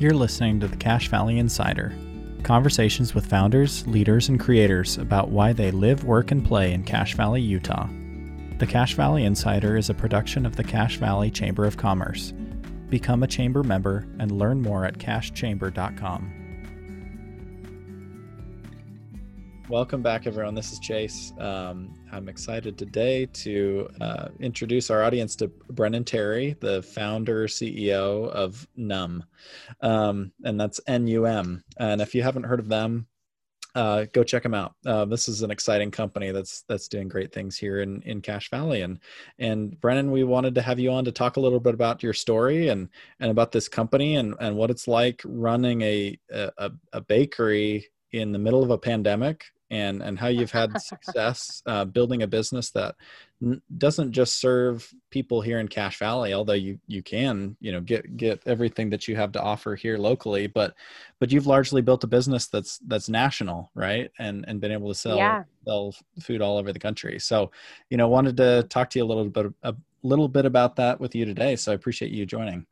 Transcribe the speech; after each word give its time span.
You're 0.00 0.14
listening 0.14 0.60
to 0.60 0.66
the 0.66 0.78
Cache 0.78 1.08
Valley 1.08 1.38
Insider 1.38 1.92
conversations 2.42 3.14
with 3.14 3.26
founders, 3.26 3.86
leaders, 3.86 4.30
and 4.30 4.40
creators 4.40 4.96
about 4.96 5.28
why 5.28 5.52
they 5.52 5.70
live, 5.70 6.04
work, 6.04 6.30
and 6.30 6.42
play 6.42 6.72
in 6.72 6.84
Cache 6.84 7.12
Valley, 7.12 7.42
Utah. 7.42 7.86
The 8.56 8.66
Cache 8.66 8.94
Valley 8.94 9.26
Insider 9.26 9.76
is 9.76 9.90
a 9.90 9.94
production 9.94 10.46
of 10.46 10.56
the 10.56 10.64
Cache 10.64 10.96
Valley 10.96 11.30
Chamber 11.30 11.66
of 11.66 11.76
Commerce. 11.76 12.32
Become 12.88 13.22
a 13.22 13.26
chamber 13.26 13.62
member 13.62 14.06
and 14.18 14.32
learn 14.32 14.62
more 14.62 14.86
at 14.86 14.96
cachechamber.com. 14.96 16.39
Welcome 19.70 20.02
back, 20.02 20.26
everyone. 20.26 20.56
This 20.56 20.72
is 20.72 20.80
Chase. 20.80 21.32
Um, 21.38 21.94
I'm 22.10 22.28
excited 22.28 22.76
today 22.76 23.26
to 23.26 23.88
uh, 24.00 24.28
introduce 24.40 24.90
our 24.90 25.04
audience 25.04 25.36
to 25.36 25.46
Brennan 25.46 26.02
Terry, 26.02 26.56
the 26.58 26.82
founder 26.82 27.46
CEO 27.46 28.28
of 28.30 28.66
NUM, 28.74 29.22
um, 29.80 30.32
and 30.42 30.60
that's 30.60 30.80
N-U-M. 30.88 31.62
And 31.78 32.00
if 32.00 32.16
you 32.16 32.22
haven't 32.24 32.46
heard 32.46 32.58
of 32.58 32.68
them, 32.68 33.06
uh, 33.76 34.06
go 34.12 34.24
check 34.24 34.42
them 34.42 34.54
out. 34.54 34.74
Uh, 34.84 35.04
this 35.04 35.28
is 35.28 35.42
an 35.42 35.52
exciting 35.52 35.92
company 35.92 36.32
that's 36.32 36.62
that's 36.62 36.88
doing 36.88 37.06
great 37.06 37.32
things 37.32 37.56
here 37.56 37.80
in 37.80 38.02
in 38.02 38.22
Cache 38.22 38.50
Valley. 38.50 38.82
And 38.82 38.98
and 39.38 39.80
Brennan, 39.80 40.10
we 40.10 40.24
wanted 40.24 40.56
to 40.56 40.62
have 40.62 40.80
you 40.80 40.90
on 40.90 41.04
to 41.04 41.12
talk 41.12 41.36
a 41.36 41.40
little 41.40 41.60
bit 41.60 41.74
about 41.74 42.02
your 42.02 42.12
story 42.12 42.70
and 42.70 42.88
and 43.20 43.30
about 43.30 43.52
this 43.52 43.68
company 43.68 44.16
and 44.16 44.34
and 44.40 44.56
what 44.56 44.70
it's 44.70 44.88
like 44.88 45.22
running 45.24 45.82
a 45.82 46.18
a, 46.28 46.72
a 46.92 47.00
bakery 47.00 47.86
in 48.10 48.32
the 48.32 48.38
middle 48.40 48.64
of 48.64 48.70
a 48.70 48.78
pandemic 48.78 49.44
and 49.70 50.02
and 50.02 50.18
how 50.18 50.28
you've 50.28 50.50
had 50.50 50.80
success 50.82 51.62
uh, 51.66 51.84
building 51.84 52.22
a 52.22 52.26
business 52.26 52.70
that 52.70 52.96
n- 53.42 53.62
doesn't 53.78 54.12
just 54.12 54.40
serve 54.40 54.92
people 55.10 55.40
here 55.40 55.58
in 55.58 55.68
Cache 55.68 55.98
Valley, 55.98 56.34
although 56.34 56.52
you 56.52 56.78
you 56.86 57.02
can 57.02 57.56
you 57.60 57.72
know 57.72 57.80
get 57.80 58.16
get 58.16 58.42
everything 58.46 58.90
that 58.90 59.08
you 59.08 59.16
have 59.16 59.32
to 59.32 59.42
offer 59.42 59.76
here 59.76 59.98
locally, 59.98 60.46
but 60.46 60.74
but 61.18 61.30
you've 61.30 61.46
largely 61.46 61.82
built 61.82 62.04
a 62.04 62.08
business 62.08 62.48
that's 62.48 62.78
that's 62.86 63.08
national, 63.08 63.70
right? 63.74 64.10
And 64.18 64.44
and 64.48 64.60
been 64.60 64.72
able 64.72 64.88
to 64.88 64.94
sell 64.94 65.18
yeah. 65.18 65.44
sell 65.64 65.94
food 66.20 66.42
all 66.42 66.58
over 66.58 66.72
the 66.72 66.78
country. 66.78 67.18
So 67.18 67.50
you 67.88 67.96
know 67.96 68.08
wanted 68.08 68.36
to 68.38 68.64
talk 68.68 68.90
to 68.90 68.98
you 68.98 69.04
a 69.04 69.06
little 69.06 69.28
bit 69.28 69.46
a 69.62 69.74
little 70.02 70.28
bit 70.28 70.46
about 70.46 70.76
that 70.76 71.00
with 71.00 71.14
you 71.14 71.24
today. 71.24 71.56
So 71.56 71.72
I 71.72 71.74
appreciate 71.74 72.12
you 72.12 72.26
joining. 72.26 72.66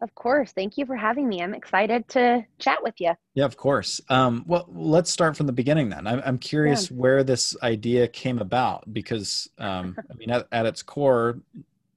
Of 0.00 0.14
course. 0.14 0.52
Thank 0.52 0.76
you 0.76 0.86
for 0.86 0.96
having 0.96 1.28
me. 1.28 1.42
I'm 1.42 1.54
excited 1.54 2.08
to 2.10 2.44
chat 2.58 2.82
with 2.82 2.94
you. 3.00 3.12
Yeah, 3.34 3.44
of 3.44 3.56
course. 3.56 4.00
Um, 4.08 4.44
well, 4.46 4.68
let's 4.72 5.10
start 5.10 5.36
from 5.36 5.46
the 5.46 5.52
beginning 5.52 5.88
then. 5.88 6.06
I'm, 6.06 6.22
I'm 6.24 6.38
curious 6.38 6.90
yeah. 6.90 6.96
where 6.96 7.24
this 7.24 7.56
idea 7.62 8.08
came 8.08 8.38
about 8.38 8.92
because, 8.92 9.48
um, 9.58 9.96
I 10.10 10.14
mean, 10.14 10.30
at, 10.30 10.46
at, 10.52 10.66
its 10.66 10.82
core, 10.82 11.40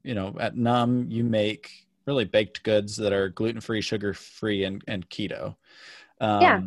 you 0.03 0.15
know, 0.15 0.35
at 0.39 0.55
NUM, 0.55 1.07
you 1.09 1.23
make 1.23 1.87
really 2.05 2.25
baked 2.25 2.63
goods 2.63 2.95
that 2.97 3.13
are 3.13 3.29
gluten 3.29 3.61
free, 3.61 3.81
sugar 3.81 4.13
free, 4.13 4.63
and, 4.63 4.83
and 4.87 5.09
keto. 5.09 5.55
Um, 6.19 6.41
yeah 6.41 6.61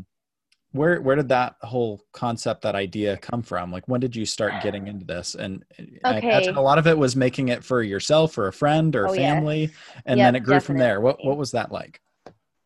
where 0.72 1.00
where 1.00 1.16
did 1.16 1.28
that 1.28 1.56
whole 1.62 2.00
concept 2.12 2.62
that 2.62 2.74
idea 2.74 3.16
come 3.16 3.42
from 3.42 3.72
like 3.72 3.86
when 3.88 4.00
did 4.00 4.14
you 4.14 4.24
start 4.24 4.52
getting 4.62 4.86
into 4.86 5.04
this 5.04 5.34
and 5.34 5.64
okay. 5.80 5.98
i 6.04 6.18
imagine 6.18 6.56
a 6.56 6.62
lot 6.62 6.78
of 6.78 6.86
it 6.86 6.96
was 6.96 7.16
making 7.16 7.48
it 7.48 7.64
for 7.64 7.82
yourself 7.82 8.38
or 8.38 8.46
a 8.46 8.52
friend 8.52 8.94
or 8.94 9.08
oh, 9.08 9.14
family 9.14 9.62
yes. 9.62 9.72
and 10.06 10.18
yep, 10.18 10.26
then 10.26 10.36
it 10.36 10.40
grew 10.40 10.54
definitely. 10.54 10.66
from 10.66 10.78
there 10.78 11.00
what 11.00 11.24
what 11.24 11.36
was 11.36 11.50
that 11.50 11.72
like 11.72 12.00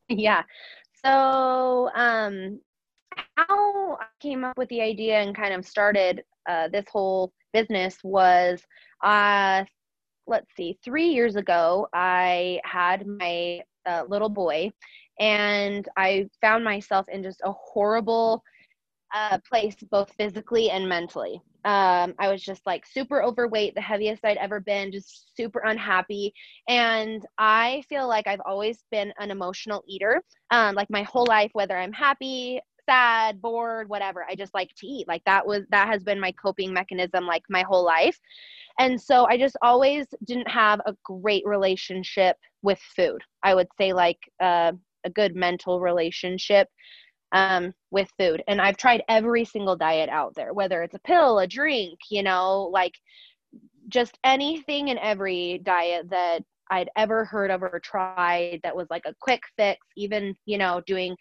yeah 0.08 0.42
so 1.04 1.90
um 1.94 2.60
how 3.36 3.96
i 4.00 4.06
came 4.20 4.44
up 4.44 4.56
with 4.58 4.68
the 4.68 4.80
idea 4.80 5.20
and 5.20 5.34
kind 5.34 5.54
of 5.54 5.64
started 5.64 6.22
uh, 6.46 6.68
this 6.68 6.84
whole 6.92 7.32
business 7.54 7.96
was 8.04 8.62
uh 9.02 9.64
let's 10.26 10.54
see 10.54 10.78
three 10.84 11.08
years 11.08 11.36
ago 11.36 11.88
i 11.94 12.60
had 12.64 13.06
my 13.06 13.60
uh, 13.86 14.02
little 14.08 14.28
boy 14.28 14.70
and 15.20 15.88
I 15.96 16.28
found 16.40 16.64
myself 16.64 17.06
in 17.08 17.22
just 17.22 17.40
a 17.44 17.52
horrible 17.52 18.42
uh, 19.14 19.38
place, 19.48 19.76
both 19.90 20.12
physically 20.18 20.70
and 20.70 20.88
mentally. 20.88 21.40
Um, 21.64 22.14
I 22.18 22.30
was 22.30 22.42
just 22.42 22.66
like 22.66 22.84
super 22.84 23.22
overweight, 23.22 23.74
the 23.74 23.80
heaviest 23.80 24.24
I'd 24.24 24.36
ever 24.36 24.60
been, 24.60 24.92
just 24.92 25.34
super 25.36 25.60
unhappy. 25.60 26.34
And 26.68 27.24
I 27.38 27.82
feel 27.88 28.06
like 28.06 28.26
I've 28.26 28.42
always 28.44 28.84
been 28.90 29.12
an 29.18 29.30
emotional 29.30 29.82
eater, 29.88 30.22
um, 30.50 30.74
like 30.74 30.90
my 30.90 31.02
whole 31.04 31.26
life, 31.26 31.50
whether 31.54 31.76
I'm 31.76 31.92
happy, 31.92 32.60
sad, 32.86 33.40
bored, 33.40 33.88
whatever. 33.88 34.26
I 34.28 34.34
just 34.34 34.52
like 34.52 34.70
to 34.76 34.86
eat. 34.86 35.08
Like 35.08 35.22
that 35.24 35.46
was 35.46 35.62
that 35.70 35.88
has 35.88 36.02
been 36.02 36.20
my 36.20 36.32
coping 36.32 36.72
mechanism 36.72 37.26
like 37.26 37.44
my 37.48 37.62
whole 37.62 37.84
life. 37.84 38.18
And 38.78 39.00
so 39.00 39.26
I 39.26 39.38
just 39.38 39.56
always 39.62 40.06
didn't 40.24 40.50
have 40.50 40.80
a 40.80 40.96
great 41.04 41.44
relationship 41.46 42.36
with 42.62 42.80
food. 42.96 43.22
I 43.42 43.54
would 43.54 43.68
say 43.78 43.92
like 43.92 44.18
uh, 44.40 44.72
a 45.04 45.10
good 45.10 45.34
mental 45.34 45.80
relationship 45.80 46.68
um, 47.32 47.72
with 47.90 48.08
food. 48.18 48.42
And 48.46 48.60
I've 48.60 48.76
tried 48.76 49.02
every 49.08 49.44
single 49.44 49.76
diet 49.76 50.08
out 50.08 50.34
there, 50.34 50.52
whether 50.52 50.82
it's 50.82 50.94
a 50.94 51.00
pill, 51.00 51.40
a 51.40 51.46
drink, 51.46 51.98
you 52.10 52.22
know, 52.22 52.70
like 52.72 52.94
just 53.88 54.18
anything 54.24 54.90
and 54.90 54.98
every 55.00 55.60
diet 55.64 56.08
that 56.10 56.40
I'd 56.70 56.90
ever 56.96 57.24
heard 57.24 57.50
of 57.50 57.62
or 57.62 57.80
tried 57.82 58.60
that 58.62 58.74
was 58.76 58.86
like 58.90 59.02
a 59.06 59.14
quick 59.20 59.42
fix, 59.56 59.80
even, 59.96 60.34
you 60.46 60.58
know, 60.58 60.80
doing 60.86 61.16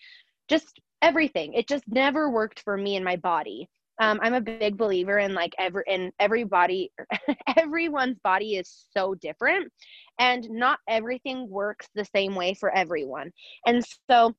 just 0.47 0.79
everything. 1.01 1.53
It 1.53 1.67
just 1.67 1.83
never 1.88 2.29
worked 2.29 2.61
for 2.61 2.77
me 2.77 2.95
and 2.95 3.03
my 3.03 3.17
body. 3.17 3.67
Um, 3.99 4.19
I'm 4.23 4.33
a 4.33 4.41
big 4.41 4.77
believer 4.77 5.19
in 5.19 5.33
like 5.33 5.53
every 5.59 5.83
in 5.87 6.11
everybody 6.19 6.91
everyone's 7.57 8.17
body 8.23 8.55
is 8.55 8.87
so 8.95 9.13
different 9.15 9.71
and 10.19 10.49
not 10.49 10.79
everything 10.87 11.47
works 11.49 11.87
the 11.95 12.05
same 12.05 12.35
way 12.35 12.53
for 12.53 12.75
everyone. 12.75 13.31
And 13.65 13.83
so 14.09 14.33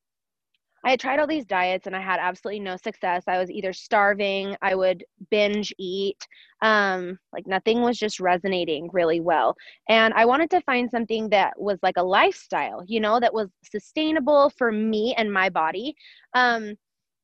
I 0.84 0.90
had 0.90 1.00
tried 1.00 1.18
all 1.18 1.26
these 1.26 1.46
diets 1.46 1.86
and 1.86 1.96
I 1.96 2.00
had 2.00 2.20
absolutely 2.20 2.60
no 2.60 2.76
success. 2.76 3.24
I 3.26 3.38
was 3.38 3.50
either 3.50 3.72
starving, 3.72 4.54
I 4.60 4.74
would 4.74 5.02
binge 5.30 5.72
eat, 5.78 6.18
um, 6.60 7.18
like 7.32 7.46
nothing 7.46 7.80
was 7.80 7.98
just 7.98 8.20
resonating 8.20 8.90
really 8.92 9.20
well. 9.20 9.56
And 9.88 10.12
I 10.12 10.26
wanted 10.26 10.50
to 10.50 10.60
find 10.62 10.90
something 10.90 11.30
that 11.30 11.54
was 11.58 11.78
like 11.82 11.96
a 11.96 12.02
lifestyle, 12.02 12.84
you 12.86 13.00
know, 13.00 13.18
that 13.18 13.32
was 13.32 13.48
sustainable 13.64 14.50
for 14.58 14.70
me 14.70 15.14
and 15.16 15.32
my 15.32 15.48
body. 15.48 15.94
Um, 16.34 16.74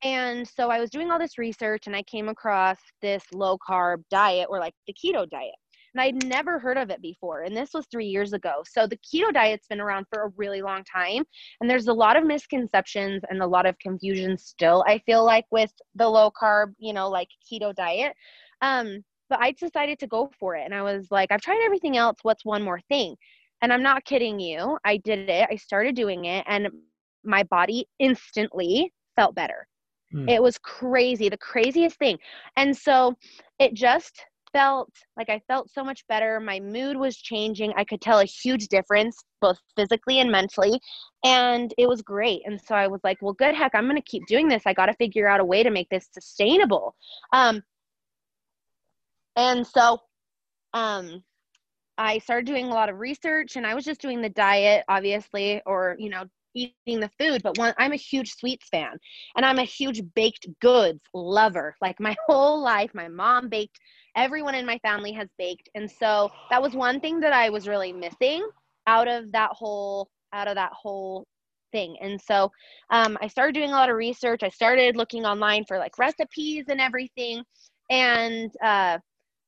and 0.02 0.46
so 0.46 0.70
I 0.70 0.80
was 0.80 0.90
doing 0.90 1.10
all 1.10 1.18
this 1.18 1.38
research 1.38 1.86
and 1.86 1.94
I 1.94 2.02
came 2.02 2.28
across 2.28 2.78
this 3.02 3.22
low 3.32 3.58
carb 3.58 4.02
diet 4.10 4.48
or 4.50 4.58
like 4.58 4.74
the 4.86 4.94
keto 4.94 5.28
diet 5.28 5.54
and 5.94 6.00
I'd 6.00 6.24
never 6.24 6.58
heard 6.58 6.76
of 6.76 6.90
it 6.90 7.02
before. 7.02 7.42
And 7.42 7.56
this 7.56 7.70
was 7.74 7.86
three 7.90 8.06
years 8.06 8.32
ago. 8.32 8.62
So 8.68 8.86
the 8.86 8.98
keto 8.98 9.32
diet's 9.32 9.66
been 9.66 9.80
around 9.80 10.06
for 10.12 10.22
a 10.22 10.32
really 10.36 10.62
long 10.62 10.84
time. 10.84 11.24
And 11.60 11.68
there's 11.68 11.88
a 11.88 11.92
lot 11.92 12.16
of 12.16 12.24
misconceptions 12.24 13.22
and 13.28 13.42
a 13.42 13.46
lot 13.46 13.66
of 13.66 13.78
confusion 13.78 14.38
still, 14.38 14.84
I 14.86 14.98
feel 14.98 15.24
like, 15.24 15.46
with 15.50 15.72
the 15.94 16.08
low 16.08 16.30
carb, 16.30 16.74
you 16.78 16.92
know, 16.92 17.08
like 17.08 17.28
keto 17.50 17.74
diet. 17.74 18.14
Um, 18.62 19.04
but 19.28 19.40
I 19.40 19.52
decided 19.52 19.98
to 20.00 20.06
go 20.06 20.30
for 20.38 20.56
it. 20.56 20.64
And 20.64 20.74
I 20.74 20.82
was 20.82 21.08
like, 21.10 21.30
I've 21.32 21.40
tried 21.40 21.62
everything 21.64 21.96
else. 21.96 22.18
What's 22.22 22.44
one 22.44 22.62
more 22.62 22.80
thing? 22.88 23.16
And 23.62 23.72
I'm 23.72 23.82
not 23.82 24.04
kidding 24.04 24.40
you. 24.40 24.78
I 24.84 24.96
did 24.98 25.28
it. 25.28 25.48
I 25.50 25.56
started 25.56 25.94
doing 25.94 26.24
it, 26.24 26.44
and 26.48 26.68
my 27.24 27.42
body 27.44 27.86
instantly 27.98 28.92
felt 29.16 29.34
better. 29.34 29.68
Mm. 30.14 30.30
It 30.30 30.42
was 30.42 30.58
crazy, 30.58 31.28
the 31.28 31.38
craziest 31.38 31.98
thing. 31.98 32.18
And 32.56 32.76
so 32.76 33.16
it 33.58 33.74
just 33.74 34.24
felt 34.52 34.90
like 35.16 35.28
I 35.28 35.40
felt 35.46 35.70
so 35.70 35.84
much 35.84 36.06
better. 36.08 36.40
My 36.40 36.60
mood 36.60 36.96
was 36.96 37.16
changing. 37.16 37.72
I 37.76 37.84
could 37.84 38.00
tell 38.00 38.18
a 38.20 38.24
huge 38.24 38.68
difference, 38.68 39.16
both 39.40 39.58
physically 39.76 40.20
and 40.20 40.30
mentally. 40.30 40.80
And 41.24 41.72
it 41.78 41.88
was 41.88 42.02
great. 42.02 42.42
And 42.44 42.60
so 42.60 42.74
I 42.74 42.86
was 42.86 43.00
like, 43.04 43.18
well, 43.20 43.34
good 43.34 43.54
heck, 43.54 43.74
I'm 43.74 43.84
going 43.84 43.96
to 43.96 44.02
keep 44.02 44.26
doing 44.26 44.48
this. 44.48 44.62
I 44.66 44.72
got 44.72 44.86
to 44.86 44.94
figure 44.94 45.28
out 45.28 45.40
a 45.40 45.44
way 45.44 45.62
to 45.62 45.70
make 45.70 45.88
this 45.90 46.08
sustainable. 46.12 46.94
Um, 47.32 47.62
and 49.36 49.66
so 49.66 49.98
um, 50.74 51.22
I 51.98 52.18
started 52.18 52.46
doing 52.46 52.66
a 52.66 52.74
lot 52.74 52.88
of 52.88 52.98
research 52.98 53.56
and 53.56 53.66
I 53.66 53.74
was 53.74 53.84
just 53.84 54.00
doing 54.00 54.20
the 54.20 54.30
diet, 54.30 54.84
obviously, 54.88 55.62
or, 55.66 55.96
you 55.98 56.10
know, 56.10 56.24
eating 56.54 57.00
the 57.00 57.10
food 57.18 57.42
but 57.42 57.56
one 57.58 57.74
i'm 57.78 57.92
a 57.92 57.96
huge 57.96 58.32
sweets 58.34 58.68
fan 58.70 58.92
and 59.36 59.44
i'm 59.44 59.58
a 59.58 59.64
huge 59.64 60.02
baked 60.14 60.46
goods 60.60 61.00
lover. 61.14 61.74
Like 61.80 62.00
my 62.00 62.16
whole 62.26 62.62
life 62.62 62.90
my 62.94 63.08
mom 63.08 63.48
baked 63.48 63.78
everyone 64.16 64.54
in 64.54 64.66
my 64.66 64.78
family 64.78 65.12
has 65.12 65.28
baked 65.38 65.68
and 65.74 65.90
so 65.90 66.30
that 66.50 66.62
was 66.62 66.74
one 66.74 67.00
thing 67.00 67.20
that 67.20 67.32
i 67.32 67.48
was 67.48 67.68
really 67.68 67.92
missing 67.92 68.46
out 68.86 69.08
of 69.08 69.30
that 69.32 69.50
whole 69.52 70.08
out 70.32 70.48
of 70.48 70.54
that 70.56 70.72
whole 70.72 71.24
thing. 71.72 71.96
And 72.00 72.20
so 72.20 72.50
um, 72.90 73.16
i 73.20 73.28
started 73.28 73.54
doing 73.54 73.70
a 73.70 73.74
lot 73.74 73.90
of 73.90 73.96
research. 73.96 74.42
I 74.42 74.48
started 74.48 74.96
looking 74.96 75.24
online 75.24 75.64
for 75.66 75.78
like 75.78 75.98
recipes 75.98 76.64
and 76.68 76.80
everything. 76.80 77.42
And 77.90 78.50
uh, 78.62 78.98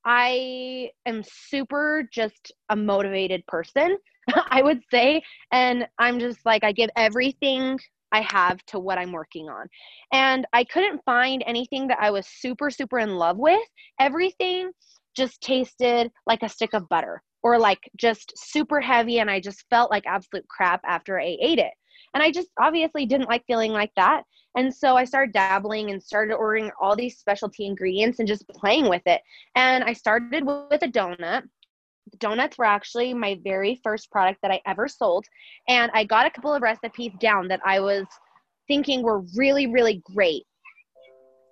i 0.04 0.90
am 1.06 1.22
super 1.25 2.08
just 2.12 2.52
a 2.70 2.76
motivated 2.76 3.44
person 3.46 3.96
i 4.50 4.62
would 4.62 4.81
say 4.90 5.22
and 5.52 5.87
i'm 5.99 6.19
just 6.19 6.38
like 6.44 6.64
i 6.64 6.72
give 6.72 6.90
everything 6.96 7.78
I 8.12 8.20
have 8.20 8.62
to 8.66 8.78
what 8.78 8.99
I'm 8.99 9.10
working 9.10 9.49
on. 9.49 9.66
And 10.12 10.46
I 10.52 10.64
couldn't 10.64 11.00
find 11.04 11.43
anything 11.46 11.88
that 11.88 11.99
I 12.00 12.10
was 12.10 12.26
super, 12.26 12.70
super 12.70 12.99
in 12.99 13.16
love 13.16 13.38
with. 13.38 13.66
Everything 13.99 14.70
just 15.16 15.40
tasted 15.40 16.10
like 16.26 16.43
a 16.43 16.48
stick 16.48 16.75
of 16.75 16.88
butter 16.88 17.22
or 17.43 17.58
like 17.58 17.81
just 17.96 18.32
super 18.37 18.81
heavy. 18.81 19.19
And 19.19 19.31
I 19.31 19.40
just 19.40 19.64
felt 19.70 19.90
like 19.90 20.05
absolute 20.06 20.46
crap 20.48 20.81
after 20.87 21.19
I 21.19 21.37
ate 21.40 21.58
it. 21.58 21.72
And 22.14 22.22
I 22.22 22.30
just 22.30 22.48
obviously 22.60 23.06
didn't 23.06 23.28
like 23.28 23.44
feeling 23.46 23.72
like 23.72 23.92
that. 23.96 24.24
And 24.56 24.74
so 24.74 24.96
I 24.96 25.04
started 25.04 25.32
dabbling 25.32 25.90
and 25.90 26.02
started 26.02 26.34
ordering 26.34 26.70
all 26.80 26.94
these 26.94 27.18
specialty 27.18 27.66
ingredients 27.66 28.18
and 28.18 28.28
just 28.28 28.46
playing 28.48 28.88
with 28.88 29.02
it. 29.06 29.22
And 29.56 29.82
I 29.82 29.94
started 29.94 30.44
with 30.44 30.82
a 30.82 30.88
donut. 30.88 31.44
Donuts 32.18 32.58
were 32.58 32.66
actually 32.66 33.14
my 33.14 33.40
very 33.42 33.80
first 33.82 34.10
product 34.10 34.40
that 34.42 34.50
I 34.50 34.60
ever 34.66 34.88
sold. 34.88 35.24
And 35.68 35.90
I 35.94 36.04
got 36.04 36.26
a 36.26 36.30
couple 36.30 36.54
of 36.54 36.60
recipes 36.60 37.12
down 37.18 37.48
that 37.48 37.60
I 37.64 37.80
was 37.80 38.04
thinking 38.68 39.02
were 39.02 39.22
really, 39.36 39.68
really 39.68 40.02
great. 40.04 40.44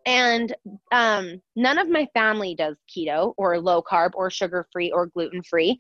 And 0.06 0.54
um, 0.92 1.40
none 1.56 1.78
of 1.78 1.88
my 1.88 2.06
family 2.14 2.54
does 2.54 2.76
keto 2.88 3.34
or 3.36 3.58
low 3.58 3.82
carb 3.82 4.10
or 4.14 4.30
sugar 4.30 4.66
free 4.72 4.90
or 4.90 5.06
gluten 5.06 5.42
free. 5.42 5.78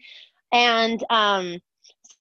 And 0.52 1.02
um, 1.10 1.58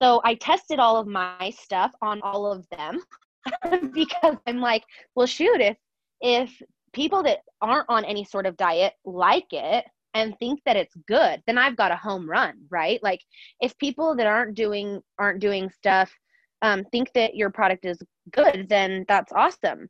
so 0.01 0.21
I 0.23 0.35
tested 0.35 0.79
all 0.79 0.97
of 0.97 1.07
my 1.07 1.51
stuff 1.57 1.91
on 2.01 2.21
all 2.21 2.51
of 2.51 2.65
them 2.69 2.99
because 3.93 4.37
I'm 4.47 4.59
like, 4.59 4.83
well, 5.15 5.27
shoot, 5.27 5.61
if 5.61 5.77
if 6.21 6.61
people 6.93 7.23
that 7.23 7.39
aren't 7.61 7.89
on 7.89 8.03
any 8.03 8.25
sort 8.25 8.45
of 8.45 8.57
diet 8.57 8.93
like 9.05 9.47
it 9.51 9.85
and 10.13 10.37
think 10.39 10.59
that 10.65 10.75
it's 10.75 10.95
good, 11.07 11.41
then 11.45 11.57
I've 11.57 11.77
got 11.77 11.91
a 11.91 11.95
home 11.95 12.29
run, 12.29 12.55
right? 12.69 13.01
Like 13.03 13.21
if 13.61 13.77
people 13.77 14.15
that 14.15 14.27
aren't 14.27 14.55
doing 14.55 15.01
aren't 15.17 15.39
doing 15.39 15.69
stuff 15.69 16.11
um, 16.61 16.83
think 16.91 17.11
that 17.13 17.35
your 17.35 17.49
product 17.49 17.85
is 17.85 17.99
good, 18.31 18.67
then 18.69 19.05
that's 19.07 19.31
awesome. 19.31 19.89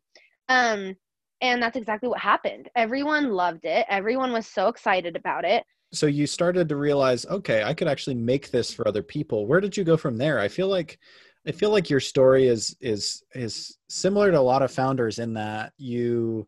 Um, 0.50 0.96
and 1.42 1.62
that's 1.62 1.78
exactly 1.78 2.10
what 2.10 2.20
happened. 2.20 2.70
Everyone 2.76 3.32
loved 3.32 3.66
it. 3.66 3.86
Everyone 3.90 4.32
was 4.32 4.46
so 4.46 4.68
excited 4.68 5.16
about 5.16 5.46
it. 5.46 5.64
So 5.92 6.06
you 6.06 6.28
started 6.28 6.70
to 6.70 6.76
realize, 6.76 7.26
okay, 7.26 7.64
I 7.64 7.74
could 7.74 7.88
actually 7.88 8.16
make 8.16 8.52
this 8.52 8.72
for 8.74 8.88
other 8.88 9.02
people. 9.02 9.48
Where 9.48 9.60
did 9.60 9.76
you 9.76 9.84
go 9.84 9.98
from 9.98 10.18
there? 10.18 10.40
I 10.40 10.48
feel 10.48 10.68
like 10.68 11.00
I 11.48 11.52
feel 11.52 11.72
like 11.72 11.90
your 11.90 12.00
story 12.00 12.48
is 12.48 12.76
is 12.80 13.24
is 13.34 13.78
similar 13.90 14.32
to 14.32 14.40
a 14.40 14.42
lot 14.42 14.62
of 14.62 14.72
founders 14.72 15.18
in 15.20 15.34
that 15.34 15.74
you 15.78 16.48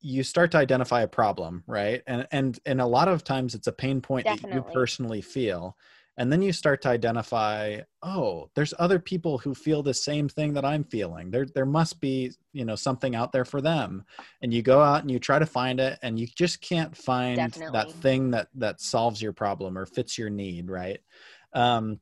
you 0.00 0.22
start 0.22 0.50
to 0.52 0.58
identify 0.58 1.02
a 1.02 1.08
problem, 1.08 1.64
right? 1.66 2.02
And 2.06 2.26
and 2.32 2.58
and 2.66 2.80
a 2.80 2.86
lot 2.86 3.08
of 3.08 3.24
times 3.24 3.54
it's 3.54 3.68
a 3.68 3.72
pain 3.72 4.00
point 4.00 4.26
Definitely. 4.26 4.50
that 4.50 4.54
you 4.56 4.62
personally 4.72 5.22
feel 5.22 5.76
and 6.16 6.32
then 6.32 6.42
you 6.42 6.52
start 6.52 6.80
to 6.82 6.88
identify 6.88 7.78
oh 8.02 8.48
there's 8.54 8.74
other 8.78 8.98
people 8.98 9.38
who 9.38 9.54
feel 9.54 9.82
the 9.82 9.94
same 9.94 10.28
thing 10.28 10.52
that 10.52 10.64
i'm 10.64 10.84
feeling 10.84 11.30
there 11.30 11.46
there 11.54 11.66
must 11.66 12.00
be 12.00 12.32
you 12.52 12.64
know 12.64 12.76
something 12.76 13.14
out 13.14 13.32
there 13.32 13.44
for 13.44 13.60
them 13.60 14.04
and 14.42 14.52
you 14.52 14.62
go 14.62 14.80
out 14.80 15.02
and 15.02 15.10
you 15.10 15.18
try 15.18 15.38
to 15.38 15.46
find 15.46 15.80
it 15.80 15.98
and 16.02 16.18
you 16.18 16.26
just 16.36 16.60
can't 16.60 16.96
find 16.96 17.36
Definitely. 17.36 17.72
that 17.72 17.92
thing 17.92 18.30
that 18.30 18.48
that 18.54 18.80
solves 18.80 19.20
your 19.20 19.32
problem 19.32 19.76
or 19.76 19.86
fits 19.86 20.16
your 20.18 20.30
need 20.30 20.70
right 20.70 21.00
um 21.52 22.00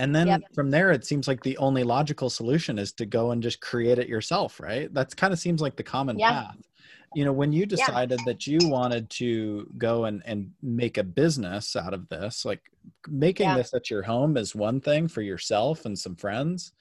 and 0.00 0.14
then 0.14 0.28
yep. 0.28 0.40
from 0.54 0.70
there 0.70 0.92
it 0.92 1.04
seems 1.04 1.26
like 1.26 1.42
the 1.42 1.58
only 1.58 1.82
logical 1.82 2.30
solution 2.30 2.78
is 2.78 2.92
to 2.92 3.06
go 3.06 3.32
and 3.32 3.42
just 3.42 3.60
create 3.60 3.98
it 3.98 4.08
yourself 4.08 4.60
right 4.60 4.92
that's 4.94 5.14
kind 5.14 5.32
of 5.32 5.38
seems 5.38 5.60
like 5.60 5.76
the 5.76 5.82
common 5.82 6.18
yeah. 6.18 6.30
path 6.30 6.56
you 7.14 7.24
know 7.24 7.32
when 7.32 7.52
you 7.52 7.66
decided 7.66 8.20
yeah. 8.20 8.24
that 8.26 8.46
you 8.46 8.58
wanted 8.62 9.08
to 9.10 9.70
go 9.78 10.04
and 10.04 10.22
and 10.26 10.52
make 10.62 10.98
a 10.98 11.04
business 11.04 11.74
out 11.76 11.94
of 11.94 12.08
this 12.08 12.44
like 12.44 12.60
making 13.08 13.46
yeah. 13.46 13.56
this 13.56 13.74
at 13.74 13.90
your 13.90 14.02
home 14.02 14.36
is 14.36 14.54
one 14.54 14.80
thing 14.80 15.08
for 15.08 15.22
yourself 15.22 15.84
and 15.84 15.98
some 15.98 16.16
friends. 16.16 16.72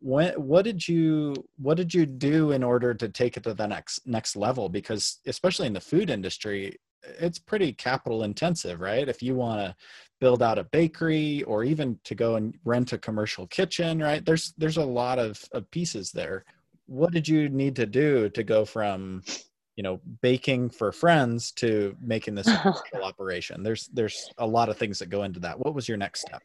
When 0.00 0.34
what 0.34 0.64
did 0.64 0.86
you 0.86 1.34
what 1.56 1.76
did 1.76 1.94
you 1.94 2.06
do 2.06 2.52
in 2.52 2.62
order 2.62 2.94
to 2.94 3.08
take 3.08 3.36
it 3.36 3.44
to 3.44 3.54
the 3.54 3.66
next 3.66 4.06
next 4.06 4.36
level? 4.36 4.68
Because 4.68 5.18
especially 5.26 5.66
in 5.66 5.72
the 5.72 5.80
food 5.80 6.10
industry 6.10 6.76
it's 7.20 7.38
pretty 7.38 7.72
capital 7.72 8.22
intensive 8.22 8.80
right? 8.80 9.08
If 9.08 9.22
you 9.22 9.34
want 9.34 9.60
to 9.60 9.76
build 10.20 10.42
out 10.42 10.58
a 10.58 10.64
bakery 10.64 11.42
or 11.44 11.64
even 11.64 11.98
to 12.04 12.14
go 12.14 12.36
and 12.36 12.54
rent 12.64 12.92
a 12.92 12.98
commercial 12.98 13.46
kitchen 13.46 14.00
right? 14.00 14.24
There's 14.24 14.52
there's 14.58 14.78
a 14.78 14.84
lot 14.84 15.18
of, 15.18 15.42
of 15.52 15.70
pieces 15.70 16.12
there. 16.12 16.44
What 16.86 17.12
did 17.12 17.26
you 17.26 17.48
need 17.48 17.76
to 17.76 17.86
do 17.86 18.28
to 18.30 18.42
go 18.42 18.64
from 18.64 19.22
you 19.76 19.82
know 19.82 20.00
baking 20.22 20.70
for 20.70 20.92
friends 20.92 21.50
to 21.52 21.96
making 22.00 22.34
this 22.34 22.48
operation. 23.02 23.62
There's 23.62 23.88
there's 23.88 24.30
a 24.38 24.46
lot 24.46 24.68
of 24.68 24.76
things 24.76 24.98
that 25.00 25.10
go 25.10 25.24
into 25.24 25.40
that. 25.40 25.58
What 25.58 25.74
was 25.74 25.88
your 25.88 25.98
next 25.98 26.20
step? 26.22 26.42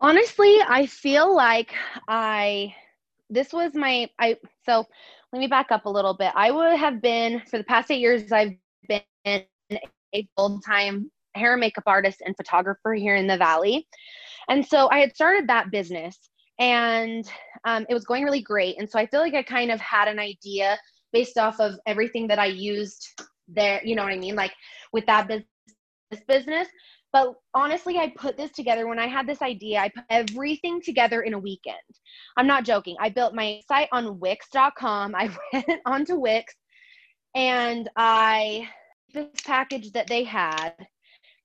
Honestly 0.00 0.58
i 0.68 0.86
feel 0.86 1.34
like 1.34 1.74
i 2.06 2.72
this 3.30 3.52
was 3.52 3.74
my 3.74 4.08
i 4.18 4.36
so 4.64 4.86
let 5.32 5.40
me 5.40 5.46
back 5.46 5.70
up 5.70 5.86
a 5.86 5.90
little 5.90 6.14
bit. 6.14 6.32
I 6.34 6.50
would 6.50 6.76
have 6.76 7.02
been 7.02 7.42
for 7.50 7.58
the 7.58 7.64
past 7.64 7.90
eight 7.90 8.00
years 8.00 8.30
i've 8.30 8.54
been 8.88 9.02
a 9.26 10.26
full-time 10.36 11.10
hair 11.34 11.52
and 11.52 11.60
makeup 11.60 11.84
artist 11.86 12.22
and 12.24 12.34
photographer 12.36 12.94
here 12.94 13.16
in 13.16 13.26
the 13.26 13.36
valley. 13.36 13.88
And 14.48 14.64
so 14.64 14.88
i 14.90 14.98
had 15.00 15.14
started 15.14 15.48
that 15.48 15.70
business 15.70 16.16
and 16.60 17.28
um, 17.64 17.86
it 17.88 17.94
was 17.94 18.04
going 18.04 18.24
really 18.24 18.42
great. 18.42 18.76
And 18.78 18.88
so 18.88 18.98
i 18.98 19.06
feel 19.06 19.20
like 19.20 19.34
i 19.34 19.42
kind 19.42 19.72
of 19.72 19.80
had 19.80 20.06
an 20.06 20.20
idea 20.20 20.78
based 21.12 21.38
off 21.38 21.60
of 21.60 21.78
everything 21.86 22.26
that 22.28 22.38
I 22.38 22.46
used 22.46 23.06
there. 23.48 23.80
You 23.84 23.96
know 23.96 24.02
what 24.04 24.12
I 24.12 24.18
mean? 24.18 24.36
Like 24.36 24.52
with 24.92 25.06
that 25.06 25.28
business, 25.28 26.24
business. 26.26 26.68
But 27.12 27.34
honestly, 27.54 27.96
I 27.96 28.12
put 28.16 28.36
this 28.36 28.52
together 28.52 28.86
when 28.86 28.98
I 28.98 29.06
had 29.06 29.26
this 29.26 29.40
idea. 29.40 29.80
I 29.80 29.88
put 29.88 30.04
everything 30.10 30.80
together 30.82 31.22
in 31.22 31.32
a 31.32 31.38
weekend. 31.38 31.76
I'm 32.36 32.46
not 32.46 32.64
joking. 32.64 32.96
I 33.00 33.08
built 33.08 33.34
my 33.34 33.60
site 33.66 33.88
on 33.92 34.18
Wix.com. 34.20 35.14
I 35.14 35.30
went 35.52 35.80
onto 35.86 36.16
Wix 36.16 36.54
and 37.34 37.88
I 37.96 38.68
this 39.14 39.28
package 39.44 39.92
that 39.92 40.06
they 40.06 40.22
had 40.22 40.74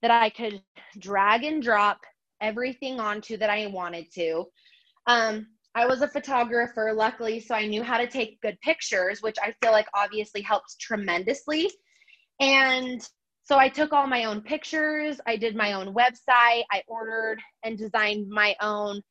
that 0.01 0.12
I 0.12 0.30
could 0.30 0.62
drag 1.00 1.44
and 1.44 1.63
drop 1.63 2.00
everything 2.42 3.00
onto 3.00 3.38
that 3.38 3.50
I 3.50 3.68
wanted 3.68 4.12
to. 4.15 4.45
Um, 5.07 5.48
I 5.75 5.88
was 5.88 6.02
a 6.02 6.08
photographer, 6.08 6.94
luckily, 6.96 7.40
so 7.40 7.56
I 7.56 7.66
knew 7.66 7.84
how 7.84 7.98
to 7.98 8.08
take 8.08 8.42
good 8.42 8.60
pictures, 8.62 9.22
which 9.22 9.38
I 9.42 9.54
feel 9.62 9.72
like 9.72 9.88
obviously 9.94 10.42
helps 10.42 10.75
tremendously. 10.75 11.72
And 12.40 13.02
so 13.44 13.58
I 13.58 13.70
took 13.70 13.92
all 13.92 14.08
my 14.08 14.25
own 14.25 14.42
pictures, 14.42 15.20
I 15.28 15.36
did 15.36 15.56
my 15.56 15.74
own 15.74 15.94
website, 15.94 16.64
I 16.72 16.84
ordered 16.88 17.40
and 17.64 17.78
designed 17.78 18.30
my 18.30 18.56
own 18.62 19.02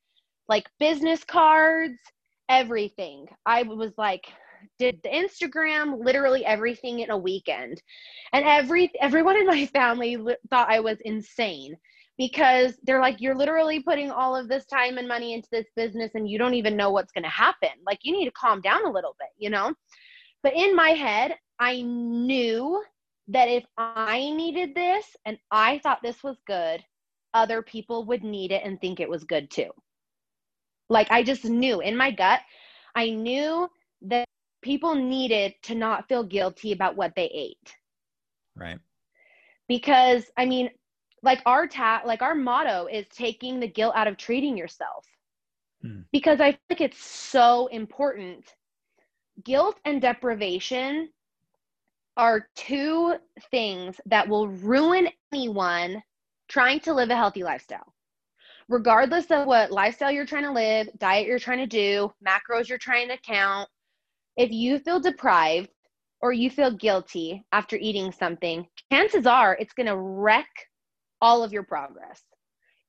like 0.47 0.67
business 0.79 1.23
cards, 1.23 1.97
everything. 2.49 3.27
I 3.45 3.63
was 3.63 3.91
like, 3.97 4.25
did 4.79 4.99
the 5.03 5.09
Instagram, 5.09 6.03
literally 6.03 6.45
everything 6.45 6.99
in 6.99 7.11
a 7.11 7.17
weekend. 7.17 7.81
And 8.31 8.45
every 8.45 8.91
everyone 8.99 9.37
in 9.37 9.45
my 9.45 9.65
family 9.67 10.17
thought 10.49 10.69
I 10.69 10.79
was 10.79 10.97
insane 11.03 11.75
because 12.17 12.77
they're 12.83 13.01
like 13.01 13.19
you're 13.19 13.35
literally 13.35 13.81
putting 13.81 14.11
all 14.11 14.35
of 14.35 14.47
this 14.47 14.65
time 14.65 14.97
and 14.97 15.07
money 15.07 15.33
into 15.33 15.47
this 15.51 15.65
business 15.75 16.11
and 16.13 16.29
you 16.29 16.37
don't 16.37 16.53
even 16.53 16.77
know 16.77 16.91
what's 16.91 17.11
going 17.11 17.23
to 17.23 17.29
happen. 17.29 17.69
Like 17.85 17.99
you 18.03 18.11
need 18.11 18.25
to 18.25 18.31
calm 18.31 18.61
down 18.61 18.85
a 18.85 18.91
little 18.91 19.15
bit 19.19 19.29
you 19.37 19.49
know? 19.49 19.73
But 20.41 20.55
in 20.55 20.75
my 20.75 20.89
head 20.89 21.35
i 21.59 21.81
knew 21.81 22.83
that 23.27 23.47
if 23.47 23.63
i 23.77 24.31
needed 24.35 24.75
this 24.75 25.05
and 25.25 25.37
i 25.51 25.79
thought 25.79 25.99
this 26.03 26.23
was 26.23 26.37
good 26.45 26.83
other 27.33 27.61
people 27.61 28.05
would 28.05 28.23
need 28.23 28.51
it 28.51 28.61
and 28.63 28.79
think 28.79 28.99
it 28.99 29.09
was 29.09 29.23
good 29.23 29.49
too. 29.49 29.69
Like 30.89 31.09
i 31.11 31.23
just 31.23 31.45
knew 31.45 31.79
in 31.81 31.95
my 31.97 32.11
gut 32.11 32.41
i 32.95 33.09
knew 33.09 33.67
that 34.03 34.27
people 34.61 34.95
needed 34.95 35.53
to 35.63 35.75
not 35.75 36.07
feel 36.07 36.23
guilty 36.23 36.71
about 36.71 36.95
what 36.95 37.13
they 37.15 37.25
ate. 37.25 37.75
Right. 38.55 38.79
Because 39.67 40.25
i 40.37 40.45
mean 40.45 40.69
like 41.23 41.41
our 41.45 41.65
ta 41.67 42.01
like 42.05 42.21
our 42.21 42.35
motto 42.35 42.87
is 42.91 43.05
taking 43.07 43.59
the 43.59 43.67
guilt 43.67 43.93
out 43.95 44.07
of 44.07 44.17
treating 44.17 44.57
yourself. 44.57 45.05
Hmm. 45.81 46.01
because 46.13 46.39
i 46.39 46.51
think 46.67 46.81
it's 46.81 47.03
so 47.03 47.67
important. 47.67 48.55
Guilt 49.43 49.79
and 49.83 49.99
deprivation 50.01 51.09
are 52.15 52.47
two 52.55 53.15
things 53.49 53.99
that 54.05 54.27
will 54.27 54.47
ruin 54.47 55.09
anyone 55.33 56.03
trying 56.47 56.79
to 56.81 56.93
live 56.93 57.09
a 57.09 57.15
healthy 57.15 57.43
lifestyle. 57.43 57.93
Regardless 58.69 59.31
of 59.31 59.47
what 59.47 59.71
lifestyle 59.71 60.11
you're 60.11 60.25
trying 60.25 60.43
to 60.43 60.51
live 60.51 60.87
diet 60.99 61.27
you're 61.27 61.39
trying 61.39 61.57
to 61.57 61.67
do 61.67 62.13
macros 62.25 62.69
you're 62.69 62.77
trying 62.77 63.07
to 63.09 63.17
count 63.17 63.67
if 64.37 64.51
you 64.51 64.79
feel 64.79 64.99
deprived 64.99 65.69
or 66.21 66.31
you 66.31 66.49
feel 66.49 66.71
guilty 66.71 67.43
after 67.51 67.75
eating 67.75 68.11
something 68.11 68.65
chances 68.91 69.25
are 69.25 69.57
it's 69.59 69.73
going 69.73 69.87
to 69.87 69.97
wreck 69.97 70.47
all 71.23 71.41
of 71.41 71.53
your 71.53 71.63
progress. 71.63 72.21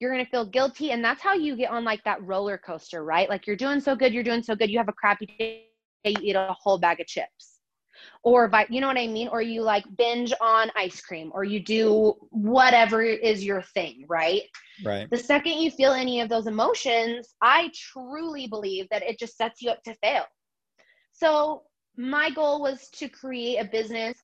You're 0.01 0.13
going 0.13 0.25
to 0.25 0.31
feel 0.31 0.45
guilty. 0.45 0.91
And 0.91 1.03
that's 1.03 1.23
how 1.23 1.35
you 1.35 1.57
get 1.57 1.71
on 1.71 1.85
like 1.85 2.03
that 2.03 2.21
roller 2.25 2.59
coaster, 2.59 3.05
right? 3.05 3.31
Like 3.31 3.47
you're 3.47 3.55
doing 3.55 3.81
so 3.81 3.95
good, 3.95 4.13
you're 4.13 4.25
doing 4.25 4.43
so 4.43 4.57
good. 4.57 4.69
You 4.69 4.79
have 4.79 4.89
a 4.89 4.93
crappy 4.93 5.27
day, 5.39 5.69
you 6.05 6.17
eat 6.21 6.35
a 6.35 6.55
whole 6.61 6.77
bag 6.77 7.01
of 7.01 7.07
chips. 7.07 7.61
Or, 8.25 8.51
you 8.71 8.81
know 8.81 8.89
what 8.89 8.99
I 8.99 9.07
mean? 9.07 9.29
Or 9.29 9.41
you 9.41 9.63
like 9.63 9.85
binge 9.97 10.33
on 10.41 10.71
ice 10.75 11.01
cream, 11.01 11.31
or 11.33 11.45
you 11.45 11.61
do 11.61 12.15
whatever 12.31 13.03
is 13.03 13.45
your 13.45 13.63
thing, 13.63 14.05
right? 14.09 14.43
Right. 14.85 15.09
The 15.09 15.19
second 15.19 15.53
you 15.53 15.71
feel 15.71 15.93
any 15.93 16.21
of 16.21 16.29
those 16.29 16.49
emotions, 16.49 17.35
I 17.41 17.71
truly 17.73 18.49
believe 18.49 18.89
that 18.91 19.05
it 19.05 19.21
just 19.21 19.37
sets 19.37 19.63
you 19.63 19.71
up 19.71 19.83
to 19.85 19.95
fail. 20.03 20.25
So, 21.13 21.63
my 21.97 22.31
goal 22.31 22.61
was 22.61 22.89
to 22.95 23.09
create 23.09 23.59
a 23.59 23.65
business 23.65 24.19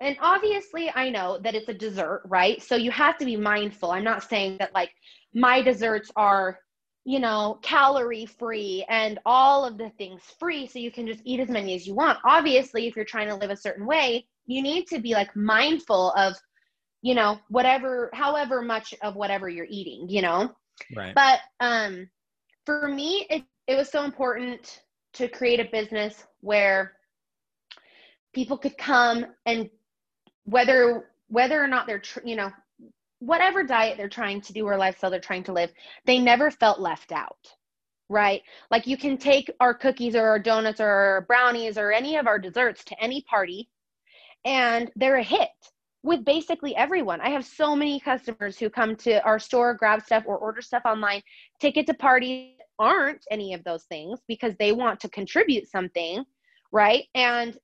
and 0.00 0.16
obviously 0.20 0.90
i 0.94 1.08
know 1.10 1.38
that 1.42 1.54
it's 1.54 1.68
a 1.68 1.74
dessert 1.74 2.22
right 2.26 2.62
so 2.62 2.76
you 2.76 2.90
have 2.90 3.18
to 3.18 3.24
be 3.24 3.36
mindful 3.36 3.90
i'm 3.90 4.04
not 4.04 4.22
saying 4.22 4.56
that 4.58 4.74
like 4.74 4.90
my 5.34 5.60
desserts 5.60 6.10
are 6.16 6.58
you 7.08 7.18
know, 7.18 7.58
calorie 7.62 8.26
free 8.26 8.84
and 8.90 9.18
all 9.24 9.64
of 9.64 9.78
the 9.78 9.88
things 9.96 10.20
free 10.38 10.66
so 10.66 10.78
you 10.78 10.90
can 10.90 11.06
just 11.06 11.22
eat 11.24 11.40
as 11.40 11.48
many 11.48 11.74
as 11.74 11.86
you 11.86 11.94
want. 11.94 12.18
Obviously, 12.22 12.86
if 12.86 12.94
you're 12.94 13.04
trying 13.06 13.28
to 13.28 13.34
live 13.34 13.48
a 13.48 13.56
certain 13.56 13.86
way, 13.86 14.26
you 14.44 14.60
need 14.62 14.86
to 14.88 14.98
be 14.98 15.14
like 15.14 15.34
mindful 15.34 16.12
of, 16.18 16.34
you 17.00 17.14
know, 17.14 17.38
whatever, 17.48 18.10
however 18.12 18.60
much 18.60 18.92
of 19.00 19.16
whatever 19.16 19.48
you're 19.48 19.66
eating, 19.70 20.06
you 20.10 20.20
know? 20.20 20.54
Right. 20.94 21.14
But 21.14 21.40
um, 21.60 22.10
for 22.66 22.88
me, 22.88 23.26
it, 23.30 23.42
it 23.66 23.74
was 23.74 23.88
so 23.88 24.04
important 24.04 24.82
to 25.14 25.28
create 25.28 25.60
a 25.60 25.70
business 25.72 26.24
where 26.40 26.92
people 28.34 28.58
could 28.58 28.76
come 28.76 29.24
and 29.46 29.70
whether 30.48 31.10
whether 31.28 31.62
or 31.62 31.68
not 31.68 31.86
they're 31.86 31.98
tr- 31.98 32.20
you 32.24 32.36
know 32.36 32.50
whatever 33.20 33.64
diet 33.64 33.96
they're 33.96 34.08
trying 34.08 34.40
to 34.40 34.52
do 34.52 34.64
or 34.64 34.76
lifestyle 34.76 35.10
they're 35.10 35.20
trying 35.20 35.42
to 35.42 35.52
live, 35.52 35.72
they 36.06 36.18
never 36.18 36.50
felt 36.50 36.80
left 36.80 37.12
out. 37.12 37.52
Right? 38.08 38.42
Like 38.70 38.86
you 38.86 38.96
can 38.96 39.18
take 39.18 39.50
our 39.60 39.74
cookies 39.74 40.16
or 40.16 40.26
our 40.26 40.38
donuts 40.38 40.80
or 40.80 40.88
our 40.88 41.20
brownies 41.22 41.76
or 41.76 41.92
any 41.92 42.16
of 42.16 42.26
our 42.26 42.38
desserts 42.38 42.82
to 42.84 43.02
any 43.02 43.22
party 43.22 43.68
and 44.44 44.90
they're 44.96 45.16
a 45.16 45.22
hit 45.22 45.50
with 46.02 46.24
basically 46.24 46.74
everyone. 46.76 47.20
I 47.20 47.28
have 47.30 47.44
so 47.44 47.76
many 47.76 48.00
customers 48.00 48.58
who 48.58 48.70
come 48.70 48.96
to 48.96 49.22
our 49.24 49.38
store, 49.38 49.74
grab 49.74 50.00
stuff 50.02 50.24
or 50.26 50.38
order 50.38 50.62
stuff 50.62 50.82
online, 50.86 51.20
take 51.60 51.76
it 51.76 51.86
to 51.88 51.94
parties 51.94 52.54
aren't 52.78 53.24
any 53.30 53.52
of 53.52 53.64
those 53.64 53.84
things 53.84 54.20
because 54.28 54.54
they 54.58 54.72
want 54.72 55.00
to 55.00 55.08
contribute 55.08 55.68
something, 55.68 56.24
right? 56.72 57.04
And 57.14 57.58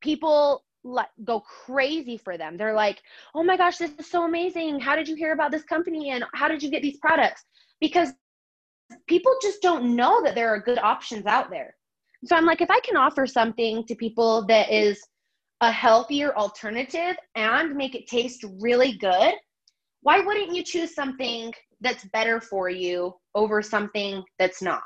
people 0.00 0.64
let 0.84 1.10
go 1.24 1.40
crazy 1.40 2.16
for 2.16 2.38
them. 2.38 2.56
They're 2.56 2.74
like, 2.74 3.02
"Oh 3.34 3.42
my 3.42 3.56
gosh, 3.56 3.78
this 3.78 3.92
is 3.98 4.10
so 4.10 4.24
amazing. 4.24 4.80
How 4.80 4.96
did 4.96 5.08
you 5.08 5.14
hear 5.16 5.32
about 5.32 5.50
this 5.50 5.64
company 5.64 6.10
and 6.10 6.24
how 6.34 6.48
did 6.48 6.62
you 6.62 6.70
get 6.70 6.82
these 6.82 6.98
products?" 6.98 7.44
Because 7.80 8.12
people 9.06 9.32
just 9.42 9.62
don't 9.62 9.94
know 9.96 10.22
that 10.22 10.34
there 10.34 10.48
are 10.48 10.60
good 10.60 10.78
options 10.78 11.26
out 11.26 11.50
there. 11.50 11.76
So 12.24 12.36
I'm 12.36 12.44
like, 12.44 12.60
if 12.60 12.70
I 12.70 12.80
can 12.80 12.96
offer 12.96 13.26
something 13.26 13.84
to 13.86 13.94
people 13.94 14.46
that 14.46 14.70
is 14.70 15.02
a 15.60 15.70
healthier 15.70 16.36
alternative 16.36 17.16
and 17.34 17.76
make 17.76 17.94
it 17.94 18.06
taste 18.06 18.44
really 18.60 18.96
good, 18.96 19.34
why 20.02 20.20
wouldn't 20.20 20.54
you 20.54 20.62
choose 20.62 20.94
something 20.94 21.52
that's 21.80 22.04
better 22.06 22.40
for 22.40 22.68
you 22.68 23.14
over 23.34 23.62
something 23.62 24.22
that's 24.38 24.62
not? 24.62 24.82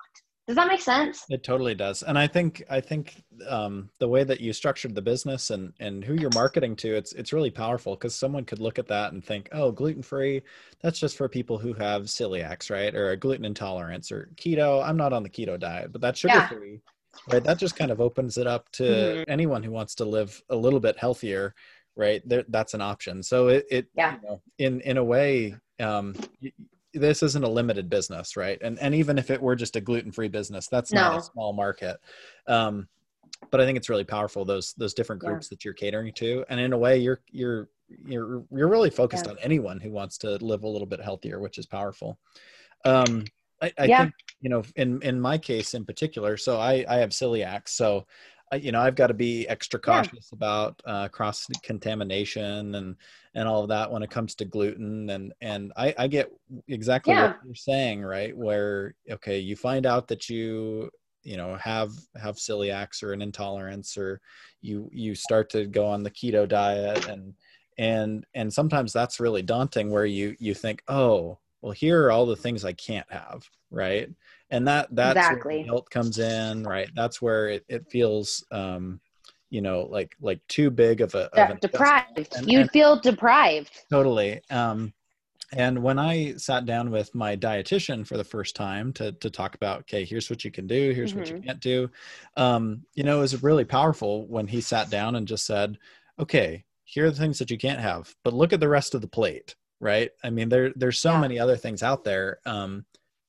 Does 0.46 0.56
that 0.56 0.68
make 0.68 0.82
sense? 0.82 1.24
It 1.30 1.42
totally 1.42 1.74
does. 1.74 2.02
And 2.02 2.18
I 2.18 2.26
think 2.26 2.62
I 2.68 2.78
think 2.80 3.22
um, 3.48 3.88
the 3.98 4.08
way 4.08 4.24
that 4.24 4.40
you 4.40 4.52
structured 4.52 4.94
the 4.94 5.00
business 5.00 5.48
and 5.48 5.72
and 5.80 6.04
who 6.04 6.14
you're 6.14 6.30
marketing 6.34 6.76
to, 6.76 6.94
it's 6.94 7.14
it's 7.14 7.32
really 7.32 7.50
powerful 7.50 7.94
because 7.94 8.14
someone 8.14 8.44
could 8.44 8.58
look 8.58 8.78
at 8.78 8.88
that 8.88 9.14
and 9.14 9.24
think, 9.24 9.48
oh, 9.52 9.72
gluten 9.72 10.02
free, 10.02 10.42
that's 10.82 10.98
just 10.98 11.16
for 11.16 11.30
people 11.30 11.56
who 11.56 11.72
have 11.72 12.02
celiacs, 12.02 12.70
right, 12.70 12.94
or 12.94 13.10
a 13.10 13.16
gluten 13.16 13.46
intolerance, 13.46 14.12
or 14.12 14.28
keto. 14.36 14.84
I'm 14.84 14.98
not 14.98 15.14
on 15.14 15.22
the 15.22 15.30
keto 15.30 15.58
diet, 15.58 15.92
but 15.92 16.02
that's 16.02 16.18
sugar 16.18 16.46
free, 16.50 16.72
yeah. 16.72 17.34
right? 17.34 17.44
That 17.44 17.58
just 17.58 17.76
kind 17.76 17.90
of 17.90 18.02
opens 18.02 18.36
it 18.36 18.46
up 18.46 18.70
to 18.72 18.82
mm-hmm. 18.82 19.30
anyone 19.30 19.62
who 19.62 19.70
wants 19.70 19.94
to 19.96 20.04
live 20.04 20.42
a 20.50 20.56
little 20.56 20.80
bit 20.80 20.98
healthier, 20.98 21.54
right? 21.96 22.20
There, 22.28 22.44
that's 22.48 22.74
an 22.74 22.82
option. 22.82 23.22
So 23.22 23.48
it, 23.48 23.64
it 23.70 23.86
yeah. 23.96 24.16
You 24.16 24.28
know, 24.28 24.42
in 24.58 24.82
in 24.82 24.98
a 24.98 25.04
way, 25.04 25.56
um, 25.80 26.14
this 26.94 27.22
isn't 27.22 27.44
a 27.44 27.48
limited 27.48 27.90
business, 27.90 28.36
right? 28.36 28.58
And 28.62 28.78
and 28.78 28.94
even 28.94 29.18
if 29.18 29.30
it 29.30 29.40
were 29.40 29.56
just 29.56 29.76
a 29.76 29.80
gluten 29.80 30.12
free 30.12 30.28
business, 30.28 30.68
that's 30.68 30.92
no. 30.92 31.00
not 31.00 31.18
a 31.18 31.22
small 31.22 31.52
market. 31.52 31.98
Um, 32.46 32.88
but 33.50 33.60
I 33.60 33.66
think 33.66 33.76
it's 33.76 33.88
really 33.88 34.04
powerful 34.04 34.44
those 34.44 34.74
those 34.74 34.94
different 34.94 35.20
groups 35.20 35.46
yeah. 35.46 35.50
that 35.50 35.64
you're 35.64 35.74
catering 35.74 36.12
to, 36.14 36.44
and 36.48 36.60
in 36.60 36.72
a 36.72 36.78
way, 36.78 36.98
you're 36.98 37.20
you're 37.30 37.68
you're 38.06 38.44
you're 38.50 38.68
really 38.68 38.90
focused 38.90 39.26
yeah. 39.26 39.32
on 39.32 39.38
anyone 39.40 39.80
who 39.80 39.90
wants 39.90 40.18
to 40.18 40.36
live 40.36 40.64
a 40.64 40.68
little 40.68 40.86
bit 40.86 41.00
healthier, 41.00 41.40
which 41.40 41.58
is 41.58 41.66
powerful. 41.66 42.18
Um, 42.84 43.24
I, 43.62 43.72
I 43.78 43.84
yeah. 43.84 44.02
think 44.02 44.14
you 44.40 44.50
know 44.50 44.62
in 44.76 45.02
in 45.02 45.20
my 45.20 45.38
case 45.38 45.74
in 45.74 45.84
particular, 45.84 46.36
so 46.36 46.58
I 46.58 46.84
I 46.88 46.96
have 46.96 47.10
celiac, 47.10 47.68
so 47.68 48.06
you 48.54 48.72
know 48.72 48.80
i've 48.80 48.94
got 48.94 49.08
to 49.08 49.14
be 49.14 49.46
extra 49.48 49.78
cautious 49.78 50.30
yeah. 50.32 50.36
about 50.36 50.80
uh, 50.84 51.08
cross 51.08 51.46
contamination 51.62 52.74
and 52.74 52.96
and 53.34 53.48
all 53.48 53.62
of 53.62 53.68
that 53.68 53.90
when 53.90 54.02
it 54.02 54.10
comes 54.10 54.34
to 54.34 54.44
gluten 54.44 55.10
and 55.10 55.32
and 55.40 55.72
i 55.76 55.94
i 55.98 56.06
get 56.06 56.30
exactly 56.68 57.12
yeah. 57.12 57.28
what 57.28 57.36
you're 57.44 57.54
saying 57.54 58.02
right 58.02 58.36
where 58.36 58.94
okay 59.10 59.38
you 59.38 59.56
find 59.56 59.86
out 59.86 60.08
that 60.08 60.28
you 60.28 60.90
you 61.22 61.36
know 61.36 61.56
have 61.56 61.90
have 62.20 62.36
celiacs 62.36 63.02
or 63.02 63.12
an 63.12 63.22
intolerance 63.22 63.96
or 63.96 64.20
you 64.60 64.88
you 64.92 65.14
start 65.14 65.50
to 65.50 65.66
go 65.66 65.86
on 65.86 66.02
the 66.02 66.10
keto 66.10 66.46
diet 66.46 67.08
and 67.08 67.34
and 67.78 68.24
and 68.34 68.52
sometimes 68.52 68.92
that's 68.92 69.20
really 69.20 69.42
daunting 69.42 69.90
where 69.90 70.06
you 70.06 70.36
you 70.38 70.54
think 70.54 70.82
oh 70.88 71.38
well 71.62 71.72
here 71.72 72.04
are 72.04 72.12
all 72.12 72.26
the 72.26 72.36
things 72.36 72.64
i 72.64 72.72
can't 72.72 73.10
have 73.10 73.48
right 73.70 74.10
and 74.50 74.66
that 74.68 74.88
that's 74.92 75.16
exactly. 75.16 75.56
where 75.56 75.64
guilt 75.64 75.90
comes 75.90 76.18
in 76.18 76.62
right 76.64 76.90
that's 76.94 77.20
where 77.20 77.48
it, 77.48 77.64
it 77.68 77.90
feels 77.90 78.44
um 78.50 79.00
you 79.50 79.60
know 79.60 79.86
like 79.90 80.16
like 80.20 80.40
too 80.48 80.70
big 80.70 81.00
of 81.00 81.14
a 81.14 81.28
of 81.38 81.60
deprived 81.60 82.34
and, 82.36 82.50
you'd 82.50 82.62
and 82.62 82.70
feel 82.70 82.98
deprived 83.00 83.70
totally 83.90 84.40
um 84.50 84.92
and 85.52 85.80
when 85.80 85.98
i 85.98 86.34
sat 86.36 86.66
down 86.66 86.90
with 86.90 87.14
my 87.14 87.36
dietitian 87.36 88.06
for 88.06 88.16
the 88.16 88.24
first 88.24 88.56
time 88.56 88.92
to 88.92 89.12
to 89.12 89.30
talk 89.30 89.54
about 89.54 89.80
okay 89.80 90.04
here's 90.04 90.28
what 90.28 90.44
you 90.44 90.50
can 90.50 90.66
do 90.66 90.92
here's 90.92 91.10
mm-hmm. 91.10 91.20
what 91.20 91.28
you 91.28 91.34
mm-hmm. 91.36 91.46
can't 91.46 91.60
do 91.60 91.88
um 92.36 92.82
you 92.94 93.04
know 93.04 93.18
it 93.18 93.22
was 93.22 93.42
really 93.42 93.64
powerful 93.64 94.26
when 94.26 94.46
he 94.46 94.60
sat 94.60 94.90
down 94.90 95.14
and 95.14 95.28
just 95.28 95.46
said 95.46 95.78
okay 96.18 96.64
here 96.84 97.06
are 97.06 97.10
the 97.10 97.16
things 97.16 97.38
that 97.38 97.50
you 97.50 97.58
can't 97.58 97.80
have 97.80 98.14
but 98.24 98.34
look 98.34 98.52
at 98.52 98.60
the 98.60 98.68
rest 98.68 98.94
of 98.94 99.00
the 99.00 99.06
plate 99.06 99.54
right 99.80 100.10
i 100.22 100.30
mean 100.30 100.48
there 100.48 100.72
there's 100.76 100.98
so 100.98 101.12
yeah. 101.12 101.20
many 101.20 101.38
other 101.38 101.56
things 101.56 101.82
out 101.82 102.04
there 102.04 102.38
um 102.46 102.84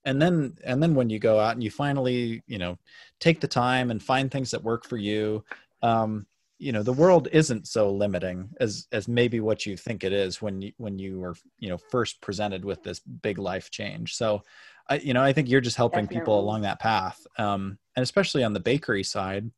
and 0.05 0.21
then 0.21 0.57
and 0.63 0.81
then 0.81 0.95
when 0.95 1.09
you 1.09 1.19
go 1.19 1.39
out 1.39 1.53
and 1.53 1.63
you 1.63 1.71
finally 1.71 2.41
you 2.47 2.57
know 2.57 2.77
take 3.19 3.41
the 3.41 3.47
time 3.47 3.91
and 3.91 4.01
find 4.01 4.31
things 4.31 4.51
that 4.51 4.63
work 4.63 4.85
for 4.85 4.97
you 4.97 5.43
um, 5.81 6.25
you 6.57 6.71
know 6.71 6.83
the 6.83 6.93
world 6.93 7.27
isn't 7.31 7.67
so 7.67 7.91
limiting 7.91 8.49
as 8.59 8.87
as 8.91 9.07
maybe 9.07 9.39
what 9.41 9.65
you 9.65 9.75
think 9.75 10.03
it 10.03 10.13
is 10.13 10.41
when 10.41 10.61
you 10.61 10.71
when 10.77 10.97
you 10.97 11.19
were 11.19 11.35
you 11.59 11.69
know 11.69 11.77
first 11.77 12.21
presented 12.21 12.63
with 12.63 12.81
this 12.83 12.99
big 12.99 13.37
life 13.37 13.69
change 13.71 14.15
so 14.15 14.41
i 14.89 14.95
you 14.97 15.13
know 15.13 15.21
i 15.21 15.33
think 15.33 15.49
you're 15.49 15.59
just 15.59 15.75
helping 15.75 16.05
Definitely. 16.05 16.21
people 16.21 16.39
along 16.39 16.61
that 16.61 16.79
path 16.79 17.25
um, 17.37 17.77
and 17.95 18.03
especially 18.03 18.43
on 18.43 18.53
the 18.53 18.59
bakery 18.59 19.03
side 19.03 19.49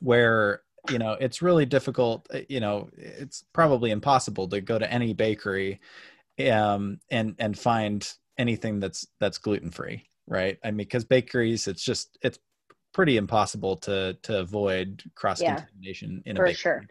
where 0.00 0.62
you 0.90 0.98
know 0.98 1.12
it's 1.20 1.42
really 1.42 1.66
difficult 1.66 2.26
uh, 2.32 2.40
you 2.48 2.60
know 2.60 2.88
it's 2.96 3.44
probably 3.52 3.90
impossible 3.90 4.48
to 4.48 4.60
go 4.60 4.78
to 4.78 4.90
any 4.90 5.12
bakery 5.12 5.80
um, 6.50 6.98
and 7.10 7.34
and 7.38 7.58
find 7.58 8.14
anything 8.38 8.80
that's 8.80 9.06
that's 9.20 9.38
gluten 9.38 9.70
free, 9.70 10.04
right? 10.26 10.58
I 10.64 10.68
mean, 10.68 10.78
because 10.78 11.04
bakeries, 11.04 11.68
it's 11.68 11.84
just 11.84 12.18
it's 12.22 12.38
pretty 12.92 13.16
impossible 13.16 13.76
to 13.78 14.16
to 14.22 14.40
avoid 14.40 15.02
cross 15.14 15.40
contamination 15.40 16.22
yeah, 16.24 16.30
in 16.30 16.36
a 16.36 16.40
for 16.40 16.44
bakery, 16.44 16.54
sure. 16.54 16.86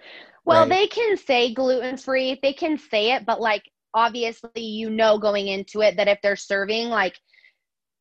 Well, 0.46 0.62
right? 0.62 0.70
they 0.70 0.88
can 0.88 1.18
say 1.18 1.54
gluten 1.54 1.98
free, 1.98 2.40
they 2.42 2.54
can 2.54 2.78
say 2.78 3.14
it, 3.14 3.26
but 3.26 3.40
like 3.40 3.64
obviously, 3.94 4.62
you 4.62 4.90
know, 4.90 5.18
going 5.18 5.48
into 5.48 5.82
it 5.82 5.96
that 5.98 6.08
if 6.08 6.20
they're 6.22 6.36
serving 6.36 6.90
like 6.90 7.18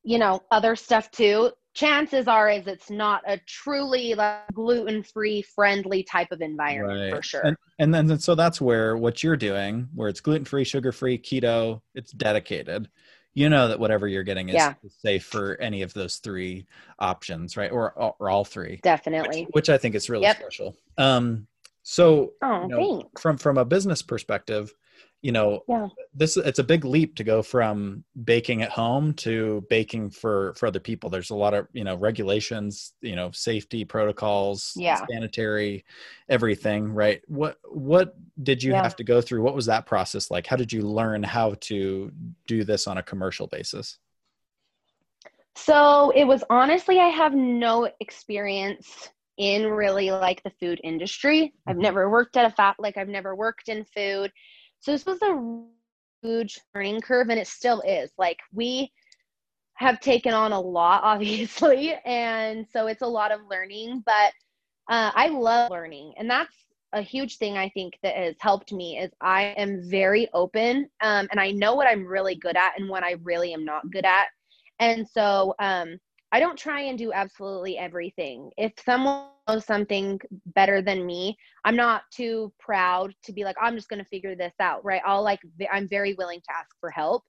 you 0.04 0.18
know 0.18 0.42
other 0.50 0.76
stuff 0.76 1.10
too 1.10 1.50
chances 1.74 2.28
are 2.28 2.50
is 2.50 2.66
it's 2.66 2.90
not 2.90 3.22
a 3.26 3.38
truly 3.46 4.14
like 4.14 4.40
gluten-free 4.52 5.42
friendly 5.42 6.02
type 6.02 6.30
of 6.30 6.40
environment 6.40 7.00
right. 7.00 7.16
for 7.16 7.22
sure 7.22 7.42
and, 7.44 7.56
and 7.78 7.94
then 7.94 8.18
so 8.18 8.34
that's 8.34 8.60
where 8.60 8.96
what 8.96 9.22
you're 9.22 9.36
doing 9.36 9.88
where 9.94 10.08
it's 10.08 10.20
gluten-free 10.20 10.64
sugar-free 10.64 11.18
keto 11.18 11.80
it's 11.94 12.12
dedicated 12.12 12.88
you 13.34 13.48
know 13.48 13.68
that 13.68 13.80
whatever 13.80 14.06
you're 14.06 14.22
getting 14.22 14.48
is, 14.48 14.54
yeah. 14.54 14.74
safe 14.88 15.24
for 15.24 15.60
any 15.60 15.82
of 15.82 15.94
those 15.94 16.16
three 16.16 16.66
options, 16.98 17.56
right? 17.56 17.70
Or 17.70 17.92
or 17.92 18.30
all 18.30 18.44
three. 18.44 18.80
Definitely. 18.82 19.42
Which, 19.44 19.52
which 19.52 19.70
I 19.70 19.78
think 19.78 19.94
is 19.94 20.10
really 20.10 20.24
yep. 20.24 20.36
special. 20.36 20.76
Um, 20.98 21.46
so 21.82 22.32
oh, 22.42 22.62
you 22.62 22.68
know, 22.68 23.10
from 23.18 23.38
from 23.38 23.58
a 23.58 23.64
business 23.64 24.02
perspective, 24.02 24.72
you 25.22 25.30
know 25.30 25.62
yeah. 25.68 25.88
this 26.14 26.36
it's 26.36 26.58
a 26.58 26.64
big 26.64 26.84
leap 26.84 27.14
to 27.14 27.24
go 27.24 27.42
from 27.42 28.04
baking 28.24 28.60
at 28.60 28.70
home 28.70 29.14
to 29.14 29.64
baking 29.70 30.10
for 30.10 30.52
for 30.54 30.66
other 30.66 30.80
people 30.80 31.08
there's 31.08 31.30
a 31.30 31.34
lot 31.34 31.54
of 31.54 31.66
you 31.72 31.84
know 31.84 31.94
regulations 31.96 32.92
you 33.00 33.14
know 33.14 33.30
safety 33.30 33.84
protocols 33.84 34.72
yeah. 34.76 35.00
sanitary 35.08 35.84
everything 36.28 36.92
right 36.92 37.22
what 37.28 37.58
what 37.70 38.16
did 38.42 38.62
you 38.62 38.72
yeah. 38.72 38.82
have 38.82 38.96
to 38.96 39.04
go 39.04 39.20
through 39.20 39.42
what 39.42 39.54
was 39.54 39.66
that 39.66 39.86
process 39.86 40.30
like 40.30 40.46
how 40.46 40.56
did 40.56 40.72
you 40.72 40.82
learn 40.82 41.22
how 41.22 41.54
to 41.60 42.10
do 42.46 42.64
this 42.64 42.86
on 42.86 42.98
a 42.98 43.02
commercial 43.02 43.46
basis 43.46 43.98
so 45.54 46.10
it 46.16 46.24
was 46.24 46.42
honestly 46.50 46.98
i 46.98 47.08
have 47.08 47.32
no 47.32 47.88
experience 48.00 49.08
in 49.38 49.66
really 49.66 50.10
like 50.10 50.42
the 50.42 50.52
food 50.60 50.80
industry 50.82 51.54
i've 51.66 51.74
mm-hmm. 51.74 51.82
never 51.82 52.10
worked 52.10 52.36
at 52.36 52.50
a 52.50 52.54
fat 52.54 52.74
like 52.78 52.96
i've 52.96 53.08
never 53.08 53.36
worked 53.36 53.68
in 53.68 53.84
food 53.84 54.32
so 54.82 54.90
this 54.90 55.06
was 55.06 55.22
a 55.22 56.26
huge 56.26 56.60
learning 56.74 57.00
curve, 57.00 57.28
and 57.30 57.38
it 57.38 57.46
still 57.46 57.80
is. 57.82 58.10
Like 58.18 58.40
we 58.52 58.92
have 59.74 60.00
taken 60.00 60.34
on 60.34 60.50
a 60.50 60.60
lot, 60.60 61.02
obviously, 61.04 61.94
and 62.04 62.66
so 62.70 62.88
it's 62.88 63.02
a 63.02 63.06
lot 63.06 63.30
of 63.30 63.40
learning. 63.48 64.02
But 64.04 64.32
uh, 64.90 65.12
I 65.14 65.28
love 65.28 65.70
learning, 65.70 66.14
and 66.18 66.28
that's 66.28 66.54
a 66.92 67.00
huge 67.00 67.38
thing 67.38 67.56
I 67.56 67.68
think 67.70 67.94
that 68.02 68.16
has 68.16 68.34
helped 68.40 68.72
me 68.72 68.98
is 68.98 69.12
I 69.20 69.54
am 69.56 69.88
very 69.88 70.28
open, 70.34 70.90
um, 71.00 71.28
and 71.30 71.38
I 71.38 71.52
know 71.52 71.76
what 71.76 71.86
I'm 71.86 72.04
really 72.04 72.34
good 72.34 72.56
at 72.56 72.72
and 72.76 72.88
what 72.88 73.04
I 73.04 73.12
really 73.22 73.54
am 73.54 73.64
not 73.64 73.88
good 73.92 74.04
at. 74.04 74.26
And 74.80 75.08
so 75.08 75.54
um, 75.60 75.96
I 76.32 76.40
don't 76.40 76.58
try 76.58 76.82
and 76.82 76.98
do 76.98 77.12
absolutely 77.12 77.76
everything. 77.76 78.50
If 78.56 78.72
someone 78.84 79.26
knows 79.46 79.66
something 79.66 80.18
better 80.54 80.80
than 80.80 81.04
me, 81.04 81.36
I'm 81.64 81.76
not 81.76 82.02
too 82.10 82.52
proud 82.58 83.14
to 83.24 83.32
be 83.32 83.44
like, 83.44 83.56
I'm 83.60 83.76
just 83.76 83.90
going 83.90 84.02
to 84.02 84.08
figure 84.08 84.34
this 84.34 84.54
out, 84.58 84.82
right? 84.84 85.02
I'll 85.04 85.22
like, 85.22 85.40
I'm 85.70 85.88
very 85.88 86.14
willing 86.14 86.40
to 86.40 86.56
ask 86.56 86.70
for 86.80 86.90
help. 86.90 87.22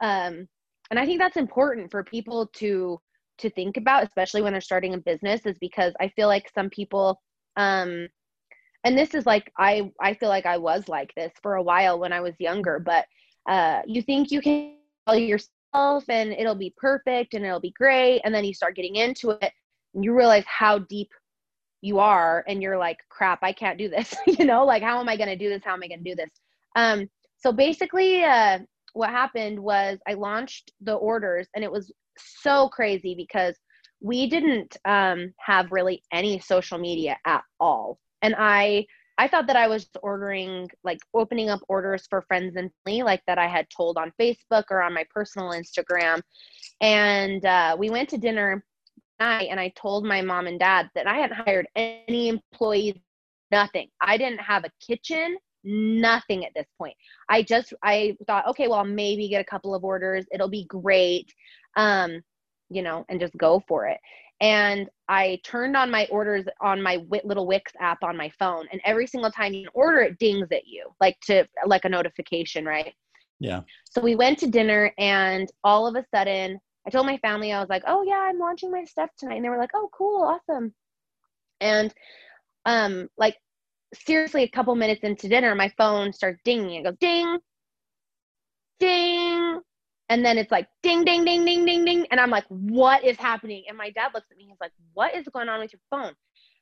Um, 0.00 0.48
and 0.90 0.98
I 0.98 1.06
think 1.06 1.20
that's 1.20 1.36
important 1.36 1.90
for 1.90 2.02
people 2.04 2.48
to 2.54 3.00
to 3.38 3.48
think 3.50 3.78
about, 3.78 4.02
especially 4.04 4.42
when 4.42 4.52
they're 4.52 4.60
starting 4.60 4.92
a 4.92 4.98
business, 4.98 5.46
is 5.46 5.56
because 5.60 5.94
I 5.98 6.08
feel 6.08 6.28
like 6.28 6.50
some 6.54 6.68
people, 6.68 7.18
um, 7.56 8.06
and 8.84 8.98
this 8.98 9.14
is 9.14 9.24
like 9.24 9.50
I 9.56 9.90
I 10.00 10.14
feel 10.14 10.28
like 10.28 10.46
I 10.46 10.58
was 10.58 10.88
like 10.88 11.12
this 11.14 11.32
for 11.42 11.54
a 11.54 11.62
while 11.62 11.98
when 11.98 12.12
I 12.12 12.20
was 12.20 12.34
younger, 12.38 12.78
but 12.78 13.06
uh, 13.48 13.80
you 13.86 14.02
think 14.02 14.30
you 14.30 14.42
can 14.42 14.74
tell 15.06 15.16
yourself 15.16 15.48
and 15.74 16.32
it'll 16.32 16.54
be 16.54 16.74
perfect 16.76 17.34
and 17.34 17.44
it'll 17.44 17.60
be 17.60 17.74
great. 17.76 18.20
And 18.24 18.34
then 18.34 18.44
you 18.44 18.54
start 18.54 18.76
getting 18.76 18.96
into 18.96 19.30
it 19.30 19.52
and 19.94 20.04
you 20.04 20.14
realize 20.14 20.44
how 20.46 20.80
deep 20.80 21.08
you 21.82 21.98
are 21.98 22.44
and 22.48 22.62
you're 22.62 22.78
like, 22.78 22.98
crap, 23.08 23.40
I 23.42 23.52
can't 23.52 23.78
do 23.78 23.88
this. 23.88 24.14
you 24.26 24.44
know, 24.44 24.64
like, 24.64 24.82
how 24.82 25.00
am 25.00 25.08
I 25.08 25.16
going 25.16 25.28
to 25.28 25.36
do 25.36 25.48
this? 25.48 25.62
How 25.64 25.74
am 25.74 25.82
I 25.82 25.88
going 25.88 26.04
to 26.04 26.10
do 26.10 26.16
this? 26.16 26.30
Um, 26.76 27.08
so 27.36 27.52
basically, 27.52 28.22
uh, 28.22 28.58
what 28.92 29.10
happened 29.10 29.58
was 29.58 29.98
I 30.06 30.14
launched 30.14 30.72
the 30.80 30.94
orders 30.94 31.48
and 31.54 31.64
it 31.64 31.70
was 31.70 31.92
so 32.18 32.68
crazy 32.68 33.14
because 33.14 33.56
we 34.00 34.28
didn't 34.28 34.76
um, 34.84 35.32
have 35.38 35.72
really 35.72 36.02
any 36.12 36.40
social 36.40 36.78
media 36.78 37.16
at 37.26 37.42
all. 37.60 37.98
And 38.22 38.34
I 38.36 38.86
I 39.20 39.28
thought 39.28 39.46
that 39.48 39.56
I 39.56 39.68
was 39.68 39.86
ordering, 40.02 40.66
like 40.82 40.98
opening 41.12 41.50
up 41.50 41.60
orders 41.68 42.06
for 42.08 42.22
friends 42.22 42.56
and 42.56 42.70
family, 42.86 43.02
like 43.02 43.20
that 43.26 43.36
I 43.36 43.48
had 43.48 43.66
told 43.68 43.98
on 43.98 44.14
Facebook 44.18 44.64
or 44.70 44.80
on 44.80 44.94
my 44.94 45.04
personal 45.14 45.50
Instagram. 45.50 46.22
And 46.80 47.44
uh, 47.44 47.76
we 47.78 47.90
went 47.90 48.08
to 48.08 48.16
dinner 48.16 48.64
night, 49.20 49.48
and 49.50 49.60
I 49.60 49.74
told 49.76 50.06
my 50.06 50.22
mom 50.22 50.46
and 50.46 50.58
dad 50.58 50.88
that 50.94 51.06
I 51.06 51.16
hadn't 51.16 51.36
hired 51.36 51.68
any 51.76 52.28
employees, 52.28 52.94
nothing. 53.50 53.88
I 54.00 54.16
didn't 54.16 54.40
have 54.40 54.64
a 54.64 54.70
kitchen, 54.80 55.36
nothing 55.64 56.46
at 56.46 56.52
this 56.56 56.68
point. 56.78 56.94
I 57.28 57.42
just 57.42 57.74
I 57.84 58.16
thought, 58.26 58.48
okay, 58.48 58.68
well, 58.68 58.78
I'll 58.78 58.84
maybe 58.86 59.28
get 59.28 59.42
a 59.42 59.50
couple 59.50 59.74
of 59.74 59.84
orders. 59.84 60.24
It'll 60.32 60.48
be 60.48 60.64
great. 60.64 61.30
Um, 61.76 62.22
you 62.70 62.80
know, 62.80 63.04
and 63.10 63.20
just 63.20 63.36
go 63.36 63.62
for 63.68 63.86
it 63.86 63.98
and 64.40 64.88
I 65.08 65.40
turned 65.44 65.76
on 65.76 65.90
my 65.90 66.06
orders 66.10 66.46
on 66.60 66.82
my 66.82 67.04
little 67.24 67.46
Wix 67.46 67.72
app 67.78 68.02
on 68.02 68.16
my 68.16 68.30
phone, 68.38 68.66
and 68.72 68.80
every 68.84 69.06
single 69.06 69.30
time 69.30 69.52
you 69.52 69.68
order, 69.74 70.00
it 70.00 70.18
dings 70.18 70.48
at 70.52 70.66
you, 70.66 70.90
like 71.00 71.18
to 71.26 71.46
like 71.66 71.84
a 71.84 71.88
notification, 71.88 72.64
right? 72.64 72.94
Yeah. 73.38 73.62
So 73.84 74.00
we 74.00 74.14
went 74.14 74.38
to 74.38 74.46
dinner, 74.46 74.92
and 74.98 75.50
all 75.64 75.86
of 75.86 75.96
a 75.96 76.04
sudden, 76.14 76.58
I 76.86 76.90
told 76.90 77.06
my 77.06 77.18
family 77.18 77.52
I 77.52 77.60
was 77.60 77.68
like, 77.68 77.82
"Oh 77.86 78.02
yeah, 78.02 78.20
I'm 78.28 78.38
launching 78.38 78.70
my 78.70 78.84
stuff 78.84 79.10
tonight," 79.18 79.36
and 79.36 79.44
they 79.44 79.50
were 79.50 79.58
like, 79.58 79.72
"Oh 79.74 79.90
cool, 79.92 80.22
awesome," 80.22 80.74
and 81.60 81.92
um, 82.64 83.08
like 83.18 83.36
seriously, 83.94 84.44
a 84.44 84.48
couple 84.48 84.74
minutes 84.74 85.02
into 85.02 85.28
dinner, 85.28 85.54
my 85.54 85.72
phone 85.76 86.12
starts 86.12 86.40
dinging. 86.44 86.80
It 86.80 86.84
goes 86.84 86.96
ding, 87.00 87.38
ding, 88.78 89.60
and 90.10 90.24
then 90.24 90.36
it's 90.36 90.50
like 90.50 90.68
ding, 90.82 91.04
ding, 91.04 91.24
ding, 91.24 91.44
ding, 91.44 91.64
ding, 91.64 91.84
ding. 91.84 92.06
And 92.10 92.20
I'm 92.20 92.30
like, 92.30 92.44
what 92.48 93.02
is 93.04 93.16
happening? 93.16 93.64
And 93.68 93.78
my 93.78 93.90
dad 93.90 94.10
looks 94.12 94.26
at 94.30 94.36
me. 94.36 94.46
He's 94.48 94.60
like, 94.60 94.72
what 94.92 95.14
is 95.14 95.26
going 95.32 95.48
on 95.48 95.60
with 95.60 95.72
your 95.72 95.80
phone? 95.88 96.12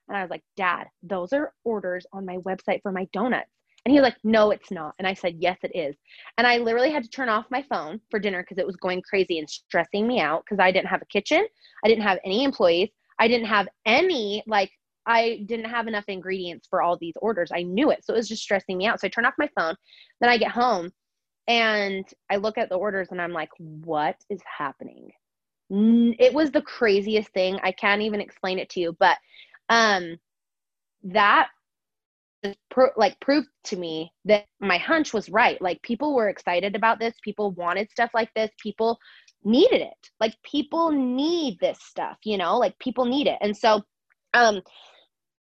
And 0.08 0.16
I 0.16 0.22
was 0.22 0.30
like, 0.30 0.42
Dad, 0.56 0.86
those 1.02 1.32
are 1.32 1.52
orders 1.64 2.06
on 2.12 2.24
my 2.24 2.36
website 2.38 2.82
for 2.82 2.92
my 2.92 3.06
donuts. 3.12 3.50
And 3.84 3.92
he 3.92 4.00
was 4.00 4.04
like, 4.04 4.16
No, 4.24 4.50
it's 4.50 4.70
not. 4.70 4.94
And 4.98 5.06
I 5.06 5.14
said, 5.14 5.36
Yes, 5.38 5.58
it 5.62 5.72
is. 5.74 5.94
And 6.36 6.46
I 6.46 6.58
literally 6.58 6.90
had 6.90 7.04
to 7.04 7.10
turn 7.10 7.28
off 7.28 7.46
my 7.50 7.64
phone 7.70 8.00
for 8.10 8.18
dinner 8.18 8.42
because 8.42 8.58
it 8.58 8.66
was 8.66 8.76
going 8.76 9.02
crazy 9.02 9.38
and 9.38 9.48
stressing 9.48 10.06
me 10.06 10.20
out 10.20 10.44
because 10.44 10.62
I 10.62 10.72
didn't 10.72 10.88
have 10.88 11.02
a 11.02 11.06
kitchen. 11.06 11.46
I 11.84 11.88
didn't 11.88 12.04
have 12.04 12.18
any 12.24 12.44
employees. 12.44 12.88
I 13.18 13.28
didn't 13.28 13.46
have 13.46 13.68
any, 13.84 14.42
like, 14.46 14.70
I 15.06 15.44
didn't 15.46 15.70
have 15.70 15.88
enough 15.88 16.04
ingredients 16.08 16.66
for 16.68 16.82
all 16.82 16.96
these 16.98 17.14
orders. 17.20 17.50
I 17.52 17.62
knew 17.62 17.90
it. 17.90 18.04
So 18.04 18.12
it 18.12 18.16
was 18.16 18.28
just 18.28 18.42
stressing 18.42 18.76
me 18.76 18.86
out. 18.86 19.00
So 19.00 19.06
I 19.06 19.10
turned 19.10 19.26
off 19.26 19.34
my 19.38 19.48
phone. 19.58 19.74
Then 20.20 20.30
I 20.30 20.38
get 20.38 20.50
home 20.50 20.90
and 21.48 22.06
I 22.30 22.36
look 22.36 22.58
at 22.58 22.68
the 22.68 22.76
orders 22.76 23.08
and 23.10 23.20
I'm 23.20 23.32
like, 23.32 23.50
what 23.58 24.16
is 24.28 24.40
happening? 24.58 25.10
It 25.70 26.32
was 26.32 26.50
the 26.50 26.62
craziest 26.62 27.30
thing. 27.30 27.58
I 27.62 27.72
can't 27.72 28.02
even 28.02 28.20
explain 28.20 28.58
it 28.58 28.70
to 28.70 28.80
you, 28.80 28.96
but 28.98 29.16
um, 29.70 30.18
that 31.04 31.48
pro- 32.70 32.90
like 32.96 33.18
proved 33.20 33.48
to 33.64 33.76
me 33.76 34.12
that 34.26 34.44
my 34.60 34.78
hunch 34.78 35.12
was 35.12 35.30
right. 35.30 35.60
Like 35.60 35.82
people 35.82 36.14
were 36.14 36.28
excited 36.28 36.76
about 36.76 37.00
this. 37.00 37.14
People 37.22 37.52
wanted 37.52 37.90
stuff 37.90 38.10
like 38.14 38.32
this. 38.34 38.50
People 38.62 38.98
needed 39.44 39.80
it. 39.80 40.10
Like 40.20 40.34
people 40.42 40.90
need 40.90 41.58
this 41.60 41.78
stuff, 41.80 42.18
you 42.24 42.36
know, 42.36 42.58
like 42.58 42.78
people 42.78 43.06
need 43.06 43.26
it. 43.26 43.38
And 43.40 43.56
so, 43.56 43.82
um, 44.34 44.60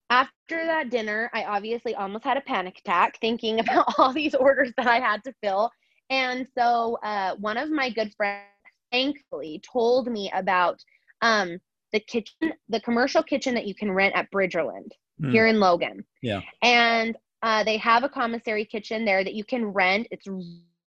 after 0.08 0.64
that 0.66 0.90
dinner, 0.90 1.28
I 1.34 1.44
obviously 1.44 1.96
almost 1.96 2.22
had 2.22 2.36
a 2.36 2.42
panic 2.42 2.78
attack 2.78 3.18
thinking 3.20 3.58
about 3.60 3.94
all 3.98 4.12
these 4.12 4.34
orders 4.36 4.72
that 4.76 4.86
I 4.86 5.00
had 5.00 5.24
to 5.24 5.34
fill 5.42 5.70
and 6.10 6.46
so 6.56 6.98
uh, 7.02 7.34
one 7.36 7.56
of 7.56 7.70
my 7.70 7.90
good 7.90 8.12
friends, 8.16 8.44
thankfully, 8.92 9.60
told 9.72 10.10
me 10.10 10.30
about 10.34 10.82
um, 11.22 11.58
the 11.92 12.00
kitchen, 12.00 12.52
the 12.68 12.80
commercial 12.80 13.22
kitchen 13.22 13.54
that 13.54 13.66
you 13.66 13.74
can 13.74 13.90
rent 13.90 14.14
at 14.16 14.30
Bridgerland 14.30 14.90
mm. 15.20 15.30
here 15.30 15.46
in 15.46 15.58
Logan. 15.58 16.04
Yeah. 16.22 16.40
And 16.62 17.16
uh, 17.42 17.64
they 17.64 17.76
have 17.78 18.04
a 18.04 18.08
commissary 18.08 18.64
kitchen 18.64 19.04
there 19.04 19.24
that 19.24 19.34
you 19.34 19.44
can 19.44 19.66
rent. 19.66 20.08
It's 20.10 20.26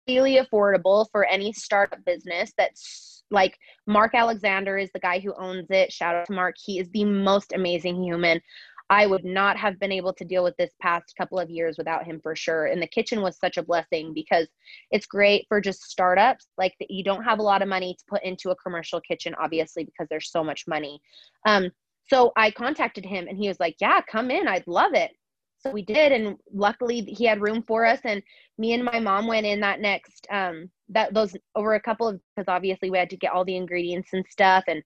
really 0.08 0.38
affordable 0.38 1.06
for 1.12 1.26
any 1.26 1.54
startup 1.54 2.04
business 2.06 2.52
that's 2.58 3.24
like 3.32 3.58
Mark 3.86 4.16
Alexander 4.16 4.78
is 4.78 4.90
the 4.94 5.00
guy 5.00 5.20
who 5.20 5.34
owns 5.38 5.68
it. 5.70 5.92
Shout 5.92 6.16
out 6.16 6.26
to 6.28 6.34
Mark. 6.34 6.56
He 6.58 6.80
is 6.80 6.90
the 6.90 7.06
most 7.06 7.54
amazing 7.54 8.04
human. 8.04 8.42
I 8.90 9.06
would 9.06 9.24
not 9.24 9.56
have 9.58 9.80
been 9.80 9.92
able 9.92 10.14
to 10.14 10.26
deal 10.26 10.44
with 10.44 10.58
this 10.58 10.72
past 10.82 11.14
couple 11.16 11.40
of 11.40 11.50
years 11.50 11.78
without 11.78 12.06
him 12.06 12.20
for 12.22 12.36
sure. 12.36 12.66
And 12.66 12.82
the 12.82 12.88
kitchen 12.88 13.22
was 13.22 13.38
such 13.38 13.58
a 13.58 13.64
blessing 13.64 14.14
because 14.14 14.48
it's 14.90 15.06
great 15.06 15.46
for 15.48 15.62
just 15.62 15.84
startups. 15.84 16.48
Like 16.58 16.74
you 16.90 17.04
don't 17.04 17.24
have 17.24 17.40
a 17.40 17.44
lot 17.44 17.62
of 17.62 17.68
money 17.68 17.94
to 17.94 18.04
put 18.08 18.24
into 18.24 18.50
a 18.50 18.56
commercial 18.56 19.00
kitchen, 19.02 19.36
obviously, 19.40 19.84
because 19.84 20.08
there's 20.10 20.32
so 20.32 20.44
much 20.44 20.66
money. 20.68 21.00
Um, 21.46 21.70
so 22.10 22.32
I 22.36 22.50
contacted 22.50 23.06
him 23.06 23.28
and 23.28 23.38
he 23.38 23.48
was 23.48 23.60
like, 23.60 23.76
Yeah, 23.80 24.02
come 24.02 24.32
in. 24.32 24.48
I'd 24.48 24.66
love 24.66 24.94
it. 24.94 25.12
So 25.60 25.72
we 25.72 25.84
did. 25.84 26.12
And 26.12 26.38
luckily 26.52 27.02
he 27.02 27.26
had 27.26 27.42
room 27.42 27.64
for 27.68 27.86
us. 27.86 28.00
And 28.06 28.24
me 28.58 28.74
and 28.74 28.84
my 28.84 29.00
mom 29.00 29.28
went 29.28 29.46
in 29.46 29.60
that 29.60 29.82
next, 29.82 30.26
um, 30.32 30.70
that 30.90 31.14
those 31.14 31.36
over 31.56 31.76
a 31.76 31.82
couple 31.82 32.08
of, 32.08 32.20
because 32.36 32.48
obviously 32.48 32.90
we 32.90 32.98
had 32.98 33.10
to 33.12 33.18
get 33.18 33.34
all 33.34 33.46
the 33.46 33.58
ingredients 33.58 34.10
and 34.14 34.26
stuff. 34.30 34.64
And 34.68 34.82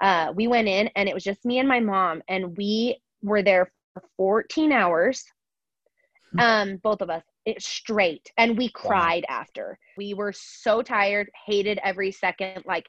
uh, 0.00 0.32
we 0.36 0.46
went 0.46 0.68
in 0.68 0.88
and 0.94 1.08
it 1.08 1.14
was 1.14 1.24
just 1.24 1.44
me 1.44 1.58
and 1.58 1.68
my 1.68 1.80
mom. 1.80 2.22
And 2.28 2.56
we 2.56 3.00
were 3.22 3.42
there 3.42 3.70
for 3.94 4.02
14 4.16 4.72
hours 4.72 5.24
hmm. 6.32 6.40
um 6.40 6.76
both 6.82 7.00
of 7.00 7.10
us 7.10 7.22
it, 7.44 7.62
straight 7.62 8.30
and 8.36 8.56
we 8.56 8.68
cried 8.68 9.24
wow. 9.28 9.36
after 9.40 9.78
we 9.96 10.14
were 10.14 10.32
so 10.32 10.82
tired 10.82 11.28
hated 11.46 11.78
every 11.82 12.12
second 12.12 12.62
like 12.66 12.86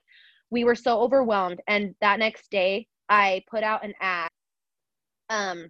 we 0.51 0.63
were 0.63 0.75
so 0.75 0.99
overwhelmed 0.99 1.61
and 1.67 1.95
that 2.01 2.19
next 2.19 2.49
day 2.51 2.85
i 3.09 3.41
put 3.49 3.63
out 3.63 3.83
an 3.83 3.93
ad 4.01 4.29
um 5.29 5.69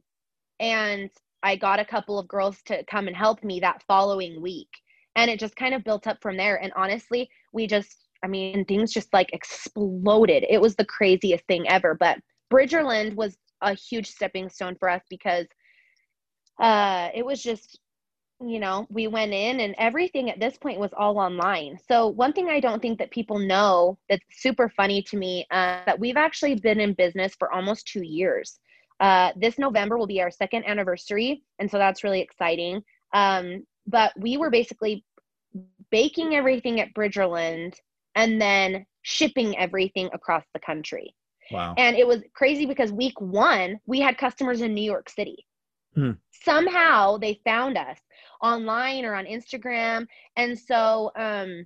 and 0.59 1.09
i 1.43 1.55
got 1.55 1.79
a 1.79 1.85
couple 1.85 2.17
of 2.17 2.27
girls 2.27 2.61
to 2.65 2.83
come 2.85 3.07
and 3.07 3.15
help 3.15 3.43
me 3.43 3.59
that 3.59 3.83
following 3.87 4.41
week 4.41 4.69
and 5.15 5.29
it 5.29 5.39
just 5.39 5.55
kind 5.55 5.73
of 5.73 5.83
built 5.83 6.07
up 6.07 6.17
from 6.21 6.37
there 6.37 6.61
and 6.61 6.71
honestly 6.75 7.29
we 7.53 7.67
just 7.67 8.07
i 8.23 8.27
mean 8.27 8.65
things 8.65 8.91
just 8.91 9.13
like 9.13 9.29
exploded 9.33 10.45
it 10.49 10.59
was 10.59 10.75
the 10.75 10.85
craziest 10.85 11.45
thing 11.45 11.67
ever 11.69 11.95
but 11.99 12.17
bridgerland 12.51 13.13
was 13.15 13.37
a 13.61 13.73
huge 13.73 14.07
stepping 14.07 14.49
stone 14.49 14.75
for 14.79 14.89
us 14.89 15.01
because 15.09 15.47
uh, 16.59 17.09
it 17.13 17.25
was 17.25 17.41
just 17.41 17.79
you 18.41 18.59
know 18.59 18.87
we 18.89 19.07
went 19.07 19.33
in 19.33 19.59
and 19.59 19.75
everything 19.77 20.29
at 20.29 20.39
this 20.39 20.57
point 20.57 20.79
was 20.79 20.91
all 20.97 21.17
online. 21.17 21.77
So 21.87 22.07
one 22.07 22.33
thing 22.33 22.49
i 22.49 22.59
don't 22.59 22.81
think 22.81 22.97
that 22.99 23.11
people 23.11 23.37
know 23.37 23.97
that's 24.09 24.23
super 24.31 24.69
funny 24.69 25.01
to 25.03 25.17
me 25.17 25.45
uh, 25.51 25.81
that 25.85 25.99
we've 25.99 26.17
actually 26.17 26.55
been 26.55 26.79
in 26.79 26.93
business 26.93 27.35
for 27.37 27.51
almost 27.51 27.87
two 27.87 28.03
years. 28.03 28.59
Uh, 28.99 29.31
this 29.35 29.57
november 29.57 29.97
will 29.97 30.07
be 30.07 30.21
our 30.21 30.31
second 30.31 30.65
anniversary 30.65 31.43
and 31.59 31.69
so 31.69 31.77
that's 31.77 32.03
really 32.03 32.21
exciting. 32.21 32.81
Um, 33.13 33.65
but 33.87 34.13
we 34.17 34.37
were 34.37 34.51
basically 34.51 35.03
baking 35.89 36.35
everything 36.35 36.79
at 36.79 36.93
bridgerland 36.93 37.73
and 38.15 38.39
then 38.39 38.85
shipping 39.01 39.57
everything 39.57 40.09
across 40.13 40.43
the 40.53 40.59
country 40.59 41.13
Wow. 41.51 41.73
And 41.77 41.95
it 41.95 42.07
was 42.07 42.21
crazy 42.33 42.65
because 42.65 42.91
week 42.91 43.19
one, 43.19 43.79
we 43.85 43.99
had 43.99 44.17
customers 44.17 44.61
in 44.61 44.73
New 44.73 44.83
York 44.83 45.09
City. 45.09 45.45
Hmm. 45.95 46.11
Somehow 46.31 47.17
they 47.17 47.41
found 47.43 47.77
us 47.77 47.97
online 48.41 49.05
or 49.05 49.15
on 49.15 49.25
Instagram. 49.25 50.05
And 50.37 50.57
so 50.57 51.11
um, 51.17 51.65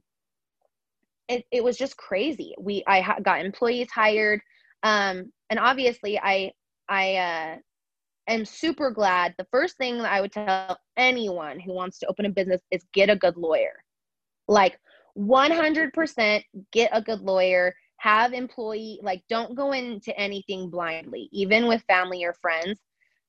it, 1.27 1.45
it 1.51 1.63
was 1.63 1.77
just 1.77 1.97
crazy. 1.97 2.53
We 2.59 2.83
I 2.87 3.01
ha- 3.01 3.19
got 3.21 3.45
employees 3.45 3.89
hired. 3.91 4.41
Um, 4.83 5.31
and 5.49 5.59
obviously 5.59 6.19
I 6.19 6.51
I 6.89 7.15
uh, 7.15 7.55
am 8.27 8.45
super 8.45 8.91
glad. 8.91 9.35
The 9.37 9.47
first 9.51 9.77
thing 9.77 9.97
that 9.99 10.11
I 10.11 10.21
would 10.21 10.31
tell 10.31 10.77
anyone 10.97 11.59
who 11.59 11.73
wants 11.73 11.99
to 11.99 12.07
open 12.07 12.25
a 12.25 12.29
business 12.29 12.61
is 12.71 12.83
get 12.93 13.09
a 13.09 13.15
good 13.15 13.37
lawyer. 13.37 13.83
Like 14.47 14.77
100% 15.17 16.43
get 16.71 16.89
a 16.93 17.01
good 17.01 17.21
lawyer 17.21 17.73
have 18.03 18.33
employee 18.33 18.99
like 19.01 19.23
don't 19.29 19.55
go 19.55 19.71
into 19.71 20.17
anything 20.19 20.69
blindly 20.69 21.29
even 21.31 21.67
with 21.67 21.81
family 21.87 22.25
or 22.25 22.33
friends. 22.33 22.77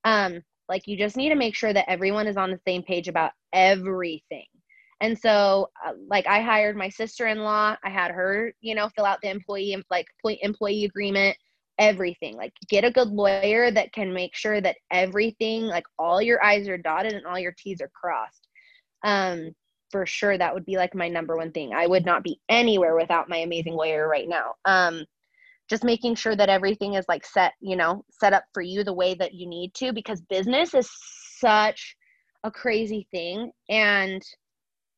Um 0.03 0.43
like 0.69 0.89
you 0.89 0.97
just 0.97 1.17
need 1.17 1.29
to 1.29 1.37
make 1.37 1.55
sure 1.55 1.73
that 1.73 1.89
everyone 1.89 2.27
is 2.27 2.37
on 2.37 2.51
the 2.51 2.59
same 2.67 2.83
page 2.83 3.07
about 3.07 3.31
everything. 3.53 4.47
And 5.01 5.17
so 5.17 5.71
uh, 5.87 5.93
like 6.09 6.27
i 6.27 6.41
hired 6.41 6.77
my 6.77 6.89
sister-in-law. 6.89 7.77
I 7.85 7.89
had 7.89 8.11
her 8.11 8.53
you 8.63 8.75
know 8.75 8.89
fill 8.89 9.05
out 9.05 9.21
the 9.23 9.31
employee 9.31 9.75
and 9.75 9.85
like 9.91 10.07
employee 10.25 10.85
agreement 10.85 11.37
everything. 11.79 12.37
Like 12.37 12.53
get 12.69 12.85
a 12.85 12.91
good 12.91 13.11
lawyer 13.11 13.71
that 13.71 13.93
can 13.93 14.13
make 14.13 14.35
sure 14.35 14.61
that 14.61 14.77
everything 14.91 15.63
like 15.67 15.85
all 16.01 16.21
your 16.21 16.45
i's 16.45 16.69
are 16.69 16.79
dotted 16.79 17.13
and 17.13 17.27
all 17.27 17.39
your 17.39 17.55
t's 17.57 17.81
are 17.81 17.93
crossed. 17.95 18.49
Um 19.05 19.55
for 19.95 20.07
sure 20.07 20.37
that 20.37 20.53
would 20.53 20.67
be 20.67 20.77
like 20.77 20.93
my 20.93 21.09
number 21.09 21.37
one 21.37 21.53
thing. 21.53 21.73
I 21.73 21.87
would 21.87 22.05
not 22.05 22.25
be 22.25 22.41
anywhere 22.49 22.97
without 22.97 23.29
my 23.29 23.37
amazing 23.37 23.75
lawyer 23.75 24.09
right 24.09 24.29
now. 24.29 24.55
Um 24.65 25.05
just 25.71 25.85
making 25.85 26.17
sure 26.17 26.35
that 26.35 26.49
everything 26.49 26.95
is 26.95 27.05
like 27.09 27.25
set 27.25 27.53
you 27.61 27.77
know 27.77 28.05
set 28.11 28.33
up 28.33 28.43
for 28.53 28.61
you 28.61 28.83
the 28.83 28.93
way 28.93 29.15
that 29.15 29.35
you 29.35 29.47
need 29.47 29.73
to 29.75 29.93
because 29.93 30.21
business 30.23 30.75
is 30.75 30.91
such 31.39 31.95
a 32.43 32.51
crazy 32.51 33.07
thing. 33.13 33.53
And 33.69 34.21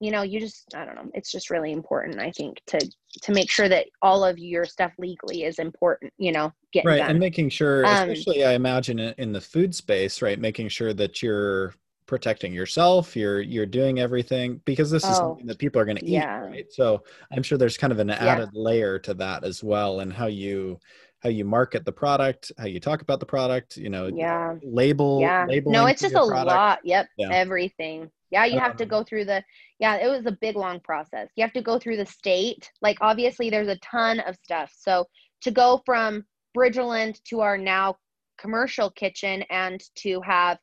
you 0.01 0.11
know 0.11 0.23
you 0.23 0.39
just 0.39 0.75
i 0.75 0.85
don't 0.85 0.95
know 0.95 1.11
it's 1.15 1.33
just 1.33 1.49
really 1.49 1.73
important 1.73 2.21
i 2.21 2.31
think 2.31 2.61
to 2.67 2.79
to 3.23 3.33
make 3.33 3.51
sure 3.51 3.67
that 3.67 3.87
all 4.03 4.23
of 4.27 4.39
your 4.39 4.67
stuff 4.67 4.93
legally 4.99 5.45
is 5.45 5.59
important 5.59 6.13
you 6.19 6.31
know 6.31 6.53
getting 6.71 6.87
right 6.87 6.99
done. 6.99 7.13
and 7.13 7.19
making 7.19 7.49
sure 7.49 7.83
um, 7.87 8.11
especially 8.11 8.45
i 8.45 8.53
imagine 8.53 8.99
in 8.99 9.33
the 9.33 9.41
food 9.41 9.75
space 9.75 10.21
right 10.21 10.39
making 10.39 10.69
sure 10.69 10.93
that 10.93 11.23
you're 11.23 11.73
protecting 12.07 12.53
yourself 12.53 13.17
you're 13.17 13.41
you're 13.41 13.67
doing 13.67 13.99
everything 13.99 14.61
because 14.65 14.91
this 14.91 15.05
is 15.05 15.11
oh, 15.11 15.15
something 15.15 15.47
that 15.47 15.59
people 15.59 15.81
are 15.81 15.85
going 15.85 15.97
to 15.97 16.05
eat 16.05 16.13
yeah. 16.13 16.39
right 16.39 16.73
so 16.73 17.03
i'm 17.33 17.43
sure 17.43 17.59
there's 17.59 17.77
kind 17.77 17.93
of 17.93 17.99
an 17.99 18.11
added 18.11 18.49
yeah. 18.53 18.63
layer 18.63 18.99
to 18.99 19.15
that 19.15 19.45
as 19.45 19.63
well 19.63 20.01
and 20.01 20.13
how 20.13 20.27
you 20.27 20.79
how 21.21 21.31
you 21.31 21.45
market 21.45 21.85
the 21.85 21.93
product 21.93 22.53
how 22.59 22.67
you 22.67 22.79
talk 22.79 23.03
about 23.03 23.21
the 23.21 23.27
product 23.27 23.77
you 23.77 23.91
know 23.91 24.07
yeah 24.07 24.55
label 24.63 25.21
yeah 25.21 25.47
no 25.67 25.87
it's 25.87 26.03
just 26.03 26.15
a 26.15 26.19
product. 26.19 26.47
lot 26.47 26.79
yep 26.85 27.09
yeah. 27.19 27.29
everything 27.33 28.11
yeah, 28.31 28.45
you 28.45 28.59
have 28.59 28.77
to 28.79 28.85
um, 28.85 28.89
go 28.89 29.05
through 29.05 29.25
the 29.27 29.43
yeah, 29.79 29.97
it 29.97 30.09
was 30.09 30.27
a 30.27 30.37
big 30.41 30.57
long 30.57 30.81
process. 30.81 31.29
You 31.37 31.45
have 31.45 31.53
to 31.53 31.63
go 31.63 31.79
through 31.79 31.97
the 31.97 32.07
state. 32.07 32.71
Like 32.83 32.99
obviously 33.01 33.51
there's 33.51 33.69
a 33.69 33.79
ton 33.79 34.21
of 34.21 34.37
stuff. 34.37 34.73
So 34.77 35.07
to 35.43 35.51
go 35.51 35.83
from 35.85 36.25
Bridgerland 36.57 37.23
to 37.25 37.41
our 37.41 37.57
now 37.59 37.97
commercial 38.39 38.91
kitchen 38.91 39.43
and 39.51 39.83
to 39.97 40.21
have 40.23 40.59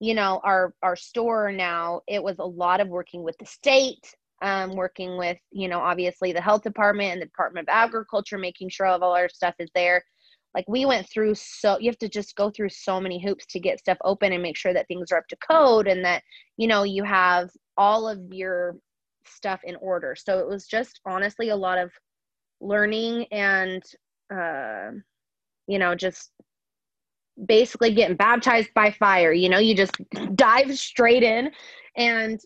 you 0.00 0.14
know 0.14 0.40
our 0.42 0.74
our 0.82 0.96
store 0.96 1.52
now 1.52 2.00
it 2.08 2.22
was 2.22 2.38
a 2.38 2.44
lot 2.44 2.80
of 2.80 2.88
working 2.88 3.22
with 3.22 3.36
the 3.38 3.46
state 3.46 4.14
um, 4.42 4.74
working 4.74 5.16
with 5.16 5.38
you 5.50 5.68
know 5.68 5.80
obviously 5.80 6.32
the 6.32 6.40
health 6.40 6.62
department 6.62 7.12
and 7.12 7.22
the 7.22 7.26
department 7.26 7.68
of 7.68 7.72
agriculture 7.72 8.38
making 8.38 8.68
sure 8.70 8.86
all 8.86 9.02
our 9.02 9.28
stuff 9.28 9.54
is 9.58 9.70
there. 9.74 10.02
Like 10.54 10.64
we 10.66 10.84
went 10.84 11.08
through 11.08 11.34
so 11.36 11.78
you 11.78 11.88
have 11.90 11.98
to 11.98 12.08
just 12.08 12.34
go 12.36 12.50
through 12.50 12.70
so 12.70 13.00
many 13.00 13.22
hoops 13.22 13.46
to 13.46 13.60
get 13.60 13.78
stuff 13.78 13.98
open 14.04 14.32
and 14.32 14.42
make 14.42 14.56
sure 14.56 14.72
that 14.74 14.88
things 14.88 15.12
are 15.12 15.18
up 15.18 15.28
to 15.28 15.36
code 15.48 15.86
and 15.86 16.04
that 16.04 16.22
you 16.56 16.66
know 16.66 16.82
you 16.82 17.04
have 17.04 17.50
all 17.76 18.08
of 18.08 18.18
your 18.30 18.76
stuff 19.26 19.60
in 19.64 19.76
order. 19.76 20.16
So 20.16 20.38
it 20.38 20.48
was 20.48 20.66
just 20.66 21.00
honestly 21.06 21.50
a 21.50 21.56
lot 21.56 21.78
of 21.78 21.92
learning 22.60 23.26
and 23.32 23.82
uh 24.34 24.90
you 25.66 25.78
know 25.78 25.94
just 25.94 26.30
basically 27.46 27.94
getting 27.94 28.16
baptized 28.16 28.70
by 28.74 28.90
fire 28.90 29.32
you 29.32 29.48
know 29.48 29.58
you 29.58 29.74
just 29.74 29.96
dive 30.34 30.76
straight 30.78 31.22
in 31.22 31.50
and 31.96 32.40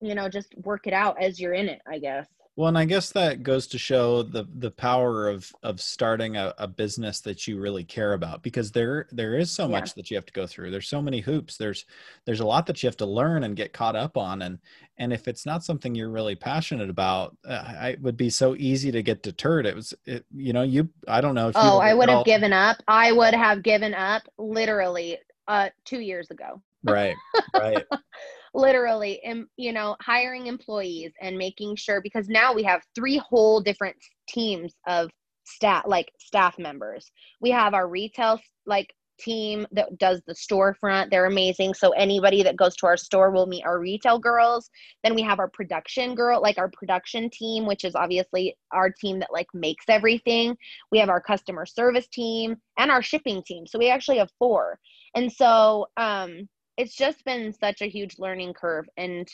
you 0.00 0.14
know 0.14 0.28
just 0.28 0.54
work 0.58 0.86
it 0.86 0.92
out 0.92 1.20
as 1.20 1.40
you're 1.40 1.54
in 1.54 1.68
it 1.68 1.80
i 1.90 1.98
guess 1.98 2.26
well, 2.58 2.66
and 2.66 2.76
I 2.76 2.86
guess 2.86 3.12
that 3.12 3.44
goes 3.44 3.68
to 3.68 3.78
show 3.78 4.24
the 4.24 4.44
the 4.52 4.72
power 4.72 5.28
of 5.28 5.52
of 5.62 5.80
starting 5.80 6.36
a, 6.36 6.52
a 6.58 6.66
business 6.66 7.20
that 7.20 7.46
you 7.46 7.60
really 7.60 7.84
care 7.84 8.14
about 8.14 8.42
because 8.42 8.72
there 8.72 9.06
there 9.12 9.38
is 9.38 9.52
so 9.52 9.66
yeah. 9.66 9.78
much 9.78 9.94
that 9.94 10.10
you 10.10 10.16
have 10.16 10.26
to 10.26 10.32
go 10.32 10.44
through. 10.44 10.72
There's 10.72 10.88
so 10.88 11.00
many 11.00 11.20
hoops. 11.20 11.56
There's 11.56 11.84
there's 12.24 12.40
a 12.40 12.44
lot 12.44 12.66
that 12.66 12.82
you 12.82 12.88
have 12.88 12.96
to 12.96 13.06
learn 13.06 13.44
and 13.44 13.54
get 13.54 13.72
caught 13.72 13.94
up 13.94 14.16
on. 14.16 14.42
And 14.42 14.58
and 14.98 15.12
if 15.12 15.28
it's 15.28 15.46
not 15.46 15.62
something 15.62 15.94
you're 15.94 16.10
really 16.10 16.34
passionate 16.34 16.90
about, 16.90 17.36
uh, 17.46 17.90
it 17.90 18.02
would 18.02 18.16
be 18.16 18.28
so 18.28 18.56
easy 18.56 18.90
to 18.90 19.04
get 19.04 19.22
deterred. 19.22 19.64
It 19.64 19.76
was, 19.76 19.94
it, 20.04 20.26
you 20.34 20.52
know, 20.52 20.62
you 20.62 20.88
I 21.06 21.20
don't 21.20 21.36
know. 21.36 21.50
if 21.50 21.56
Oh, 21.56 21.78
I 21.78 21.94
would 21.94 22.08
have 22.08 22.24
given 22.24 22.52
up. 22.52 22.78
I 22.88 23.12
would 23.12 23.34
have 23.34 23.62
given 23.62 23.94
up 23.94 24.24
literally 24.36 25.18
uh 25.46 25.68
two 25.84 26.00
years 26.00 26.32
ago. 26.32 26.60
Right. 26.82 27.14
Right. 27.54 27.84
literally 28.54 29.20
you 29.56 29.72
know 29.72 29.96
hiring 30.00 30.46
employees 30.46 31.12
and 31.20 31.36
making 31.36 31.76
sure 31.76 32.00
because 32.00 32.28
now 32.28 32.52
we 32.52 32.62
have 32.62 32.82
three 32.94 33.18
whole 33.18 33.60
different 33.60 33.96
teams 34.28 34.74
of 34.86 35.10
staff 35.48 35.84
like 35.86 36.10
staff 36.18 36.58
members. 36.58 37.10
We 37.40 37.50
have 37.50 37.74
our 37.74 37.88
retail 37.88 38.40
like 38.66 38.92
team 39.18 39.66
that 39.72 39.98
does 39.98 40.22
the 40.26 40.34
storefront. 40.34 41.10
They're 41.10 41.26
amazing. 41.26 41.74
So 41.74 41.90
anybody 41.90 42.42
that 42.44 42.56
goes 42.56 42.76
to 42.76 42.86
our 42.86 42.96
store 42.96 43.32
will 43.32 43.46
meet 43.46 43.64
our 43.64 43.80
retail 43.80 44.18
girls. 44.18 44.70
Then 45.02 45.14
we 45.14 45.22
have 45.22 45.40
our 45.40 45.48
production 45.48 46.14
girl 46.14 46.40
like 46.40 46.58
our 46.58 46.70
production 46.70 47.28
team 47.30 47.66
which 47.66 47.84
is 47.84 47.94
obviously 47.94 48.56
our 48.72 48.90
team 48.90 49.18
that 49.20 49.32
like 49.32 49.48
makes 49.54 49.84
everything. 49.88 50.56
We 50.92 50.98
have 50.98 51.08
our 51.08 51.20
customer 51.20 51.66
service 51.66 52.06
team 52.08 52.56
and 52.78 52.90
our 52.90 53.02
shipping 53.02 53.42
team. 53.42 53.66
So 53.66 53.78
we 53.78 53.90
actually 53.90 54.18
have 54.18 54.30
four. 54.38 54.78
And 55.14 55.32
so 55.32 55.86
um 55.96 56.48
it's 56.78 56.94
just 56.94 57.22
been 57.24 57.52
such 57.52 57.82
a 57.82 57.86
huge 57.86 58.18
learning 58.18 58.54
curve 58.54 58.88
and 58.96 59.28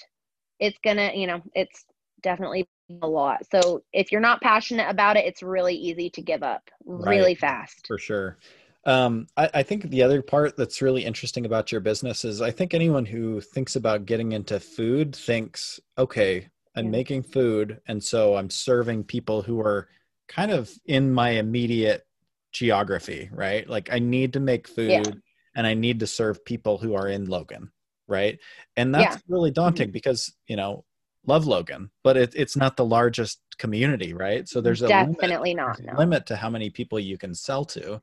it's 0.58 0.78
gonna 0.82 1.12
you 1.14 1.28
know 1.28 1.40
it's 1.54 1.84
definitely 2.22 2.66
a 3.02 3.06
lot 3.06 3.42
so 3.52 3.82
if 3.92 4.10
you're 4.10 4.20
not 4.20 4.40
passionate 4.40 4.88
about 4.88 5.16
it 5.16 5.24
it's 5.26 5.42
really 5.42 5.74
easy 5.74 6.10
to 6.10 6.22
give 6.22 6.42
up 6.42 6.68
really 6.84 7.20
right. 7.20 7.38
fast 7.38 7.86
for 7.86 7.98
sure 7.98 8.38
um, 8.86 9.28
I, 9.34 9.48
I, 9.54 9.62
think 9.62 9.88
the 9.88 10.02
other 10.02 10.20
part 10.20 10.58
that's 10.58 10.82
really 10.82 11.06
interesting 11.06 11.46
about 11.46 11.72
your 11.72 11.80
business 11.80 12.22
is 12.22 12.42
I 12.42 12.50
think 12.50 12.74
anyone 12.74 13.06
who 13.06 13.40
thinks 13.40 13.76
about 13.76 14.04
getting 14.04 14.32
into 14.32 14.60
food 14.60 15.16
thinks, 15.16 15.80
okay, 15.96 16.50
I'm 16.76 16.84
yeah. 16.84 16.90
making 16.90 17.22
food, 17.22 17.80
and 17.86 18.04
so 18.04 18.36
I'm 18.36 18.50
serving 18.50 19.04
people 19.04 19.40
who 19.40 19.58
are 19.58 19.88
kind 20.28 20.50
of 20.50 20.70
in 20.84 21.14
my 21.14 21.30
immediate 21.30 22.06
geography, 22.52 23.30
right? 23.32 23.66
Like 23.66 23.88
I 23.90 24.00
need 24.00 24.34
to 24.34 24.40
make 24.40 24.68
food. 24.68 24.90
Yeah 24.90 25.12
and 25.54 25.66
I 25.66 25.74
need 25.74 26.00
to 26.00 26.06
serve 26.06 26.44
people 26.44 26.78
who 26.78 26.94
are 26.94 27.08
in 27.08 27.26
Logan, 27.26 27.70
right? 28.08 28.38
And 28.76 28.94
that's 28.94 29.16
yeah. 29.16 29.22
really 29.28 29.50
daunting 29.50 29.88
mm-hmm. 29.88 29.92
because 29.92 30.32
you 30.46 30.56
know 30.56 30.84
love 31.26 31.46
Logan, 31.46 31.90
but 32.02 32.16
it, 32.16 32.34
it's 32.34 32.56
not 32.56 32.76
the 32.76 32.84
largest 32.84 33.40
community, 33.58 34.12
right? 34.12 34.48
So 34.48 34.60
there's 34.60 34.82
a 34.82 34.88
definitely 34.88 35.54
limit, 35.54 35.56
not 35.56 35.82
no. 35.82 35.98
limit 35.98 36.26
to 36.26 36.36
how 36.36 36.50
many 36.50 36.70
people 36.70 36.98
you 36.98 37.18
can 37.18 37.34
sell 37.34 37.64
to. 37.66 38.00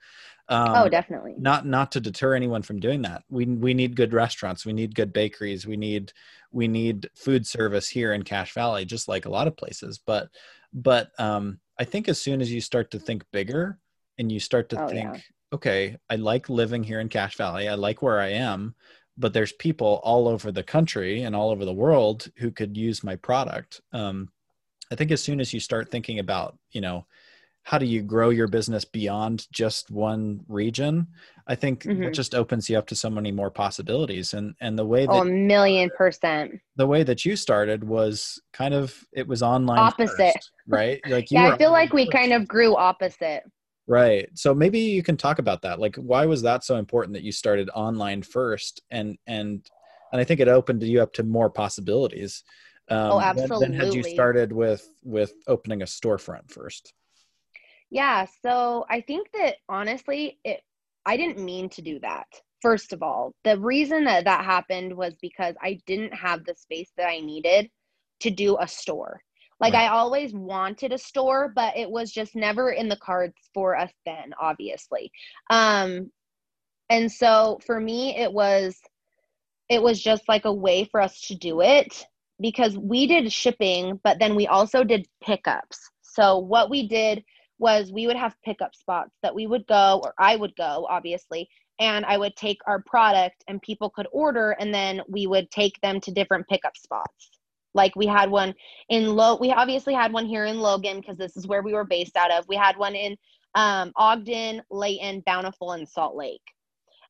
Um, 0.49 0.75
oh, 0.75 0.89
definitely. 0.89 1.35
Not 1.37 1.65
not 1.65 1.91
to 1.93 1.99
deter 1.99 2.33
anyone 2.35 2.61
from 2.61 2.79
doing 2.79 3.01
that. 3.03 3.23
We 3.29 3.45
we 3.45 3.73
need 3.73 3.95
good 3.95 4.13
restaurants. 4.13 4.65
We 4.65 4.73
need 4.73 4.95
good 4.95 5.13
bakeries. 5.13 5.67
We 5.67 5.77
need 5.77 6.11
we 6.51 6.67
need 6.67 7.09
food 7.15 7.45
service 7.47 7.87
here 7.87 8.13
in 8.13 8.23
Cache 8.23 8.53
Valley, 8.53 8.85
just 8.85 9.07
like 9.07 9.25
a 9.25 9.29
lot 9.29 9.47
of 9.47 9.57
places. 9.57 9.99
But 10.05 10.29
but 10.73 11.11
um, 11.19 11.59
I 11.79 11.83
think 11.83 12.07
as 12.07 12.19
soon 12.19 12.41
as 12.41 12.51
you 12.51 12.61
start 12.61 12.91
to 12.91 12.99
think 12.99 13.23
bigger 13.31 13.77
and 14.17 14.31
you 14.31 14.39
start 14.39 14.69
to 14.69 14.83
oh, 14.83 14.87
think, 14.87 15.13
yeah 15.13 15.19
okay, 15.53 15.97
I 16.09 16.15
like 16.15 16.49
living 16.49 16.83
here 16.83 16.99
in 16.99 17.09
Cache 17.09 17.35
Valley. 17.35 17.67
I 17.67 17.75
like 17.75 18.01
where 18.01 18.19
I 18.19 18.29
am, 18.29 18.75
but 19.17 19.33
there's 19.33 19.53
people 19.53 19.99
all 20.03 20.27
over 20.27 20.51
the 20.51 20.63
country 20.63 21.23
and 21.23 21.35
all 21.35 21.49
over 21.49 21.65
the 21.65 21.73
world 21.73 22.27
who 22.37 22.51
could 22.51 22.77
use 22.77 23.03
my 23.03 23.15
product. 23.17 23.81
Um, 23.91 24.29
I 24.91 24.95
think 24.95 25.11
as 25.11 25.21
soon 25.21 25.39
as 25.39 25.53
you 25.53 25.59
start 25.59 25.89
thinking 25.89 26.19
about, 26.19 26.57
you 26.71 26.81
know, 26.81 27.05
how 27.63 27.77
do 27.77 27.85
you 27.85 28.01
grow 28.01 28.29
your 28.29 28.47
business 28.47 28.85
beyond 28.85 29.47
just 29.51 29.91
one 29.91 30.41
region? 30.47 31.07
I 31.47 31.55
think 31.55 31.83
mm-hmm. 31.83 32.03
it 32.03 32.11
just 32.11 32.33
opens 32.33 32.69
you 32.69 32.77
up 32.77 32.87
to 32.87 32.95
so 32.95 33.09
many 33.09 33.31
more 33.31 33.51
possibilities. 33.51 34.33
And 34.33 34.55
and 34.61 34.77
the 34.77 34.85
way 34.85 35.05
that 35.05 35.11
oh, 35.11 35.21
a 35.21 35.25
million 35.25 35.91
percent 35.95 36.59
the 36.75 36.87
way 36.87 37.03
that 37.03 37.23
you 37.23 37.35
started 37.35 37.83
was 37.83 38.41
kind 38.51 38.73
of 38.73 38.95
it 39.13 39.27
was 39.27 39.43
online 39.43 39.79
opposite, 39.79 40.33
first, 40.33 40.51
right? 40.67 40.99
Like 41.07 41.27
yeah, 41.31 41.49
I 41.49 41.57
feel 41.57 41.71
like 41.71 41.93
we 41.93 42.05
first. 42.05 42.13
kind 42.13 42.33
of 42.33 42.47
grew 42.47 42.75
opposite. 42.75 43.43
Right. 43.87 44.29
So 44.35 44.53
maybe 44.53 44.79
you 44.79 45.03
can 45.03 45.17
talk 45.17 45.39
about 45.39 45.63
that. 45.63 45.79
Like 45.79 45.95
why 45.95 46.25
was 46.25 46.41
that 46.43 46.63
so 46.63 46.77
important 46.77 47.13
that 47.13 47.23
you 47.23 47.31
started 47.31 47.69
online 47.73 48.21
first 48.21 48.81
and 48.89 49.17
and 49.27 49.65
and 50.11 50.19
I 50.19 50.23
think 50.23 50.39
it 50.39 50.47
opened 50.47 50.83
you 50.83 51.01
up 51.01 51.13
to 51.13 51.23
more 51.23 51.49
possibilities. 51.49 52.43
Um, 52.89 53.11
oh, 53.13 53.21
absolutely. 53.21 53.67
Than, 53.67 53.77
than 53.77 53.79
had 53.79 53.93
you 53.93 54.03
started 54.03 54.51
with 54.51 54.87
with 55.03 55.33
opening 55.47 55.81
a 55.81 55.85
storefront 55.85 56.51
first. 56.51 56.93
Yeah. 57.89 58.25
So 58.41 58.85
I 58.89 59.01
think 59.01 59.29
that 59.33 59.55
honestly, 59.67 60.39
it 60.43 60.61
I 61.05 61.17
didn't 61.17 61.43
mean 61.43 61.69
to 61.69 61.81
do 61.81 61.99
that. 61.99 62.27
First 62.61 62.93
of 62.93 63.01
all, 63.01 63.33
the 63.43 63.59
reason 63.59 64.03
that 64.05 64.25
that 64.25 64.45
happened 64.45 64.95
was 64.95 65.15
because 65.21 65.55
I 65.61 65.79
didn't 65.87 66.13
have 66.13 66.45
the 66.45 66.55
space 66.55 66.91
that 66.97 67.07
I 67.07 67.19
needed 67.19 67.69
to 68.19 68.29
do 68.29 68.57
a 68.59 68.67
store. 68.67 69.21
Like 69.61 69.73
right. 69.73 69.83
I 69.83 69.87
always 69.89 70.33
wanted 70.33 70.91
a 70.91 70.97
store, 70.97 71.53
but 71.55 71.77
it 71.77 71.89
was 71.89 72.11
just 72.11 72.35
never 72.35 72.71
in 72.71 72.89
the 72.89 72.97
cards 72.97 73.35
for 73.53 73.77
us 73.77 73.91
then, 74.05 74.33
obviously. 74.41 75.11
Um 75.49 76.11
and 76.89 77.11
so 77.11 77.59
for 77.65 77.79
me 77.79 78.17
it 78.17 78.33
was 78.33 78.77
it 79.69 79.81
was 79.81 80.01
just 80.01 80.27
like 80.27 80.45
a 80.45 80.53
way 80.53 80.83
for 80.83 80.99
us 80.99 81.21
to 81.27 81.35
do 81.35 81.61
it 81.61 82.05
because 82.41 82.77
we 82.77 83.07
did 83.07 83.31
shipping, 83.31 83.99
but 84.03 84.19
then 84.19 84.35
we 84.35 84.47
also 84.47 84.83
did 84.83 85.07
pickups. 85.23 85.79
So 86.01 86.39
what 86.39 86.69
we 86.69 86.87
did 86.87 87.23
was 87.59 87.91
we 87.93 88.07
would 88.07 88.17
have 88.17 88.35
pickup 88.43 88.75
spots 88.75 89.11
that 89.23 89.33
we 89.33 89.47
would 89.47 89.65
go, 89.67 90.01
or 90.03 90.13
I 90.17 90.35
would 90.35 90.55
go, 90.57 90.87
obviously, 90.89 91.47
and 91.79 92.05
I 92.05 92.17
would 92.17 92.35
take 92.35 92.57
our 92.65 92.83
product 92.85 93.43
and 93.47 93.61
people 93.61 93.91
could 93.91 94.07
order, 94.11 94.51
and 94.59 94.73
then 94.73 95.01
we 95.07 95.27
would 95.27 95.49
take 95.51 95.79
them 95.81 96.01
to 96.01 96.11
different 96.11 96.47
pickup 96.49 96.75
spots. 96.75 97.40
Like 97.73 97.95
we 97.95 98.05
had 98.05 98.29
one 98.29 98.53
in 98.89 99.15
Lo, 99.15 99.37
we 99.39 99.51
obviously 99.51 99.93
had 99.93 100.13
one 100.13 100.25
here 100.25 100.45
in 100.45 100.59
Logan 100.59 100.99
because 100.99 101.17
this 101.17 101.37
is 101.37 101.47
where 101.47 101.61
we 101.61 101.73
were 101.73 101.85
based 101.85 102.17
out 102.17 102.31
of. 102.31 102.45
We 102.47 102.55
had 102.55 102.77
one 102.77 102.95
in 102.95 103.17
um, 103.55 103.91
Ogden, 103.95 104.61
Layton, 104.69 105.23
Bountiful, 105.25 105.71
and 105.71 105.87
Salt 105.87 106.15
Lake. 106.15 106.41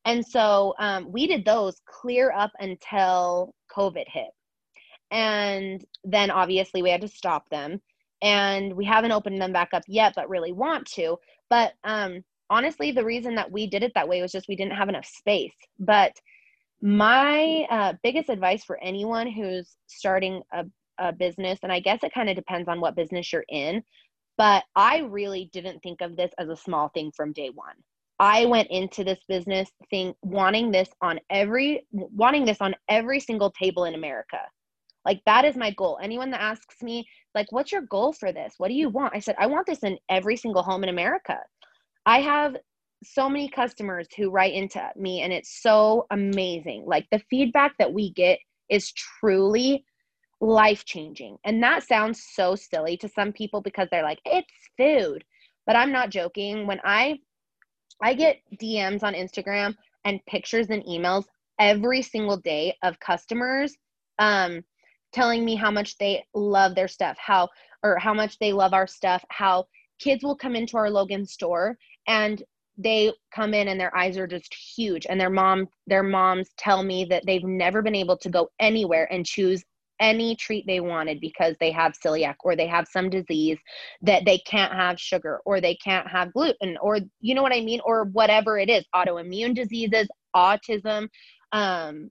And 0.04 0.24
so 0.26 0.74
um, 0.78 1.10
we 1.12 1.26
did 1.26 1.44
those 1.44 1.80
clear 1.86 2.32
up 2.32 2.50
until 2.58 3.54
COVID 3.76 4.04
hit. 4.06 4.30
And 5.10 5.84
then 6.04 6.30
obviously 6.30 6.82
we 6.82 6.90
had 6.90 7.02
to 7.02 7.08
stop 7.08 7.48
them 7.50 7.80
and 8.22 8.72
we 8.74 8.84
haven't 8.84 9.12
opened 9.12 9.42
them 9.42 9.52
back 9.52 9.70
up 9.74 9.82
yet 9.88 10.14
but 10.14 10.28
really 10.28 10.52
want 10.52 10.86
to 10.86 11.18
but 11.50 11.72
um 11.84 12.22
honestly 12.48 12.92
the 12.92 13.04
reason 13.04 13.34
that 13.34 13.50
we 13.50 13.66
did 13.66 13.82
it 13.82 13.92
that 13.94 14.08
way 14.08 14.22
was 14.22 14.32
just 14.32 14.48
we 14.48 14.56
didn't 14.56 14.76
have 14.76 14.88
enough 14.88 15.04
space 15.04 15.54
but 15.78 16.12
my 16.82 17.66
uh, 17.70 17.92
biggest 18.02 18.28
advice 18.28 18.64
for 18.64 18.78
anyone 18.82 19.30
who's 19.30 19.76
starting 19.86 20.42
a, 20.52 20.64
a 20.98 21.12
business 21.12 21.58
and 21.62 21.72
i 21.72 21.80
guess 21.80 22.02
it 22.02 22.12
kind 22.12 22.28
of 22.28 22.36
depends 22.36 22.68
on 22.68 22.80
what 22.80 22.96
business 22.96 23.32
you're 23.32 23.44
in 23.48 23.82
but 24.36 24.64
i 24.74 24.98
really 24.98 25.48
didn't 25.52 25.80
think 25.80 26.00
of 26.00 26.16
this 26.16 26.32
as 26.38 26.48
a 26.48 26.56
small 26.56 26.88
thing 26.88 27.12
from 27.16 27.32
day 27.32 27.50
one 27.54 27.74
i 28.18 28.44
went 28.46 28.68
into 28.70 29.04
this 29.04 29.20
business 29.28 29.70
thing 29.90 30.12
wanting 30.22 30.70
this 30.70 30.88
on 31.00 31.20
every 31.30 31.86
wanting 31.92 32.44
this 32.44 32.58
on 32.60 32.74
every 32.88 33.20
single 33.20 33.50
table 33.52 33.84
in 33.84 33.94
america 33.94 34.38
like 35.04 35.20
that 35.26 35.44
is 35.44 35.56
my 35.56 35.70
goal. 35.72 35.98
Anyone 36.02 36.30
that 36.30 36.40
asks 36.40 36.82
me, 36.82 37.04
like, 37.34 37.50
what's 37.50 37.72
your 37.72 37.82
goal 37.82 38.12
for 38.12 38.32
this? 38.32 38.54
What 38.58 38.68
do 38.68 38.74
you 38.74 38.88
want? 38.88 39.14
I 39.14 39.18
said, 39.18 39.34
I 39.38 39.46
want 39.46 39.66
this 39.66 39.82
in 39.82 39.98
every 40.08 40.36
single 40.36 40.62
home 40.62 40.84
in 40.84 40.88
America. 40.88 41.38
I 42.06 42.20
have 42.20 42.56
so 43.02 43.28
many 43.28 43.48
customers 43.48 44.08
who 44.16 44.30
write 44.30 44.54
into 44.54 44.80
me 44.96 45.22
and 45.22 45.32
it's 45.32 45.62
so 45.62 46.06
amazing. 46.10 46.84
Like 46.86 47.06
the 47.10 47.22
feedback 47.30 47.76
that 47.78 47.92
we 47.92 48.12
get 48.12 48.38
is 48.68 48.92
truly 48.92 49.84
life 50.40 50.84
changing. 50.84 51.38
And 51.44 51.62
that 51.62 51.84
sounds 51.84 52.24
so 52.34 52.54
silly 52.54 52.96
to 52.98 53.08
some 53.08 53.32
people 53.32 53.60
because 53.60 53.88
they're 53.90 54.02
like, 54.02 54.20
it's 54.24 54.48
food. 54.76 55.24
But 55.66 55.76
I'm 55.76 55.92
not 55.92 56.10
joking. 56.10 56.66
When 56.66 56.80
I 56.84 57.18
I 58.02 58.14
get 58.14 58.40
DMs 58.60 59.02
on 59.02 59.14
Instagram 59.14 59.76
and 60.04 60.24
pictures 60.26 60.68
and 60.70 60.82
emails 60.84 61.24
every 61.60 62.02
single 62.02 62.36
day 62.38 62.76
of 62.82 62.98
customers 62.98 63.76
um 64.18 64.62
telling 65.12 65.44
me 65.44 65.54
how 65.54 65.70
much 65.70 65.98
they 65.98 66.24
love 66.34 66.74
their 66.74 66.88
stuff, 66.88 67.16
how 67.18 67.48
or 67.82 67.98
how 67.98 68.14
much 68.14 68.38
they 68.38 68.52
love 68.52 68.72
our 68.72 68.86
stuff, 68.86 69.24
how 69.28 69.66
kids 69.98 70.24
will 70.24 70.36
come 70.36 70.56
into 70.56 70.76
our 70.76 70.90
Logan 70.90 71.26
store 71.26 71.76
and 72.08 72.42
they 72.78 73.12
come 73.34 73.54
in 73.54 73.68
and 73.68 73.78
their 73.78 73.96
eyes 73.96 74.16
are 74.16 74.26
just 74.26 74.54
huge. 74.54 75.06
And 75.08 75.20
their 75.20 75.30
mom 75.30 75.68
their 75.86 76.02
moms 76.02 76.50
tell 76.56 76.82
me 76.82 77.04
that 77.06 77.24
they've 77.26 77.44
never 77.44 77.82
been 77.82 77.94
able 77.94 78.16
to 78.18 78.30
go 78.30 78.50
anywhere 78.60 79.08
and 79.12 79.26
choose 79.26 79.62
any 80.00 80.34
treat 80.34 80.66
they 80.66 80.80
wanted 80.80 81.20
because 81.20 81.54
they 81.60 81.70
have 81.70 81.92
celiac 82.04 82.34
or 82.42 82.56
they 82.56 82.66
have 82.66 82.88
some 82.88 83.08
disease 83.08 83.58
that 84.00 84.24
they 84.24 84.38
can't 84.38 84.72
have 84.72 84.98
sugar 84.98 85.40
or 85.44 85.60
they 85.60 85.76
can't 85.76 86.08
have 86.08 86.32
gluten 86.32 86.76
or 86.82 86.98
you 87.20 87.34
know 87.34 87.42
what 87.42 87.52
I 87.52 87.60
mean? 87.60 87.80
Or 87.84 88.04
whatever 88.04 88.58
it 88.58 88.68
is 88.68 88.84
autoimmune 88.94 89.54
diseases 89.54 90.08
autism 90.34 91.08
um 91.52 92.10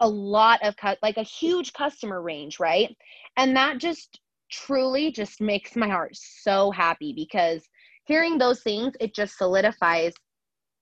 a 0.00 0.08
lot 0.08 0.60
of 0.64 0.76
cut 0.76 0.98
like 1.02 1.16
a 1.16 1.22
huge 1.22 1.72
customer 1.72 2.20
range 2.20 2.58
right? 2.58 2.94
And 3.36 3.56
that 3.56 3.78
just 3.78 4.20
truly 4.50 5.10
just 5.10 5.40
makes 5.40 5.76
my 5.76 5.88
heart 5.88 6.14
so 6.14 6.70
happy 6.70 7.12
because 7.14 7.66
hearing 8.04 8.38
those 8.38 8.62
things 8.62 8.94
it 9.00 9.14
just 9.14 9.36
solidifies 9.38 10.12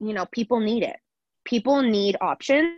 you 0.03 0.13
know 0.13 0.27
people 0.33 0.61
need 0.61 0.83
it. 0.83 0.97
People 1.45 1.81
need 1.83 2.17
options. 2.21 2.75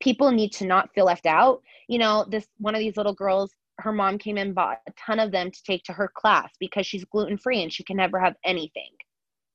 People 0.00 0.30
need 0.30 0.52
to 0.52 0.66
not 0.66 0.90
feel 0.94 1.04
left 1.04 1.26
out. 1.26 1.62
You 1.88 1.98
know 1.98 2.24
this 2.28 2.46
one 2.58 2.74
of 2.74 2.80
these 2.80 2.96
little 2.96 3.14
girls 3.14 3.52
her 3.78 3.92
mom 3.92 4.18
came 4.18 4.38
and 4.38 4.54
bought 4.54 4.78
a 4.88 4.92
ton 4.92 5.18
of 5.18 5.32
them 5.32 5.50
to 5.50 5.62
take 5.64 5.82
to 5.84 5.92
her 5.92 6.10
class 6.14 6.50
because 6.60 6.86
she's 6.86 7.04
gluten 7.06 7.36
free 7.36 7.62
and 7.62 7.72
she 7.72 7.82
can 7.82 7.96
never 7.96 8.20
have 8.20 8.34
anything 8.44 8.90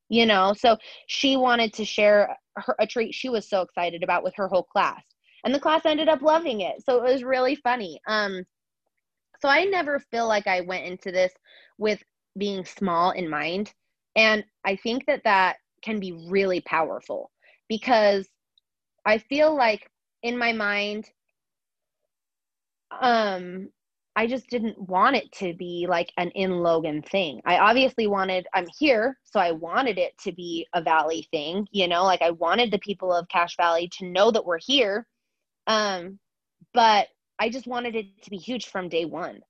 you 0.10 0.26
know? 0.26 0.54
So 0.54 0.78
she 1.08 1.36
wanted 1.36 1.74
to 1.74 1.86
share 1.86 2.36
her 2.56 2.76
a 2.80 2.88
treat 2.88 3.14
she 3.14 3.28
was 3.28 3.50
so 3.50 3.62
excited 3.62 4.04
about 4.04 4.24
with 4.24 4.34
her 4.38 4.48
whole 4.48 4.64
class. 4.64 5.04
And 5.44 5.54
the 5.54 5.60
class 5.60 5.82
ended 5.86 6.08
up 6.08 6.22
loving 6.22 6.62
it. 6.62 6.82
So 6.86 7.04
it 7.04 7.12
was 7.12 7.24
really 7.24 7.56
funny. 7.56 8.00
Um 8.08 8.44
so 9.42 9.50
i 9.50 9.66
never 9.66 10.00
feel 10.00 10.28
like 10.28 10.48
i 10.48 10.62
went 10.62 10.86
into 10.86 11.12
this 11.12 11.32
with 11.78 12.02
being 12.38 12.66
small 12.66 13.12
in 13.12 13.30
mind 13.30 13.74
and 14.16 14.44
i 14.66 14.76
think 14.76 15.06
that 15.06 15.24
that 15.24 15.58
can 15.82 16.00
be 16.00 16.14
really 16.30 16.62
powerful 16.62 17.32
because 17.70 18.28
i 19.06 19.18
feel 19.18 19.56
like 19.56 19.90
in 20.24 20.38
my 20.38 20.54
mind 20.54 21.06
um 23.02 23.70
I 24.20 24.26
just 24.26 24.50
didn't 24.50 24.82
want 24.82 25.16
it 25.16 25.32
to 25.34 25.54
be 25.54 25.86
like 25.88 26.12
an 26.18 26.32
in 26.32 26.64
Logan 26.64 27.04
thing. 27.04 27.40
I 27.46 27.60
obviously 27.60 28.08
wanted, 28.08 28.48
I'm 28.56 28.66
here, 28.80 29.20
so 29.24 29.40
I 29.40 29.52
wanted 29.52 30.00
it 30.00 30.18
to 30.24 30.32
be 30.32 30.66
a 30.74 30.82
Valley 30.82 31.28
thing, 31.30 31.68
you 31.72 31.88
know, 31.88 32.04
like 32.04 32.24
I 32.24 32.32
wanted 32.32 32.72
the 32.72 32.80
people 32.80 33.14
of 33.14 33.28
Cache 33.30 33.56
Valley 33.58 33.88
to 34.00 34.08
know 34.08 34.32
that 34.32 34.44
we're 34.44 34.58
here 34.60 35.06
um, 35.68 36.20
but 36.74 37.08
I 37.40 37.50
just 37.50 37.68
wanted 37.68 37.96
it 37.96 38.24
to 38.24 38.30
be 38.30 38.38
huge 38.38 38.68
from 38.68 38.90
day 38.90 39.06
one. 39.06 39.42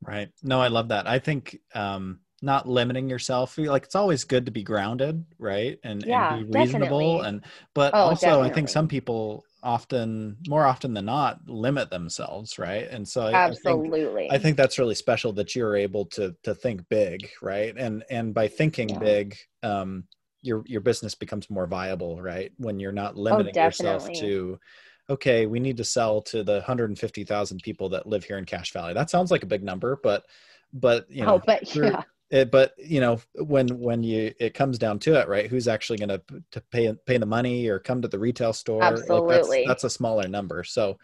Right. 0.00 0.28
No, 0.42 0.60
I 0.60 0.68
love 0.68 0.88
that. 0.88 1.06
I 1.06 1.18
think 1.18 1.58
um, 1.74 2.20
not 2.40 2.68
limiting 2.68 3.08
yourself, 3.08 3.58
like 3.58 3.84
it's 3.84 3.96
always 3.96 4.24
good 4.24 4.46
to 4.46 4.52
be 4.52 4.62
grounded, 4.62 5.24
right? 5.38 5.78
And, 5.82 6.04
yeah, 6.06 6.34
and 6.34 6.50
be 6.50 6.58
reasonable. 6.58 7.18
Definitely. 7.18 7.28
And 7.28 7.44
but 7.74 7.94
oh, 7.94 7.98
also, 7.98 8.26
definitely. 8.26 8.50
I 8.50 8.54
think 8.54 8.68
some 8.68 8.88
people 8.88 9.44
often, 9.62 10.36
more 10.46 10.64
often 10.64 10.94
than 10.94 11.06
not, 11.06 11.40
limit 11.48 11.90
themselves, 11.90 12.58
right? 12.58 12.88
And 12.88 13.06
so, 13.06 13.26
absolutely, 13.26 14.02
I 14.02 14.14
think, 14.14 14.32
I 14.32 14.38
think 14.38 14.56
that's 14.56 14.78
really 14.78 14.94
special 14.94 15.32
that 15.34 15.56
you're 15.56 15.76
able 15.76 16.06
to 16.06 16.34
to 16.44 16.54
think 16.54 16.88
big, 16.88 17.28
right? 17.42 17.74
And 17.76 18.04
and 18.08 18.32
by 18.32 18.46
thinking 18.46 18.90
yeah. 18.90 18.98
big, 18.98 19.36
um, 19.64 20.04
your 20.42 20.62
your 20.66 20.80
business 20.80 21.16
becomes 21.16 21.50
more 21.50 21.66
viable, 21.66 22.22
right? 22.22 22.52
When 22.56 22.78
you're 22.78 22.92
not 22.92 23.14
oh, 23.16 23.20
limiting 23.20 23.58
oh, 23.58 23.64
yourself 23.64 24.08
to 24.20 24.60
okay, 25.10 25.46
we 25.46 25.60
need 25.60 25.76
to 25.78 25.84
sell 25.84 26.20
to 26.22 26.42
the 26.42 26.54
150,000 26.54 27.62
people 27.62 27.88
that 27.90 28.06
live 28.06 28.24
here 28.24 28.38
in 28.38 28.44
Cache 28.44 28.72
Valley. 28.72 28.94
That 28.94 29.10
sounds 29.10 29.30
like 29.30 29.42
a 29.42 29.46
big 29.46 29.62
number, 29.62 29.98
but 30.02 30.24
but 30.72 31.10
you 31.10 31.24
know, 31.24 31.36
oh, 31.36 31.42
but 31.46 31.74
yeah. 31.74 32.02
It, 32.30 32.50
but 32.50 32.74
you 32.76 33.00
know 33.00 33.18
when 33.36 33.68
when 33.80 34.02
you 34.02 34.34
it 34.38 34.52
comes 34.52 34.76
down 34.76 34.98
to 34.98 35.18
it 35.18 35.28
right 35.28 35.48
who's 35.48 35.66
actually 35.66 35.96
going 35.96 36.10
to 36.10 36.20
to 36.50 36.60
pay 36.70 36.92
pay 37.06 37.16
the 37.16 37.24
money 37.24 37.68
or 37.68 37.78
come 37.78 38.02
to 38.02 38.08
the 38.08 38.18
retail 38.18 38.52
store 38.52 38.82
absolutely 38.82 39.38
like 39.38 39.66
that's, 39.66 39.82
that's 39.82 39.84
a 39.84 39.90
smaller 39.96 40.28
number 40.28 40.62
so 40.62 40.98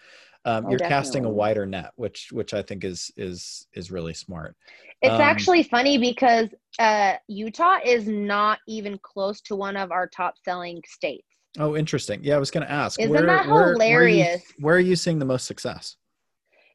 um, 0.44 0.66
oh, 0.66 0.68
you're 0.68 0.78
definitely. 0.78 0.88
casting 0.88 1.24
a 1.24 1.30
wider 1.30 1.64
net 1.64 1.92
which 1.96 2.28
which 2.30 2.52
i 2.52 2.60
think 2.60 2.84
is 2.84 3.10
is 3.16 3.66
is 3.72 3.90
really 3.90 4.12
smart 4.12 4.54
it's 5.00 5.14
um, 5.14 5.20
actually 5.22 5.62
funny 5.62 5.96
because 5.96 6.50
uh, 6.78 7.14
utah 7.26 7.78
is 7.82 8.06
not 8.06 8.58
even 8.68 8.98
close 8.98 9.40
to 9.40 9.56
one 9.56 9.78
of 9.78 9.92
our 9.92 10.06
top 10.06 10.34
selling 10.44 10.82
states 10.86 11.33
Oh, 11.58 11.76
interesting. 11.76 12.20
Yeah, 12.22 12.36
I 12.36 12.38
was 12.38 12.50
going 12.50 12.66
to 12.66 12.72
ask. 12.72 12.98
Isn't 13.00 13.12
where, 13.12 13.26
that 13.26 13.46
hilarious? 13.46 13.78
Where, 13.78 13.90
where, 13.90 14.04
are 14.04 14.08
you, 14.08 14.38
where, 14.58 14.76
are 14.76 14.80
you, 14.80 14.96
seeing 14.96 15.18
the 15.18 15.24
most 15.24 15.46
success? 15.46 15.96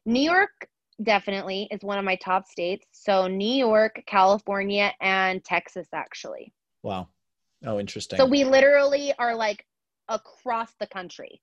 New 0.06 0.22
York 0.22 0.68
definitely 1.02 1.68
is 1.70 1.82
one 1.82 1.98
of 1.98 2.04
my 2.04 2.16
top 2.16 2.46
states. 2.46 2.86
So 2.92 3.26
New 3.26 3.52
York, 3.52 4.02
California, 4.06 4.92
and 5.00 5.44
Texas 5.44 5.88
actually. 5.94 6.52
Wow. 6.82 7.08
Oh, 7.64 7.78
interesting. 7.78 8.16
So 8.16 8.24
we 8.24 8.44
literally 8.44 9.12
are 9.18 9.34
like 9.34 9.66
across 10.08 10.72
the 10.80 10.86
country. 10.86 11.42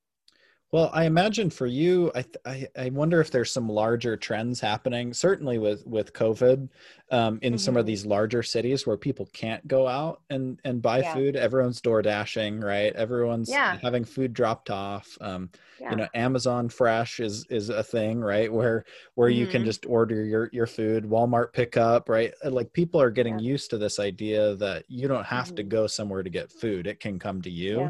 Well, 0.71 0.89
I 0.93 1.05
imagine 1.05 1.49
for 1.49 1.65
you, 1.65 2.11
I, 2.13 2.25
I, 2.45 2.67
I 2.77 2.89
wonder 2.89 3.21
if 3.21 3.31
there's 3.31 3.51
some 3.51 3.69
larger 3.69 4.17
trends 4.17 4.59
happening. 4.59 5.13
Certainly 5.13 5.59
with 5.59 5.87
with 5.87 6.11
COVID, 6.11 6.67
um, 7.09 7.39
in 7.41 7.53
mm-hmm. 7.53 7.57
some 7.57 7.77
of 7.77 7.81
mm-hmm. 7.81 7.87
these 7.87 8.05
larger 8.05 8.43
cities 8.43 8.85
where 8.85 8.97
people 8.97 9.29
can't 9.31 9.65
go 9.65 9.87
out 9.87 10.21
and 10.29 10.59
and 10.65 10.81
buy 10.81 10.99
yeah. 10.99 11.13
food. 11.13 11.35
Everyone's 11.37 11.79
door 11.79 12.01
dashing, 12.01 12.59
right? 12.59 12.93
Everyone's 12.93 13.49
yeah. 13.49 13.77
having 13.81 14.03
food 14.03 14.33
dropped 14.33 14.69
off. 14.69 15.17
Um, 15.21 15.49
yeah. 15.79 15.91
You 15.91 15.95
know, 15.95 16.07
Amazon 16.13 16.67
Fresh 16.67 17.21
is 17.21 17.45
is 17.49 17.69
a 17.69 17.83
thing, 17.83 18.19
right? 18.19 18.51
Where 18.51 18.83
where 19.15 19.29
mm-hmm. 19.29 19.39
you 19.39 19.47
can 19.47 19.61
mm-hmm. 19.61 19.67
just 19.67 19.85
order 19.85 20.25
your 20.25 20.49
your 20.51 20.67
food. 20.67 21.05
Walmart 21.05 21.53
pickup, 21.53 22.09
right? 22.09 22.33
Like 22.43 22.73
people 22.73 23.01
are 23.01 23.11
getting 23.11 23.39
used 23.39 23.69
to 23.69 23.77
this 23.77 23.99
idea 23.99 24.55
that 24.55 24.83
you 24.89 25.07
don't 25.07 25.25
have 25.25 25.45
mm-hmm. 25.45 25.55
to 25.55 25.63
go 25.63 25.87
somewhere 25.87 26.23
to 26.23 26.29
get 26.29 26.51
food; 26.51 26.87
it 26.87 26.99
can 26.99 27.19
come 27.19 27.41
to 27.43 27.49
you. 27.49 27.89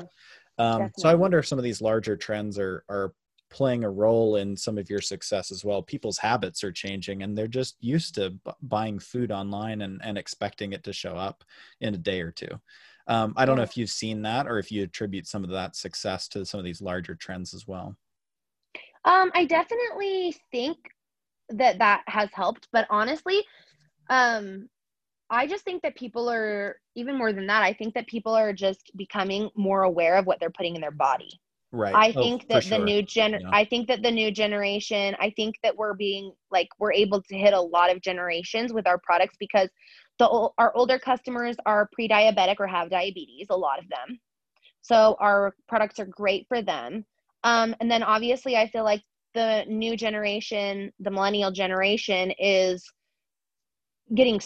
Um, 0.58 0.92
so 0.98 1.08
I 1.08 1.16
wonder 1.16 1.40
if 1.40 1.48
some 1.48 1.60
of 1.60 1.64
these 1.64 1.82
larger 1.82 2.18
trends 2.18 2.58
are 2.58 2.84
are 2.90 3.14
playing 3.50 3.84
a 3.84 3.90
role 3.90 4.36
in 4.36 4.58
some 4.58 4.78
of 4.78 4.90
your 4.90 5.02
success 5.02 5.52
as 5.52 5.64
well. 5.64 5.82
People's 5.82 6.18
habits 6.18 6.64
are 6.64 6.72
changing 6.72 7.24
and 7.24 7.38
they're 7.38 7.48
just 7.48 7.78
used 7.80 8.16
to 8.16 8.32
b- 8.32 8.52
buying 8.62 9.00
food 9.00 9.32
online 9.32 9.82
and, 9.82 10.02
and 10.04 10.18
expecting 10.18 10.74
it 10.74 10.84
to 10.84 10.92
show 10.92 11.16
up 11.16 11.44
in 11.80 11.94
a 11.96 11.98
day 11.98 12.22
or 12.22 12.32
two. 12.32 12.50
Um, 13.08 13.34
I 13.38 13.46
don't 13.46 13.56
know 13.56 13.64
if 13.64 13.78
you've 13.78 13.90
seen 13.90 14.22
that 14.24 14.48
or 14.48 14.60
if 14.60 14.70
you 14.72 14.84
attribute 14.84 15.28
some 15.28 15.46
of 15.46 15.50
that 15.52 15.78
success 15.78 16.28
to 16.30 16.46
some 16.46 16.60
of 16.60 16.66
these 16.66 16.82
larger 16.82 17.16
trends 17.16 17.54
as 17.54 17.66
well. 17.66 17.96
Um, 19.06 19.32
I 19.34 19.46
definitely 19.46 20.36
think 20.52 20.78
that 21.50 21.78
that 21.80 22.04
has 22.08 22.30
helped, 22.34 22.68
but 22.74 22.86
honestly, 22.90 23.46
um, 24.10 24.68
I 25.30 25.48
just 25.48 25.64
think 25.66 25.82
that 25.84 25.96
people 25.96 26.30
are 26.30 26.78
even 26.96 27.18
more 27.18 27.34
than 27.34 27.48
that. 27.48 27.64
I 27.64 27.74
think 27.74 27.94
that 27.96 28.08
people 28.08 28.34
are 28.34 28.54
just 28.54 28.92
becoming 28.96 29.50
more 29.56 29.84
aware 29.84 30.16
of 30.16 30.26
what 30.26 30.40
they're 30.40 30.50
putting 30.50 30.76
in 30.76 30.82
their 30.82 30.92
body. 30.92 31.30
Right. 31.72 31.94
I 31.96 32.14
Oh, 32.16 32.22
think 32.24 32.48
that 32.48 32.64
the 32.64 32.78
sure. 32.78 32.86
new 32.86 33.02
gen 33.02 33.34
Yeah. 33.42 33.50
I 33.52 33.66
think 33.66 33.88
that 33.90 34.02
the 34.02 34.12
new 34.12 34.32
generation, 34.32 35.16
I 35.20 35.32
think 35.32 35.56
that 35.64 35.76
we're 35.76 35.96
being 35.96 36.32
like 36.50 36.70
we're 36.80 36.94
able 36.94 37.22
to 37.22 37.38
hit 37.38 37.54
a 37.54 37.60
lot 37.60 37.92
of 37.92 38.02
generations 38.02 38.72
with 38.72 38.88
our 38.88 39.00
products 39.00 39.36
because 39.38 39.70
the 40.18 40.50
our 40.58 40.74
older 40.76 40.98
customers 40.98 41.58
are 41.66 41.90
pre-diabetic 41.94 42.56
or 42.60 42.68
have 42.68 42.90
diabetes, 42.90 43.48
a 43.50 43.58
lot 43.58 43.80
of 43.80 43.90
them. 43.90 44.20
So 44.82 45.18
our 45.20 45.54
products 45.68 46.00
are 46.00 46.06
great 46.06 46.48
for 46.48 46.62
them. 46.62 47.06
Um, 47.44 47.76
and 47.82 47.92
then 47.92 48.02
obviously 48.02 48.56
I 48.56 48.70
feel 48.70 48.84
like 48.86 49.04
the 49.34 49.66
new 49.68 49.98
generation, 49.98 50.92
the 51.00 51.12
millennial 51.12 51.52
generation 51.52 52.32
is 52.40 52.90
getting 54.16 54.40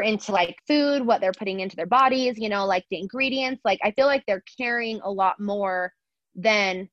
into 0.00 0.32
like 0.32 0.56
food, 0.66 1.04
what 1.04 1.20
they're 1.20 1.32
putting 1.32 1.60
into 1.60 1.76
their 1.76 1.86
bodies, 1.86 2.38
you 2.38 2.48
know, 2.48 2.64
like 2.64 2.84
the 2.90 2.98
ingredients. 2.98 3.60
Like 3.64 3.80
I 3.84 3.90
feel 3.92 4.06
like 4.06 4.24
they're 4.26 4.44
caring 4.58 5.00
a 5.02 5.10
lot 5.10 5.38
more 5.38 5.92
than 6.34 6.88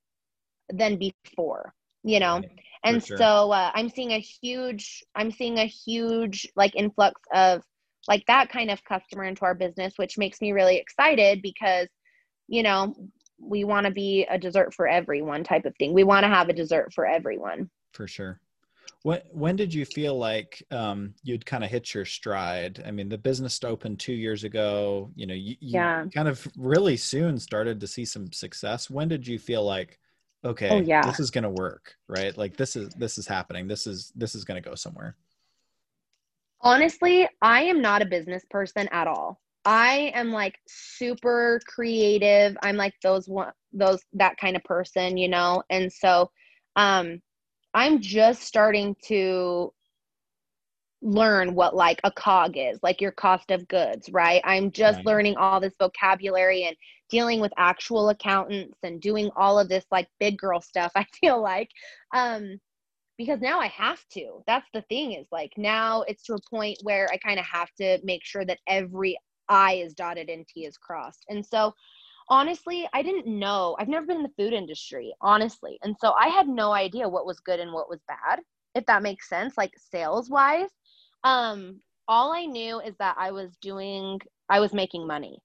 than 0.70 0.98
before, 0.98 1.74
you 2.04 2.20
know. 2.20 2.36
Right. 2.36 2.50
And 2.84 3.04
sure. 3.04 3.18
so 3.18 3.52
uh, 3.52 3.72
I'm 3.74 3.90
seeing 3.90 4.12
a 4.12 4.20
huge 4.20 5.04
I'm 5.16 5.32
seeing 5.32 5.60
a 5.60 5.66
huge 5.66 6.48
like 6.56 6.76
influx 6.76 7.20
of 7.34 7.64
like 8.08 8.26
that 8.28 8.50
kind 8.50 8.72
of 8.72 8.84
customer 8.84 9.24
into 9.24 9.44
our 9.44 9.56
business, 9.56 9.94
which 9.98 10.18
makes 10.18 10.42
me 10.42 10.52
really 10.52 10.78
excited 10.78 11.42
because 11.42 11.88
you 12.50 12.64
know, 12.64 12.96
we 13.40 13.64
want 13.64 13.86
to 13.86 13.92
be 13.92 14.26
a 14.30 14.38
dessert 14.38 14.74
for 14.74 14.88
everyone 14.88 15.44
type 15.44 15.66
of 15.66 15.76
thing. 15.78 15.94
We 15.94 16.04
want 16.04 16.24
to 16.24 16.30
have 16.30 16.50
a 16.50 16.54
dessert 16.54 16.94
for 16.94 17.06
everyone. 17.06 17.70
for 17.94 18.08
sure. 18.08 18.42
When 19.04 19.22
when 19.32 19.56
did 19.56 19.74
you 19.74 19.86
feel 19.86 20.18
like 20.18 20.62
um, 20.72 21.14
you'd 21.24 21.46
kind 21.46 21.64
of 21.64 21.70
hit 21.70 21.94
your 21.94 22.06
stride? 22.06 22.84
I 22.86 22.92
mean, 22.92 23.08
the 23.10 23.18
business 23.18 23.64
opened 23.64 24.00
two 24.00 24.14
years 24.14 24.44
ago. 24.44 25.12
You 25.16 25.26
know, 25.28 25.34
you, 25.34 25.56
you 25.62 25.90
Yeah. 25.96 26.06
kind 26.14 26.28
of 26.28 26.46
really 26.58 26.98
soon 26.98 27.40
started 27.40 27.80
to 27.80 27.88
see 27.88 28.06
some 28.06 28.32
success. 28.34 28.90
When 28.90 29.08
did 29.08 29.26
you 29.28 29.40
feel 29.40 29.64
like, 29.64 30.00
okay, 30.44 30.70
Oh, 30.70 30.82
yeah. 30.82 31.02
this 31.02 31.20
is 31.20 31.32
going 31.32 31.46
to 31.46 31.50
work, 31.50 31.96
right? 32.10 32.38
Like 32.38 32.58
this 32.58 32.76
is 32.76 32.90
this 32.96 33.18
is 33.18 33.28
happening. 33.28 33.68
This 33.68 33.88
is 33.88 34.12
this 34.16 34.36
is 34.36 34.44
going 34.46 34.62
to 34.62 34.70
go 34.70 34.76
somewhere. 34.76 35.16
Honestly, 36.62 37.28
I 37.42 37.64
am 37.64 37.82
not 37.82 38.02
a 38.02 38.06
business 38.06 38.44
person 38.50 38.88
at 38.92 39.08
all. 39.08 39.40
I 39.66 40.12
am 40.16 40.32
like 40.32 40.58
super 40.68 41.62
creative. 41.68 42.58
I'm 42.64 42.76
like 42.76 42.94
those 43.04 43.28
one 43.28 43.52
those 43.72 44.02
that 44.14 44.38
kind 44.38 44.56
of 44.56 44.64
person, 44.64 45.18
you 45.18 45.28
know. 45.28 45.64
And 45.70 45.92
so 45.92 46.32
um 46.76 47.22
I'm 47.74 48.02
just 48.02 48.44
starting 48.44 48.96
to 49.06 49.74
learn 51.02 51.56
what 51.56 51.76
like 51.76 52.00
a 52.04 52.12
cog 52.12 52.58
is, 52.58 52.80
like 52.84 53.02
your 53.02 53.12
cost 53.12 53.52
of 53.52 53.68
goods, 53.68 54.10
right? 54.12 54.42
I'm 54.46 54.72
just 54.72 55.06
Right. 55.06 55.06
learning 55.06 55.38
all 55.38 55.60
this 55.60 55.74
vocabulary 55.80 56.64
and 56.64 56.76
dealing 57.10 57.40
with 57.40 57.52
actual 57.58 58.10
accountants 58.10 58.78
and 58.84 59.02
doing 59.02 59.30
all 59.36 59.58
of 59.60 59.70
this 59.70 59.86
like 59.92 60.08
big 60.20 60.38
girl 60.38 60.62
stuff, 60.62 60.92
I 60.96 61.06
feel 61.22 61.42
like. 61.42 61.70
Um 62.14 62.60
because 63.18 63.42
now 63.42 63.60
I 63.60 63.68
have 63.68 64.04
to. 64.14 64.42
That's 64.48 64.68
the 64.74 64.82
thing 64.84 65.14
is 65.14 65.28
like 65.32 65.52
now 65.58 66.02
it's 66.04 66.24
to 66.24 66.34
a 66.36 66.50
point 66.50 66.78
where 66.84 67.08
I 67.12 67.18
kind 67.18 67.40
of 67.40 67.46
have 67.46 67.70
to 67.76 68.00
make 68.04 68.26
sure 68.26 68.46
that 68.46 68.60
every 68.68 69.18
I 69.50 69.74
is 69.76 69.94
dotted 69.94 70.30
and 70.30 70.48
T 70.48 70.66
is 70.66 70.78
crossed. 70.78 71.26
And 71.30 71.46
so 71.46 71.74
honestly, 72.30 72.88
I 72.94 73.02
didn't 73.02 73.28
know. 73.28 73.76
I've 73.80 73.88
never 73.88 74.06
been 74.06 74.18
in 74.18 74.24
the 74.24 74.32
food 74.38 74.54
industry, 74.54 75.14
honestly. 75.22 75.80
And 75.84 75.96
so 76.00 76.14
I 76.20 76.28
had 76.30 76.48
no 76.48 76.72
idea 76.72 77.10
what 77.10 77.26
was 77.26 77.40
good 77.40 77.60
and 77.60 77.74
what 77.74 77.90
was 77.90 78.00
bad, 78.08 78.40
if 78.76 78.86
that 78.86 79.04
makes 79.04 79.30
sense, 79.30 79.58
like 79.58 79.74
sales 79.78 80.30
wise. 80.30 80.70
Um 81.24 81.82
all 82.08 82.34
I 82.34 82.46
knew 82.46 82.80
is 82.80 82.96
that 82.98 83.16
I 83.20 83.32
was 83.32 83.56
doing 83.62 84.20
I 84.50 84.60
was 84.60 84.74
making 84.74 85.06
money. 85.06 85.40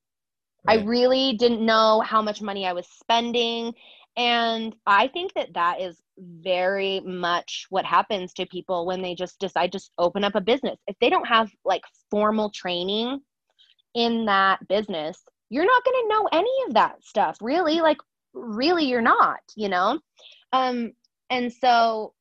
I 0.67 0.77
really 0.77 1.35
didn't 1.35 1.65
know 1.65 2.01
how 2.01 2.23
much 2.23 2.41
money 2.41 2.67
I 2.67 2.73
was 2.73 2.87
spending. 2.89 3.75
And 4.17 4.75
I 4.87 5.09
think 5.09 5.35
that 5.35 5.53
that 5.55 5.81
is 5.81 6.01
very 6.19 7.01
much 7.01 7.67
what 7.71 7.85
happens 7.85 8.33
to 8.35 8.47
people 8.47 8.87
when 8.87 9.03
they 9.03 9.15
just 9.15 9.39
decide 9.41 9.73
to 9.73 9.81
open 9.99 10.25
up 10.25 10.37
a 10.37 10.41
business. 10.41 10.79
If 10.87 10.97
they 11.01 11.11
don't 11.11 11.27
have 11.27 11.51
like 11.65 11.83
formal 12.11 12.51
training 12.51 13.21
in 13.95 14.25
that 14.27 14.67
business, 14.69 15.23
you're 15.55 15.65
not 15.65 15.85
going 15.85 16.03
to 16.03 16.09
know 16.09 16.29
any 16.33 16.51
of 16.67 16.75
that 16.75 17.05
stuff, 17.05 17.39
really. 17.41 17.81
Like, 17.81 17.99
really, 18.33 18.87
you're 18.87 19.01
not, 19.01 19.39
you 19.55 19.69
know? 19.69 20.01
Um, 20.53 20.95
and 21.31 21.53
so 21.53 22.13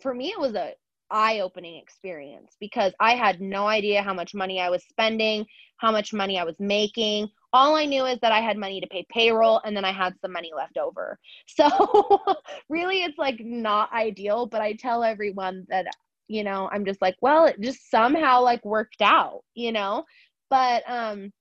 for 0.00 0.14
me, 0.14 0.28
it 0.28 0.38
was 0.38 0.54
a 0.54 0.74
eye-opening 1.10 1.76
experience 1.82 2.54
because 2.60 2.92
I 3.00 3.16
had 3.16 3.40
no 3.40 3.66
idea 3.66 4.00
how 4.00 4.14
much 4.14 4.32
money 4.32 4.60
I 4.60 4.70
was 4.70 4.84
spending, 4.88 5.44
how 5.78 5.90
much 5.90 6.12
money 6.12 6.38
I 6.38 6.44
was 6.44 6.54
making. 6.60 7.26
All 7.52 7.74
I 7.74 7.84
knew 7.84 8.04
is 8.06 8.20
that 8.22 8.30
I 8.30 8.40
had 8.40 8.56
money 8.56 8.80
to 8.80 8.86
pay 8.86 9.04
payroll 9.10 9.60
and 9.64 9.76
then 9.76 9.84
I 9.84 9.92
had 9.92 10.14
some 10.20 10.32
money 10.32 10.52
left 10.56 10.78
over. 10.78 11.18
So 11.48 12.20
really 12.68 13.02
it's 13.02 13.18
like 13.18 13.40
not 13.40 13.92
ideal, 13.92 14.46
but 14.46 14.60
I 14.60 14.74
tell 14.74 15.02
everyone 15.02 15.66
that 15.68 15.86
you 16.28 16.44
know, 16.44 16.68
I'm 16.70 16.84
just 16.84 17.02
like, 17.02 17.16
well, 17.22 17.46
it 17.46 17.60
just 17.60 17.90
somehow 17.90 18.42
like 18.42 18.64
worked 18.64 19.00
out, 19.02 19.40
you 19.54 19.72
know? 19.72 20.04
But 20.48 20.84
um 20.86 21.32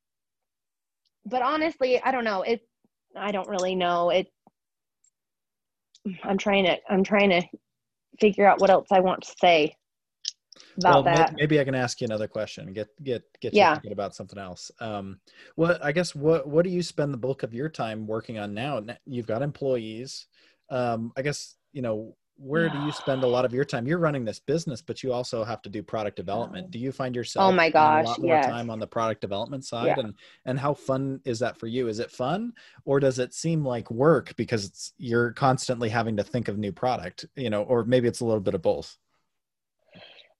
but 1.28 1.42
honestly, 1.42 2.02
I 2.02 2.12
don't 2.12 2.24
know. 2.24 2.42
It 2.42 2.62
I 3.16 3.32
don't 3.32 3.48
really 3.48 3.76
know. 3.76 4.10
It 4.10 4.28
I'm 6.24 6.38
trying 6.38 6.66
to 6.66 6.78
I'm 6.90 7.04
trying 7.04 7.30
to 7.30 7.42
figure 8.20 8.48
out 8.48 8.60
what 8.60 8.70
else 8.70 8.88
I 8.92 9.00
want 9.00 9.24
to 9.24 9.36
say 9.40 9.76
about 10.78 11.04
well, 11.04 11.04
that. 11.04 11.34
maybe 11.38 11.60
I 11.60 11.63
can 11.63 11.76
ask 11.76 12.02
you 12.02 12.06
another 12.06 12.28
question. 12.28 12.72
Get 12.74 12.88
get 13.04 13.24
get 13.42 13.60
you 13.60 13.60
Yeah. 13.60 13.74
thinking 13.74 13.92
about 13.92 14.16
something 14.16 14.40
else. 14.40 14.72
Um, 14.80 15.20
what 15.56 15.84
I 15.84 15.92
guess 15.92 16.16
what 16.16 16.48
what 16.48 16.63
do 16.63 16.72
you 16.72 16.82
spend 16.82 17.13
the 17.13 17.18
bulk 17.18 17.44
of 17.44 17.54
your 17.54 17.70
time 17.70 18.08
working 18.08 18.38
on 18.40 18.54
now? 18.54 18.82
You've 19.06 19.28
got 19.28 19.42
employees. 19.42 20.28
Um, 20.70 21.12
I 21.18 21.22
guess 21.22 21.56
you 21.74 21.82
know 21.82 22.16
where 22.38 22.69
do 22.69 22.78
you 22.80 22.91
spend 22.91 23.23
a 23.23 23.28
lot 23.28 23.45
of 23.45 23.54
your 23.54 23.65
time? 23.65 23.88
You're 23.88 23.97
running 23.97 24.23
this 24.23 24.39
business, 24.39 24.82
but 24.82 25.02
you 25.02 25.12
also 25.12 25.43
have 25.43 25.62
to 25.63 25.69
do 25.69 25.82
product 25.82 26.15
development. 26.15 26.69
Do 26.71 26.80
you 26.80 26.91
find 26.91 27.15
yourself 27.15 27.50
Oh 27.50 27.52
my 27.52 27.69
spending 27.69 28.00
a 28.00 28.04
gosh, 28.04 28.06
lot 28.06 28.21
more 28.21 28.36
yes. 28.36 28.45
time 28.45 28.69
on 28.69 28.80
the 28.80 28.88
product 28.88 29.21
development 29.21 29.65
side? 29.65 29.88
Yeah. 29.88 30.00
And 30.00 30.13
and 30.45 30.60
how 30.60 30.73
fun 30.73 31.19
is 31.26 31.39
that 31.39 31.58
for 31.58 31.67
you? 31.67 31.88
Is 31.88 32.00
it 32.00 32.12
fun, 32.12 32.54
or 32.86 33.00
does 33.00 33.19
it 33.19 33.34
seem 33.34 33.65
like 33.65 33.89
work 33.89 34.36
because 34.36 34.65
it's 34.65 34.93
you're 34.97 35.32
constantly 35.32 35.89
having 35.89 36.17
to 36.17 36.23
think 36.23 36.47
of 36.47 36.58
new 36.58 36.71
product? 36.71 37.26
You 37.36 37.50
know, 37.50 37.63
or 37.63 37.84
maybe 37.84 38.08
it's 38.08 38.21
a 38.21 38.26
little 38.26 38.39
bit 38.39 38.54
of 38.54 38.62
both. 38.62 38.95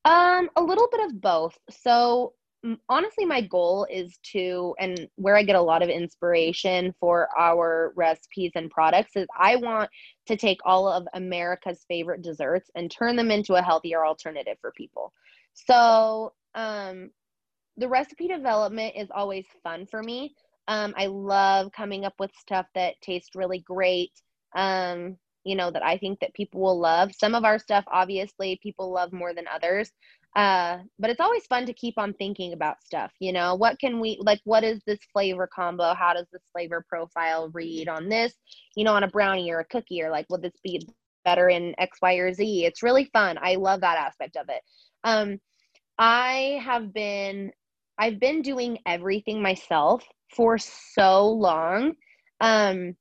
Um, 0.06 0.50
a 0.56 0.62
little 0.62 0.88
bit 0.90 1.06
of 1.06 1.20
both. 1.20 1.58
So 1.70 2.34
honestly, 2.90 3.26
my 3.26 3.42
goal 3.42 3.88
is 3.90 4.18
to, 4.32 4.76
and 4.80 5.08
where 5.16 5.36
I 5.36 5.44
get 5.44 5.56
a 5.56 5.62
lot 5.62 5.84
of 5.84 5.90
inspiration 5.90 6.94
for 7.00 7.30
our 7.38 7.94
recipes 7.96 8.52
and 8.56 8.70
products 8.70 9.16
is 9.16 9.28
I 9.38 9.58
want 9.58 9.90
to 10.28 10.36
take 10.36 10.60
all 10.66 10.88
of 10.88 11.08
America's 11.14 11.86
favorite 11.88 12.22
desserts 12.22 12.70
and 12.76 12.90
turn 12.90 13.16
them 13.16 13.32
into 13.32 13.56
a 13.56 13.62
healthier 13.62 14.06
alternative 14.06 14.58
for 14.62 14.72
people. 14.72 15.14
So, 15.54 16.34
um, 16.56 17.12
the 17.78 17.88
recipe 17.88 18.28
development 18.28 18.96
is 18.98 19.10
always 19.14 19.46
fun 19.64 19.86
for 19.86 20.02
me. 20.02 20.34
Um, 20.68 20.94
I 20.98 21.06
love 21.06 21.72
coming 21.72 22.06
up 22.06 22.16
with 22.20 22.32
stuff 22.40 22.66
that 22.76 23.00
tastes 23.02 23.36
really 23.36 23.60
great. 23.60 24.12
Um, 24.56 25.18
you 25.44 25.56
know, 25.56 25.72
that 25.72 25.86
I 25.86 25.98
think 25.98 26.20
that 26.20 26.34
people 26.34 26.60
will 26.60 26.78
love. 26.78 27.12
Some 27.18 27.34
of 27.34 27.46
our 27.46 27.58
stuff, 27.58 27.86
obviously, 27.88 28.60
people 28.62 28.92
love 28.92 29.14
more 29.14 29.34
than 29.34 29.46
others. 29.48 29.90
Uh, 30.38 30.78
but 31.00 31.10
it's 31.10 31.20
always 31.20 31.48
fun 31.48 31.66
to 31.66 31.74
keep 31.74 31.98
on 31.98 32.14
thinking 32.14 32.54
about 32.54 32.84
stuff. 32.84 33.12
You 33.20 33.34
know, 33.34 33.56
what 33.56 33.80
can 33.80 34.00
we 34.00 34.20
like? 34.22 34.40
What 34.44 34.64
is 34.64 34.80
this 34.86 35.00
flavor 35.12 35.50
combo? 35.52 35.96
How 35.96 36.14
does 36.14 36.28
this 36.32 36.44
flavor 36.54 36.86
profile 36.88 37.50
read 37.54 37.90
on 37.90 38.08
this? 38.08 38.34
You 38.76 38.84
know, 38.84 38.94
on 38.94 39.02
a 39.02 39.08
brownie 39.08 39.52
or 39.52 39.62
a 39.62 39.66
cookie, 39.66 40.04
or 40.04 40.12
like, 40.12 40.28
will 40.30 40.38
this 40.38 40.54
be 40.64 40.88
better 41.26 41.50
in 41.50 41.74
X, 41.80 41.98
Y, 42.04 42.14
or 42.18 42.32
Z? 42.34 42.66
It's 42.66 42.84
really 42.84 43.06
fun. 43.06 43.40
I 43.42 43.56
love 43.56 43.82
that 43.82 43.98
aspect 43.98 44.38
of 44.38 44.48
it. 44.50 44.62
Um, 45.04 45.40
I 45.98 46.62
have 46.64 46.94
been 46.94 47.52
I've 47.98 48.20
been 48.20 48.44
doing 48.44 48.78
everything 48.86 49.42
myself 49.42 50.04
for 50.36 50.60
so 50.60 51.30
long. 51.30 51.94
Um, 52.42 52.96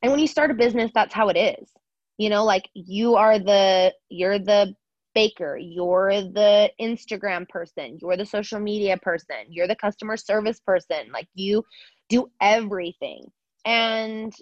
and 0.00 0.10
when 0.10 0.20
you 0.20 0.26
start 0.26 0.50
a 0.50 0.54
business, 0.54 0.90
that's 0.94 1.12
how 1.12 1.28
it 1.28 1.36
is. 1.36 1.68
You 2.16 2.30
know, 2.30 2.46
like 2.46 2.70
you 2.72 3.16
are 3.16 3.38
the 3.38 3.92
you're 4.08 4.38
the 4.38 4.74
baker, 5.14 5.56
you're 5.56 6.22
the 6.22 6.70
Instagram 6.80 7.48
person, 7.48 7.98
you're 8.00 8.16
the 8.16 8.26
social 8.26 8.60
media 8.60 8.96
person, 8.98 9.36
you're 9.48 9.68
the 9.68 9.76
customer 9.76 10.16
service 10.16 10.60
person. 10.60 11.10
Like 11.12 11.28
you 11.34 11.64
do 12.08 12.30
everything. 12.40 13.26
And 13.64 14.32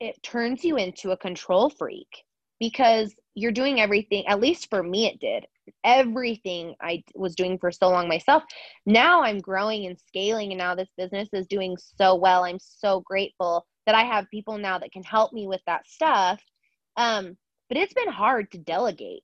it 0.00 0.22
turns 0.22 0.64
you 0.64 0.76
into 0.76 1.10
a 1.10 1.16
control 1.16 1.70
freak 1.70 2.24
because 2.58 3.14
you're 3.34 3.52
doing 3.52 3.80
everything, 3.80 4.26
at 4.26 4.40
least 4.40 4.68
for 4.70 4.82
me, 4.82 5.06
it 5.06 5.20
did 5.20 5.46
everything 5.84 6.74
I 6.80 7.02
was 7.14 7.34
doing 7.34 7.58
for 7.58 7.70
so 7.70 7.88
long 7.88 8.08
myself. 8.08 8.42
Now 8.86 9.22
I'm 9.22 9.38
growing 9.38 9.86
and 9.86 9.98
scaling, 9.98 10.52
and 10.52 10.58
now 10.58 10.74
this 10.74 10.90
business 10.96 11.28
is 11.32 11.46
doing 11.46 11.76
so 11.76 12.14
well. 12.14 12.44
I'm 12.44 12.58
so 12.58 13.00
grateful 13.00 13.66
that 13.86 13.94
I 13.94 14.02
have 14.04 14.30
people 14.30 14.58
now 14.58 14.78
that 14.78 14.92
can 14.92 15.02
help 15.02 15.32
me 15.32 15.46
with 15.46 15.60
that 15.66 15.86
stuff. 15.88 16.42
Um, 16.96 17.36
but 17.68 17.78
it's 17.78 17.94
been 17.94 18.12
hard 18.12 18.50
to 18.52 18.58
delegate 18.58 19.22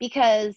because 0.00 0.56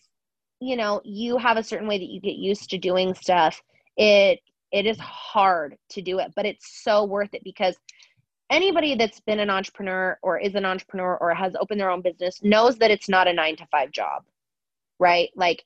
you 0.60 0.76
know 0.76 1.02
you 1.04 1.38
have 1.38 1.58
a 1.58 1.64
certain 1.64 1.88
way 1.88 1.98
that 1.98 2.10
you 2.10 2.22
get 2.22 2.36
used 2.36 2.70
to 2.70 2.78
doing 2.78 3.14
stuff 3.14 3.62
it 3.98 4.40
it 4.72 4.86
is 4.86 5.00
hard 5.00 5.76
to 5.90 6.02
do 6.02 6.20
it 6.20 6.32
but 6.36 6.46
it's 6.46 6.84
so 6.84 7.04
worth 7.04 7.34
it 7.34 7.44
because 7.44 7.76
anybody 8.52 8.96
that's 8.96 9.20
been 9.22 9.40
an 9.40 9.50
entrepreneur 9.50 10.20
or 10.22 10.38
is 10.38 10.56
an 10.56 10.66
entrepreneur 10.66 11.18
or 11.18 11.34
has 11.34 11.56
opened 11.60 11.80
their 11.80 11.90
own 11.90 12.02
business 12.02 12.44
knows 12.44 12.78
that 12.78 12.92
it's 12.92 13.10
not 13.10 13.28
a 13.28 13.34
9 13.34 13.56
to 13.56 13.66
5 13.68 13.92
job 13.92 14.24
right? 15.00 15.30
Like 15.36 15.64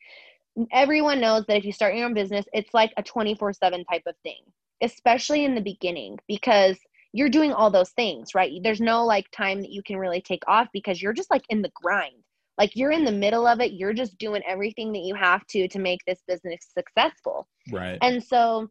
everyone 0.72 1.20
knows 1.20 1.46
that 1.48 1.58
if 1.58 1.66
you 1.66 1.74
start 1.74 1.96
your 1.96 2.06
own 2.06 2.14
business 2.14 2.46
it's 2.54 2.74
like 2.74 2.94
a 2.98 3.04
24/7 3.04 3.86
type 3.86 4.04
of 4.08 4.16
thing 4.24 4.42
especially 4.82 5.44
in 5.44 5.56
the 5.56 5.62
beginning 5.62 6.18
because 6.28 6.78
you're 7.12 7.30
doing 7.30 7.52
all 7.52 7.70
those 7.70 7.92
things 7.92 8.34
right? 8.34 8.52
There's 8.64 8.82
no 8.82 9.06
like 9.06 9.30
time 9.32 9.62
that 9.62 9.72
you 9.72 9.84
can 9.84 9.98
really 9.98 10.22
take 10.22 10.44
off 10.48 10.68
because 10.72 11.02
you're 11.02 11.14
just 11.14 11.32
like 11.32 11.44
in 11.50 11.62
the 11.62 11.72
grind 11.76 12.24
like 12.58 12.76
you're 12.76 12.92
in 12.92 13.04
the 13.04 13.12
middle 13.12 13.46
of 13.46 13.60
it 13.60 13.74
you're 13.74 13.94
just 13.94 14.18
doing 14.18 14.42
everything 14.48 14.92
that 14.94 15.04
you 15.04 15.16
have 15.16 15.46
to 15.48 15.68
to 15.68 15.80
make 15.80 16.00
this 16.06 16.22
business 16.28 16.68
successful. 16.74 17.48
Right. 17.72 17.98
And 18.02 18.24
so 18.24 18.70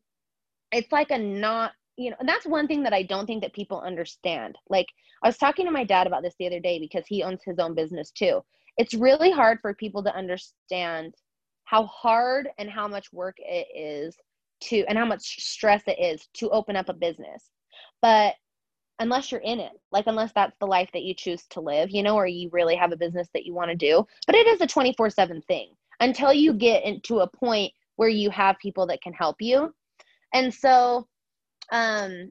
it's 0.72 0.92
like 0.92 1.10
a 1.10 1.18
not 1.18 1.72
you 1.96 2.10
know 2.10 2.16
and 2.18 2.28
that's 2.28 2.46
one 2.46 2.66
thing 2.66 2.82
that 2.82 2.92
i 2.92 3.02
don't 3.02 3.26
think 3.26 3.42
that 3.42 3.54
people 3.54 3.80
understand. 3.80 4.56
Like 4.68 4.86
i 5.22 5.28
was 5.28 5.38
talking 5.38 5.66
to 5.66 5.72
my 5.72 5.84
dad 5.84 6.06
about 6.06 6.22
this 6.22 6.34
the 6.38 6.46
other 6.46 6.60
day 6.60 6.78
because 6.78 7.04
he 7.06 7.22
owns 7.22 7.40
his 7.44 7.58
own 7.58 7.74
business 7.74 8.10
too. 8.10 8.42
It's 8.76 8.94
really 8.94 9.30
hard 9.30 9.58
for 9.60 9.74
people 9.74 10.02
to 10.04 10.14
understand 10.14 11.14
how 11.64 11.86
hard 11.86 12.48
and 12.58 12.68
how 12.68 12.88
much 12.88 13.12
work 13.12 13.36
it 13.38 13.66
is 13.74 14.16
to 14.60 14.84
and 14.88 14.98
how 14.98 15.04
much 15.04 15.40
stress 15.40 15.82
it 15.86 15.98
is 16.00 16.26
to 16.34 16.50
open 16.50 16.76
up 16.76 16.88
a 16.88 16.94
business. 16.94 17.50
But 18.02 18.34
unless 18.98 19.30
you're 19.32 19.40
in 19.40 19.60
it 19.60 19.72
like 19.90 20.06
unless 20.06 20.32
that's 20.34 20.56
the 20.60 20.66
life 20.66 20.88
that 20.92 21.02
you 21.02 21.14
choose 21.14 21.44
to 21.50 21.60
live 21.60 21.90
you 21.90 22.02
know 22.02 22.14
or 22.14 22.26
you 22.26 22.48
really 22.52 22.76
have 22.76 22.92
a 22.92 22.96
business 22.96 23.28
that 23.34 23.44
you 23.44 23.54
want 23.54 23.70
to 23.70 23.76
do 23.76 24.04
but 24.26 24.36
it 24.36 24.46
is 24.46 24.60
a 24.60 24.66
24/7 24.66 25.44
thing 25.46 25.70
until 26.00 26.32
you 26.32 26.52
get 26.52 26.84
into 26.84 27.20
a 27.20 27.26
point 27.26 27.72
where 27.96 28.08
you 28.08 28.30
have 28.30 28.56
people 28.60 28.86
that 28.86 29.02
can 29.02 29.12
help 29.12 29.36
you 29.40 29.72
and 30.32 30.52
so 30.52 31.06
um 31.72 32.30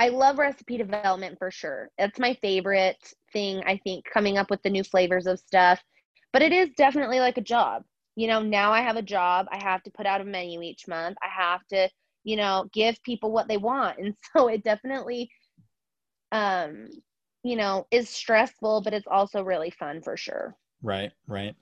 I 0.00 0.08
love 0.08 0.38
recipe 0.38 0.78
development 0.78 1.36
for 1.38 1.50
sure. 1.50 1.90
It's 1.98 2.18
my 2.18 2.32
favorite 2.40 3.12
thing, 3.34 3.62
I 3.66 3.76
think, 3.84 4.06
coming 4.10 4.38
up 4.38 4.48
with 4.48 4.62
the 4.62 4.70
new 4.70 4.82
flavors 4.82 5.26
of 5.26 5.38
stuff. 5.38 5.84
But 6.32 6.40
it 6.40 6.54
is 6.54 6.70
definitely 6.74 7.20
like 7.20 7.36
a 7.36 7.42
job. 7.42 7.84
You 8.16 8.26
know, 8.26 8.40
now 8.40 8.72
I 8.72 8.80
have 8.80 8.96
a 8.96 9.02
job. 9.02 9.46
I 9.52 9.62
have 9.62 9.82
to 9.82 9.90
put 9.90 10.06
out 10.06 10.22
a 10.22 10.24
menu 10.24 10.62
each 10.62 10.88
month. 10.88 11.18
I 11.22 11.28
have 11.28 11.66
to 11.66 11.90
you 12.24 12.36
know 12.36 12.66
give 12.72 13.02
people 13.02 13.32
what 13.32 13.48
they 13.48 13.56
want. 13.56 13.98
And 14.04 14.14
so 14.32 14.48
it 14.48 14.64
definitely 14.64 15.30
um 16.32 16.88
you 17.42 17.56
know 17.56 17.86
is 17.90 18.08
stressful 18.08 18.82
but 18.82 18.94
it's 18.94 19.06
also 19.10 19.42
really 19.42 19.70
fun 19.70 20.02
for 20.02 20.16
sure. 20.16 20.56
Right 20.82 21.12
right. 21.26 21.54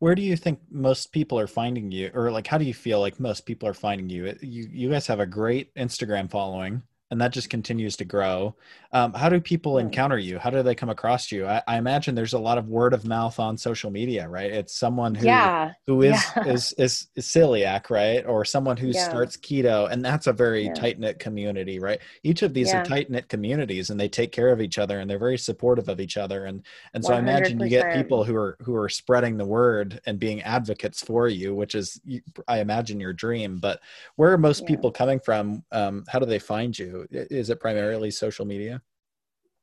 Where 0.00 0.14
do 0.14 0.22
you 0.22 0.36
think 0.36 0.60
most 0.70 1.12
people 1.12 1.38
are 1.38 1.46
finding 1.46 1.92
you? 1.92 2.10
Or 2.14 2.30
like 2.30 2.46
how 2.46 2.58
do 2.58 2.64
you 2.64 2.74
feel 2.74 3.00
like 3.00 3.20
most 3.20 3.46
people 3.46 3.68
are 3.68 3.74
finding 3.74 4.08
you? 4.10 4.36
You 4.40 4.68
you 4.70 4.90
guys 4.90 5.06
have 5.06 5.20
a 5.20 5.26
great 5.26 5.74
instagram 5.74 6.30
following 6.30 6.82
and 7.10 7.20
that 7.20 7.32
just 7.32 7.50
continues 7.50 7.96
to 7.96 8.04
grow. 8.04 8.54
Um, 8.92 9.12
how 9.12 9.28
do 9.28 9.40
people 9.40 9.78
encounter 9.78 10.18
you? 10.18 10.38
How 10.38 10.50
do 10.50 10.62
they 10.62 10.74
come 10.74 10.88
across 10.88 11.30
you? 11.30 11.46
I, 11.46 11.62
I, 11.66 11.78
imagine 11.78 12.14
there's 12.14 12.32
a 12.32 12.38
lot 12.38 12.58
of 12.58 12.68
word 12.68 12.92
of 12.92 13.04
mouth 13.04 13.38
on 13.38 13.56
social 13.56 13.90
media, 13.90 14.28
right? 14.28 14.50
It's 14.50 14.74
someone 14.74 15.14
who 15.14 15.26
yeah. 15.26 15.72
who 15.86 16.02
is, 16.02 16.22
yeah. 16.36 16.46
is, 16.46 16.72
is 16.78 17.08
is 17.14 17.26
celiac, 17.26 17.90
right, 17.90 18.24
or 18.26 18.44
someone 18.44 18.76
who 18.76 18.88
yeah. 18.88 19.08
starts 19.08 19.36
keto, 19.36 19.90
and 19.90 20.04
that's 20.04 20.26
a 20.26 20.32
very 20.32 20.70
tight 20.74 20.98
knit 20.98 21.18
community, 21.18 21.78
right? 21.78 22.00
Each 22.24 22.42
of 22.42 22.54
these 22.54 22.72
are 22.72 22.84
tight 22.84 23.10
knit 23.10 23.28
communities, 23.28 23.90
and 23.90 23.98
they 23.98 24.08
take 24.08 24.32
care 24.32 24.50
of 24.50 24.60
each 24.60 24.78
other, 24.78 24.98
and 24.98 25.08
they're 25.08 25.18
very 25.18 25.38
supportive 25.38 25.88
of 25.88 26.00
each 26.00 26.16
other, 26.16 26.44
and 26.46 26.64
and 26.94 27.04
so 27.04 27.12
100%. 27.12 27.16
I 27.16 27.18
imagine 27.18 27.60
you 27.60 27.68
get 27.68 27.94
people 27.94 28.24
who 28.24 28.36
are 28.36 28.56
who 28.60 28.74
are 28.74 28.88
spreading 28.88 29.36
the 29.36 29.44
word 29.44 30.00
and 30.06 30.18
being 30.18 30.42
advocates 30.42 31.02
for 31.02 31.28
you, 31.28 31.54
which 31.54 31.74
is 31.74 32.00
I 32.48 32.60
imagine 32.60 33.00
your 33.00 33.12
dream. 33.12 33.58
But 33.58 33.80
where 34.16 34.32
are 34.32 34.38
most 34.38 34.66
people 34.66 34.90
coming 34.90 35.20
from? 35.20 35.64
Um, 35.72 36.04
how 36.08 36.18
do 36.18 36.26
they 36.26 36.38
find 36.38 36.76
you? 36.78 36.99
Is 37.10 37.50
it 37.50 37.60
primarily 37.60 38.10
social 38.10 38.44
media? 38.44 38.82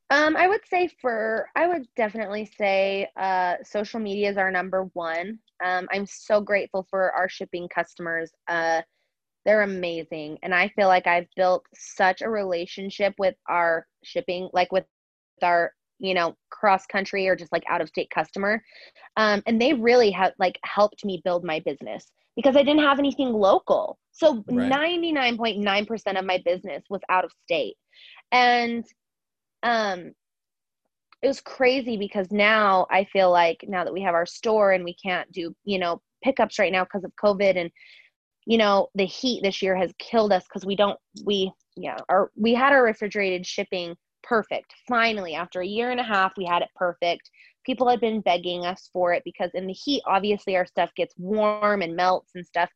Um, 0.09 0.37
I 0.37 0.47
would 0.47 0.61
say 0.69 0.89
for 1.01 1.49
I 1.55 1.67
would 1.67 1.85
definitely 1.97 2.49
say 2.57 3.09
uh, 3.17 3.55
social 3.63 3.99
media 3.99 4.29
is 4.29 4.37
our 4.37 4.51
number 4.51 4.89
one. 4.93 5.39
Um, 5.63 5.87
I'm 5.91 6.05
so 6.05 6.39
grateful 6.39 6.87
for 6.89 7.11
our 7.11 7.27
shipping 7.27 7.67
customers. 7.67 8.31
Uh, 8.47 8.81
they're 9.45 9.63
amazing, 9.63 10.37
and 10.43 10.53
I 10.53 10.69
feel 10.69 10.87
like 10.87 11.07
I've 11.07 11.27
built 11.35 11.65
such 11.75 12.21
a 12.21 12.29
relationship 12.29 13.15
with 13.17 13.35
our 13.49 13.85
shipping, 14.03 14.49
like 14.53 14.71
with 14.71 14.85
our 15.41 15.73
you 15.99 16.13
know 16.13 16.35
cross 16.51 16.85
country 16.85 17.27
or 17.27 17.35
just 17.35 17.51
like 17.51 17.63
out 17.69 17.81
of 17.81 17.89
state 17.89 18.09
customer, 18.09 18.63
um, 19.17 19.43
and 19.45 19.61
they 19.61 19.73
really 19.73 20.11
have 20.11 20.31
like 20.39 20.57
helped 20.63 21.03
me 21.03 21.21
build 21.25 21.43
my 21.43 21.59
business 21.65 22.11
because 22.37 22.55
I 22.55 22.63
didn't 22.63 22.83
have 22.83 22.99
anything 22.99 23.33
local. 23.33 23.97
So 24.17 24.41
99.9% 24.43 26.19
of 26.19 26.25
my 26.25 26.41
business 26.43 26.83
was 26.89 27.01
out 27.09 27.23
of 27.23 27.31
state. 27.43 27.75
And 28.31 28.83
um 29.63 30.11
it 31.21 31.27
was 31.27 31.41
crazy 31.41 31.97
because 31.97 32.27
now 32.31 32.85
I 32.91 33.05
feel 33.05 33.31
like 33.31 33.63
now 33.67 33.83
that 33.83 33.93
we 33.93 34.01
have 34.01 34.13
our 34.13 34.27
store 34.27 34.71
and 34.71 34.83
we 34.83 34.95
can't 34.95 35.31
do, 35.31 35.55
you 35.65 35.79
know, 35.79 36.01
pickups 36.23 36.59
right 36.59 36.71
now 36.71 36.83
because 36.83 37.03
of 37.03 37.11
COVID 37.23 37.57
and 37.57 37.71
you 38.45 38.57
know, 38.57 38.87
the 38.95 39.05
heat 39.05 39.41
this 39.43 39.61
year 39.61 39.75
has 39.75 39.91
killed 39.99 40.31
us 40.31 40.43
because 40.47 40.65
we 40.65 40.75
don't 40.75 40.97
we 41.25 41.51
yeah, 41.75 41.97
our 42.09 42.31
we 42.35 42.53
had 42.53 42.73
our 42.73 42.83
refrigerated 42.83 43.45
shipping 43.45 43.95
perfect. 44.23 44.73
Finally, 44.87 45.35
after 45.35 45.61
a 45.61 45.67
year 45.67 45.91
and 45.91 45.99
a 45.99 46.03
half, 46.03 46.33
we 46.37 46.45
had 46.45 46.63
it 46.63 46.69
perfect 46.75 47.29
people 47.67 47.89
had 47.89 47.99
been 47.99 48.21
begging 48.21 48.65
us 48.65 48.89
for 48.93 49.13
it 49.13 49.21
because 49.25 49.51
in 49.53 49.67
the 49.67 49.73
heat 49.73 50.01
obviously 50.07 50.55
our 50.55 50.65
stuff 50.65 50.89
gets 50.95 51.13
warm 51.17 51.81
and 51.81 51.95
melts 51.95 52.31
and 52.33 52.45
stuff 52.45 52.69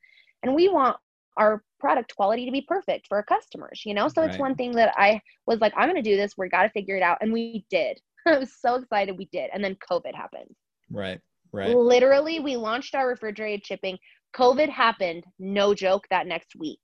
and 0.44 0.54
we 0.54 0.68
want 0.68 0.98
our 1.42 1.64
product 1.80 2.16
quality 2.16 2.46
to 2.46 2.52
be 2.52 2.62
perfect 2.62 3.08
for 3.08 3.18
our 3.18 3.24
customers 3.24 3.82
you 3.86 3.94
know? 3.94 4.08
So 4.08 4.22
right. 4.22 4.30
it's 4.30 4.40
one 4.40 4.56
thing 4.56 4.72
that 4.74 4.94
i 4.98 5.20
was 5.48 5.60
like 5.60 5.74
i'm 5.76 5.90
going 5.90 6.02
to 6.02 6.10
do 6.10 6.16
this. 6.16 6.34
We 6.38 6.48
got 6.50 6.64
to 6.64 6.70
figure 6.70 6.96
it 6.96 7.04
out. 7.04 7.18
And 7.22 7.34
we 7.34 7.66
did. 7.70 8.00
I 8.28 8.38
was 8.38 8.54
so 8.60 8.76
excited 8.76 9.18
we 9.18 9.30
did. 9.32 9.50
And 9.54 9.64
then 9.64 9.78
covid 9.90 10.16
happened. 10.16 10.54
Right 10.90 11.20
right. 11.52 11.76
Literally 11.76 12.40
we 12.40 12.56
launched 12.56 12.96
our 12.96 13.08
refrigerated 13.08 13.66
shipping. 13.66 13.98
Covid 14.36 14.70
happened 14.70 15.24
no 15.40 15.74
joke 15.74 16.06
that 16.10 16.28
next 16.28 16.56
week. 16.58 16.82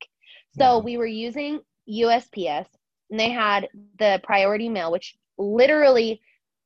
So 0.58 0.78
wow. 0.78 0.80
we 0.80 0.98
were 0.98 1.06
using 1.06 1.60
usps 1.90 2.68
and 3.10 3.20
they 3.20 3.30
had 3.30 3.70
the 4.00 4.20
priority 4.24 4.68
mail 4.68 4.92
which 4.92 5.16
literally 5.38 6.20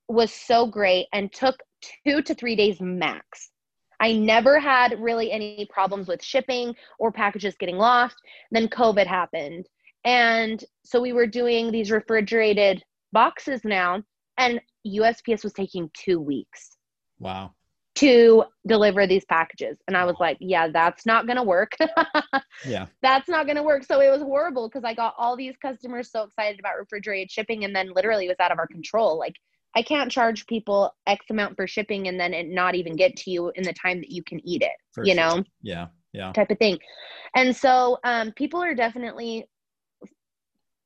was 0.07 0.31
so 0.33 0.65
great 0.65 1.07
and 1.13 1.31
took 1.31 1.57
two 2.05 2.21
to 2.21 2.33
three 2.33 2.55
days 2.55 2.79
max. 2.81 3.51
I 4.01 4.13
never 4.13 4.59
had 4.59 4.99
really 4.99 5.31
any 5.31 5.67
problems 5.69 6.07
with 6.07 6.23
shipping 6.23 6.75
or 6.97 7.11
packages 7.11 7.55
getting 7.57 7.77
lost. 7.77 8.15
Then 8.49 8.67
COVID 8.67 9.05
happened. 9.05 9.67
And 10.03 10.63
so 10.83 10.99
we 10.99 11.13
were 11.13 11.27
doing 11.27 11.71
these 11.71 11.91
refrigerated 11.91 12.83
boxes 13.13 13.61
now, 13.63 14.01
and 14.37 14.59
USPS 14.87 15.43
was 15.43 15.53
taking 15.53 15.91
two 15.93 16.19
weeks. 16.19 16.77
Wow. 17.19 17.53
To 17.95 18.45
deliver 18.65 19.05
these 19.05 19.25
packages. 19.25 19.77
And 19.87 19.95
I 19.95 20.05
was 20.05 20.15
like, 20.19 20.37
yeah, 20.39 20.69
that's 20.69 21.05
not 21.05 21.27
going 21.27 21.37
to 21.37 21.43
work. 21.43 21.73
yeah. 22.65 22.87
That's 23.03 23.29
not 23.29 23.45
going 23.45 23.57
to 23.57 23.63
work. 23.63 23.83
So 23.83 23.99
it 23.99 24.09
was 24.09 24.21
horrible 24.21 24.67
because 24.67 24.83
I 24.83 24.95
got 24.95 25.13
all 25.19 25.37
these 25.37 25.55
customers 25.61 26.09
so 26.09 26.23
excited 26.23 26.59
about 26.59 26.79
refrigerated 26.79 27.29
shipping, 27.29 27.65
and 27.65 27.75
then 27.75 27.91
literally 27.93 28.25
it 28.25 28.29
was 28.29 28.39
out 28.39 28.51
of 28.51 28.57
our 28.57 28.67
control. 28.67 29.19
Like, 29.19 29.35
I 29.75 29.81
can't 29.81 30.11
charge 30.11 30.45
people 30.47 30.93
X 31.07 31.25
amount 31.29 31.55
for 31.55 31.67
shipping 31.67 32.07
and 32.07 32.19
then 32.19 32.33
it 32.33 32.49
not 32.49 32.75
even 32.75 32.95
get 32.95 33.15
to 33.17 33.31
you 33.31 33.51
in 33.55 33.63
the 33.63 33.73
time 33.73 33.99
that 33.99 34.11
you 34.11 34.23
can 34.23 34.45
eat 34.45 34.61
it, 34.61 34.71
for 34.91 35.05
you 35.05 35.13
sure. 35.13 35.37
know? 35.37 35.43
Yeah. 35.61 35.87
Yeah. 36.13 36.33
Type 36.33 36.51
of 36.51 36.57
thing. 36.57 36.77
And 37.35 37.55
so 37.55 37.97
um, 38.03 38.33
people 38.33 38.61
are 38.61 38.75
definitely 38.75 39.47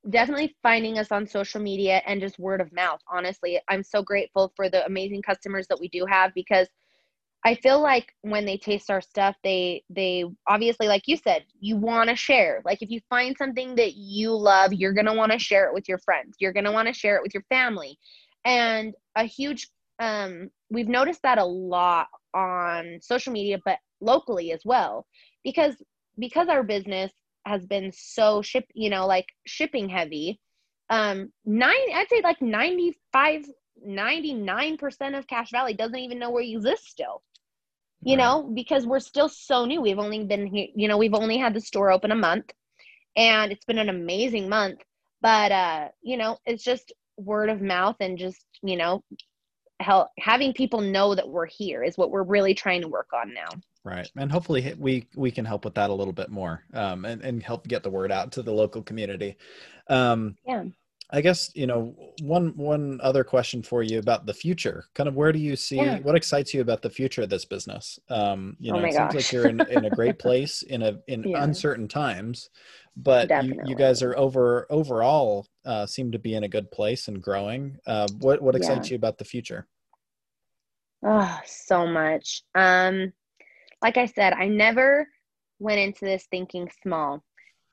definitely 0.10 0.56
finding 0.62 1.00
us 1.00 1.12
on 1.12 1.26
social 1.26 1.62
media 1.62 2.02
and 2.06 2.22
just 2.22 2.38
word 2.38 2.62
of 2.62 2.72
mouth 2.72 3.00
honestly 3.12 3.60
i'm 3.70 3.82
so 3.82 4.04
grateful 4.04 4.52
for 4.56 4.70
the 4.70 4.86
amazing 4.86 5.22
customers 5.22 5.66
that 5.68 5.80
we 5.80 5.88
do 5.88 6.06
have 6.08 6.32
because 6.36 6.68
i 7.44 7.56
feel 7.56 7.82
like 7.82 8.14
when 8.22 8.46
they 8.46 8.58
taste 8.58 8.92
our 8.92 9.02
stuff 9.02 9.36
they 9.44 9.84
they 9.90 10.24
obviously 10.48 10.88
like 10.88 11.04
you 11.08 11.18
said 11.18 11.44
you 11.60 11.76
want 11.76 12.10
to 12.10 12.16
share 12.16 12.62
like 12.66 12.82
if 12.82 12.90
you 12.92 13.00
find 13.10 13.36
something 13.36 13.74
that 13.74 13.96
you 13.96 14.32
love 14.32 14.72
you're 14.72 14.94
going 14.94 15.08
to 15.08 15.14
want 15.14 15.32
to 15.32 15.40
share 15.40 15.68
it 15.68 15.74
with 15.74 15.90
your 15.90 16.00
friends 16.00 16.36
you're 16.40 16.54
going 16.54 16.66
to 16.66 16.72
want 16.72 16.88
to 16.88 16.94
share 16.94 17.16
it 17.16 17.24
with 17.24 17.34
your 17.34 17.44
family 17.50 17.98
and 18.46 18.94
a 19.16 19.24
huge 19.24 19.70
um, 20.00 20.50
we've 20.70 20.90
noticed 20.90 21.22
that 21.24 21.38
a 21.38 21.46
lot 21.46 22.08
on 22.34 23.00
social 23.02 23.34
media 23.34 23.60
but 23.66 23.80
locally 24.02 24.52
as 24.52 24.62
well 24.66 25.06
because 25.44 25.76
because 26.18 26.48
our 26.48 26.64
business 26.64 27.12
has 27.46 27.66
been 27.66 27.92
so 27.94 28.42
ship 28.42 28.66
you 28.74 28.90
know 28.90 29.08
like 29.08 29.28
shipping 29.46 29.88
heavy 29.88 30.40
um 30.90 31.32
nine 31.46 31.74
i'd 31.94 32.10
say 32.10 32.22
like 32.24 32.42
95 32.42 33.46
99% 33.88 35.18
of 35.18 35.28
cache 35.28 35.52
valley 35.52 35.74
doesn't 35.74 36.00
even 36.00 36.18
know 36.18 36.32
we 36.32 36.54
exist 36.54 36.88
still 36.88 37.22
you 38.02 38.18
right. 38.18 38.24
know 38.24 38.50
because 38.54 38.86
we're 38.86 39.00
still 39.00 39.30
so 39.30 39.66
new 39.66 39.82
we've 39.82 40.00
only 40.00 40.24
been 40.24 40.48
here 40.48 40.68
you 40.76 40.88
know 40.88 40.98
we've 40.98 41.14
only 41.14 41.38
had 41.38 41.54
the 41.54 41.62
store 41.62 41.92
open 41.92 42.12
a 42.12 42.16
month 42.16 42.52
and 43.16 43.52
it's 43.52 43.66
been 43.66 43.78
an 43.78 43.90
amazing 43.90 44.50
month 44.50 44.80
but 45.22 45.52
uh 45.52 45.88
you 46.02 46.18
know 46.18 46.38
it's 46.46 46.64
just 46.64 46.94
word 47.18 47.50
of 47.50 47.62
mouth 47.62 47.96
and 48.00 48.18
just 48.18 48.46
you 48.62 48.76
know 48.76 49.04
help 49.80 50.08
having 50.20 50.54
people 50.54 50.80
know 50.80 51.16
that 51.16 51.28
we're 51.28 51.46
here 51.46 51.84
is 51.84 51.98
what 51.98 52.12
we're 52.12 52.24
really 52.24 52.54
trying 52.54 52.82
to 52.82 52.88
work 52.88 53.10
on 53.14 53.34
now 53.34 53.50
right 53.84 54.10
and 54.18 54.32
hopefully 54.32 54.74
we 54.78 55.08
we 55.16 55.32
can 55.32 55.46
help 55.46 55.66
with 55.66 55.76
that 55.76 55.90
a 55.90 55.94
little 55.94 56.14
bit 56.14 56.30
more 56.30 56.64
um, 56.74 57.06
and, 57.06 57.22
and 57.22 57.44
help 57.44 57.68
get 57.68 57.84
the 57.84 57.90
word 57.90 58.12
out 58.12 58.32
to 58.32 58.42
the 58.42 58.52
local 58.52 58.82
community 58.82 59.36
um, 59.90 60.36
yeah 60.46 60.64
I 61.12 61.22
guess 61.22 61.52
you 61.54 61.68
know 61.68 61.96
one 62.22 62.56
one 62.58 63.00
other 63.04 63.24
question 63.24 63.62
for 63.62 63.84
you 63.84 64.00
about 64.00 64.26
the 64.26 64.34
future. 64.34 64.86
Kind 64.96 65.08
of 65.08 65.16
where 65.16 65.32
do 65.32 65.40
you 65.40 65.56
see 65.56 65.78
yeah. 65.78 66.00
what 66.00 66.16
excites 66.16 66.54
you 66.54 66.62
about 66.62 66.82
the 66.82 66.90
future 66.90 67.22
of 67.22 67.30
this 67.30 67.46
business? 67.46 68.00
Um, 68.10 68.58
you 68.60 68.74
oh 68.74 68.80
know, 68.80 68.84
oh 68.84 68.88
it 68.88 68.94
seems 68.94 69.14
like 69.14 69.32
you're 69.32 69.48
in, 69.48 69.62
in 69.70 69.86
a 69.86 69.90
great 69.90 70.18
place 70.26 70.64
in 70.64 70.82
a 70.82 71.00
in 71.08 71.24
yeah. 71.24 71.44
uncertain 71.44 71.88
times, 71.88 72.50
but 72.98 73.30
you, 73.44 73.60
you, 73.66 73.76
guys 73.76 74.02
are 74.02 74.18
over 74.18 74.68
overall 74.70 75.46
uh, 75.66 75.86
seem 75.86 76.12
to 76.12 76.20
be 76.20 76.36
in 76.36 76.44
a 76.44 76.48
good 76.48 76.72
place 76.72 77.08
and 77.08 77.22
growing. 77.22 77.78
Uh, 77.86 78.08
what 78.20 78.42
what 78.42 78.56
excites 78.56 78.90
yeah. 78.90 78.94
you 78.94 78.96
about 78.96 79.18
the 79.18 79.26
future? 79.26 79.68
Oh, 81.04 81.40
so 81.46 81.86
much. 81.86 82.44
Um, 82.56 83.14
like 83.82 83.98
I 83.98 84.06
said, 84.06 84.34
I 84.34 84.48
never 84.48 85.08
went 85.60 85.80
into 85.80 86.06
this 86.06 86.28
thinking 86.32 86.70
small. 86.82 87.24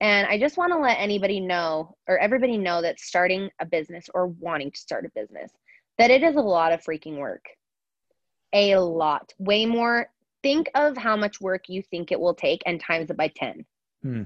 And 0.01 0.27
I 0.27 0.39
just 0.39 0.57
want 0.57 0.73
to 0.73 0.79
let 0.79 0.99
anybody 0.99 1.39
know, 1.39 1.97
or 2.09 2.19
everybody 2.19 2.59
know, 2.59 2.83
that 2.83 2.99
starting 2.99 3.49
a 3.61 3.67
business 3.67 4.07
or 4.13 4.27
wanting 4.27 4.73
to 4.73 4.79
start 4.79 5.07
a 5.07 5.21
business, 5.21 5.53
that 5.99 6.11
it 6.11 6.23
is 6.23 6.35
a 6.35 6.41
lot 6.41 6.73
of 6.73 6.83
freaking 6.83 7.19
work. 7.19 7.45
A 8.53 8.77
lot. 8.77 9.33
Way 9.39 9.65
more. 9.65 10.09
Think 10.43 10.69
of 10.75 10.97
how 10.97 11.17
much 11.17 11.41
work 11.41 11.69
you 11.69 11.83
think 11.83 12.11
it 12.11 12.21
will 12.21 12.35
take 12.35 12.63
and 12.67 12.81
times 12.81 13.11
it 13.11 13.17
by 13.17 13.29
10. 13.29 13.65
Hmm. 14.03 14.23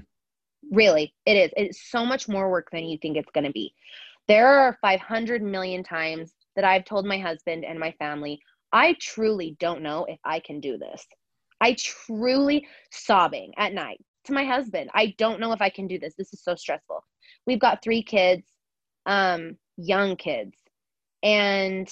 Really, 0.71 1.13
it 1.25 1.33
is. 1.33 1.51
It's 1.55 1.89
so 1.89 2.05
much 2.05 2.27
more 2.27 2.49
work 2.49 2.67
than 2.71 2.85
you 2.85 2.97
think 3.01 3.17
it's 3.17 3.31
going 3.33 3.45
to 3.45 3.51
be. 3.51 3.73
There 4.27 4.47
are 4.47 4.77
500 4.81 5.41
million 5.41 5.83
times 5.83 6.33
that 6.55 6.65
I've 6.65 6.85
told 6.85 7.05
my 7.05 7.17
husband 7.17 7.63
and 7.63 7.79
my 7.79 7.91
family, 7.99 8.39
I 8.73 8.95
truly 8.99 9.55
don't 9.59 9.81
know 9.81 10.05
if 10.09 10.19
I 10.25 10.39
can 10.39 10.59
do 10.59 10.77
this. 10.77 11.05
I 11.61 11.75
truly 11.79 12.67
sobbing 12.91 13.53
at 13.57 13.73
night 13.73 13.99
to 14.27 14.33
my 14.33 14.45
husband, 14.45 14.89
I 14.93 15.15
don't 15.17 15.39
know 15.39 15.53
if 15.53 15.61
I 15.61 15.69
can 15.69 15.87
do 15.87 15.97
this. 15.97 16.13
This 16.17 16.33
is 16.33 16.43
so 16.43 16.55
stressful. 16.55 17.03
We've 17.45 17.59
got 17.59 17.81
three 17.81 18.03
kids, 18.03 18.45
um, 19.05 19.57
young 19.77 20.15
kids, 20.17 20.55
and 21.23 21.89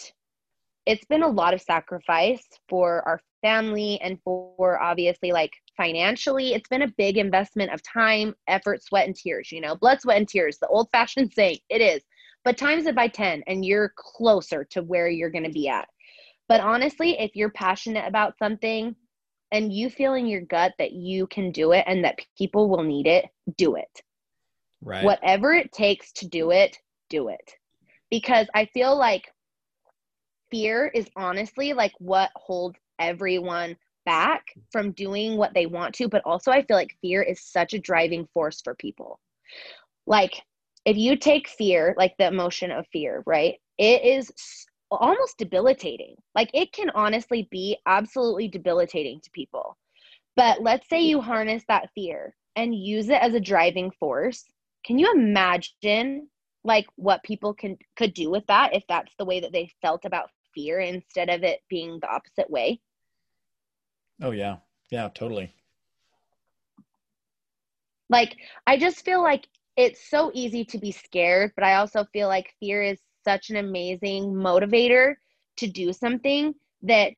it's 0.86 1.05
been 1.05 1.23
a 1.23 1.28
lot 1.28 1.53
of 1.53 1.61
sacrifice 1.61 2.45
for 2.69 3.07
our 3.07 3.21
family 3.46 4.00
and 4.02 4.18
for 4.24 4.82
obviously 4.82 5.32
like 5.32 5.54
financially. 5.78 6.54
It's 6.54 6.68
been 6.68 6.82
a 6.82 6.93
big 6.98 7.18
investment 7.18 7.72
of 7.72 7.84
time, 7.84 8.34
effort, 8.48 8.84
sweat, 8.84 9.06
and 9.06 9.16
tears, 9.16 9.52
you 9.52 9.62
know, 9.62 9.76
blood, 9.76 10.02
sweat, 10.02 10.18
and 10.18 10.28
tears, 10.28 10.58
the 10.58 10.68
old 10.68 10.89
fashioned 10.91 11.32
saying. 11.32 11.60
It 11.70 11.82
is. 11.82 12.02
But 12.43 12.58
times 12.58 12.88
it 12.88 12.96
by 12.96 13.08
10 13.08 13.43
and 13.46 13.64
you're 13.64 13.93
closer 13.96 14.64
to 14.72 14.82
where 14.82 15.10
you're 15.10 15.30
going 15.30 15.43
to 15.43 15.52
be 15.52 15.68
at. 15.68 15.88
But 16.48 16.62
honestly, 16.62 17.20
if 17.20 17.36
you're 17.36 17.52
passionate 17.52 18.08
about 18.08 18.38
something, 18.39 18.96
and 19.52 19.72
you 19.72 19.89
feel 19.89 20.16
in 20.16 20.26
your 20.28 20.41
gut 20.41 20.74
that 20.80 20.91
you 20.91 21.28
can 21.28 21.52
do 21.52 21.72
it 21.72 21.84
and 21.88 22.04
that 22.04 22.20
people 22.38 22.68
will 22.68 22.84
need 22.84 23.08
it, 23.08 23.26
do 23.58 23.76
it. 23.76 24.02
Right. 24.82 25.04
Whatever 25.04 25.54
it 25.54 25.72
takes 25.72 26.12
to 26.14 26.28
do 26.28 26.52
it, 26.52 26.78
do 27.10 27.30
it. 27.30 27.54
Because 28.10 28.48
I 28.54 28.66
feel 28.66 28.98
like 28.98 29.32
fear 30.52 30.91
is 30.93 31.08
honestly 31.16 31.74
like 31.74 31.93
what 32.00 32.32
holds 32.36 32.78
everyone 33.00 33.76
back 34.06 34.46
from 34.72 34.91
doing 34.91 35.38
what 35.38 35.54
they 35.54 35.66
want 35.66 35.96
to, 35.96 36.08
but 36.08 36.22
also 36.26 36.52
I 36.52 36.64
feel 36.64 36.78
like 36.78 36.96
fear 37.02 37.22
is 37.22 37.41
such 37.41 37.74
a 37.74 37.80
driving 37.80 38.28
force 38.34 38.62
for 38.62 38.76
people. 38.76 39.20
Like 40.08 40.41
if 40.86 40.98
you 40.98 41.16
take 41.16 41.50
fear, 41.50 41.96
like 41.98 42.16
the 42.18 42.28
emotion 42.28 42.72
of 42.72 42.86
fear, 42.93 43.24
right? 43.26 43.56
It 43.78 44.04
is 44.04 44.32
almost 44.91 45.38
debilitating. 45.38 46.16
Like 46.36 46.50
it 46.54 46.72
can 46.72 46.89
honestly 46.91 47.48
be 47.52 47.78
absolutely 47.86 48.48
debilitating 48.48 49.20
to 49.22 49.32
people. 49.32 49.78
But 50.36 50.62
let's 50.62 50.88
say 50.89 51.02
you 51.02 51.22
harness 51.22 51.64
that 51.68 51.89
fear 51.96 52.36
and 52.56 52.76
use 52.76 53.10
it 53.10 53.22
as 53.22 53.34
a 53.34 53.39
driving 53.39 53.91
force. 54.00 54.46
Can 54.86 55.00
you 55.00 55.12
imagine 55.14 56.28
like 56.64 56.86
what 56.96 57.24
people 57.24 57.54
can 57.54 57.78
could 57.96 58.14
do 58.14 58.30
with 58.30 58.46
that 58.48 58.74
if 58.74 58.84
that's 58.88 59.14
the 59.18 59.26
way 59.26 59.39
that 59.39 59.52
they 59.52 59.72
felt 59.82 60.06
about 60.06 60.30
fear 60.54 60.80
instead 60.80 61.30
of 61.30 61.43
it 61.43 61.62
being 61.70 62.00
the 62.02 62.10
opposite 62.10 62.50
way? 62.50 62.80
Oh 64.22 64.32
yeah. 64.32 64.57
Yeah, 64.91 65.09
totally. 65.09 65.53
Like 68.09 68.38
I 68.68 68.78
just 68.78 69.03
feel 69.03 69.22
like 69.22 69.47
it's 69.78 70.09
so 70.09 70.32
easy 70.34 70.63
to 70.66 70.78
be 70.78 70.91
scared, 70.91 71.51
but 71.55 71.66
I 71.66 71.76
also 71.76 72.05
feel 72.13 72.28
like 72.28 72.53
fear 72.59 72.82
is 72.82 72.99
such 73.24 73.49
an 73.49 73.57
amazing 73.57 74.34
motivator 74.34 75.16
to 75.57 75.68
do 75.68 75.91
something 75.91 76.53
that 76.84 77.13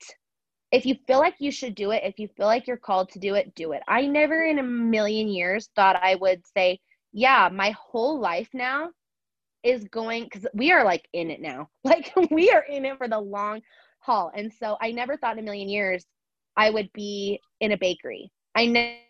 if 0.71 0.85
you 0.85 0.95
feel 1.07 1.19
like 1.19 1.35
you 1.39 1.51
should 1.51 1.75
do 1.75 1.91
it, 1.91 2.03
if 2.03 2.19
you 2.19 2.27
feel 2.29 2.45
like 2.47 2.67
you're 2.67 2.77
called 2.77 3.09
to 3.11 3.19
do 3.19 3.35
it, 3.35 3.53
do 3.55 3.71
it. 3.73 3.83
I 3.87 4.05
never 4.07 4.43
in 4.43 4.59
a 4.59 4.63
million 4.63 5.27
years 5.27 5.69
thought 5.75 5.95
I 6.01 6.15
would 6.15 6.45
say, 6.47 6.79
yeah, 7.13 7.49
my 7.51 7.71
whole 7.71 8.19
life 8.19 8.49
now 8.53 8.89
is 9.63 9.83
going 9.85 10.23
because 10.25 10.47
we 10.53 10.71
are 10.71 10.83
like 10.83 11.07
in 11.13 11.29
it 11.31 11.41
now. 11.41 11.69
Like 11.83 12.11
we 12.31 12.49
are 12.51 12.63
in 12.63 12.85
it 12.85 12.97
for 12.97 13.07
the 13.07 13.19
long 13.19 13.61
haul. 13.99 14.31
And 14.35 14.51
so 14.53 14.77
I 14.81 14.91
never 14.91 15.17
thought 15.17 15.37
in 15.37 15.43
a 15.43 15.45
million 15.45 15.69
years 15.69 16.05
I 16.57 16.71
would 16.71 16.91
be 16.93 17.39
in 17.61 17.71
a 17.71 17.77
bakery. 17.77 18.31
I 18.55 18.65
ne- 18.65 19.01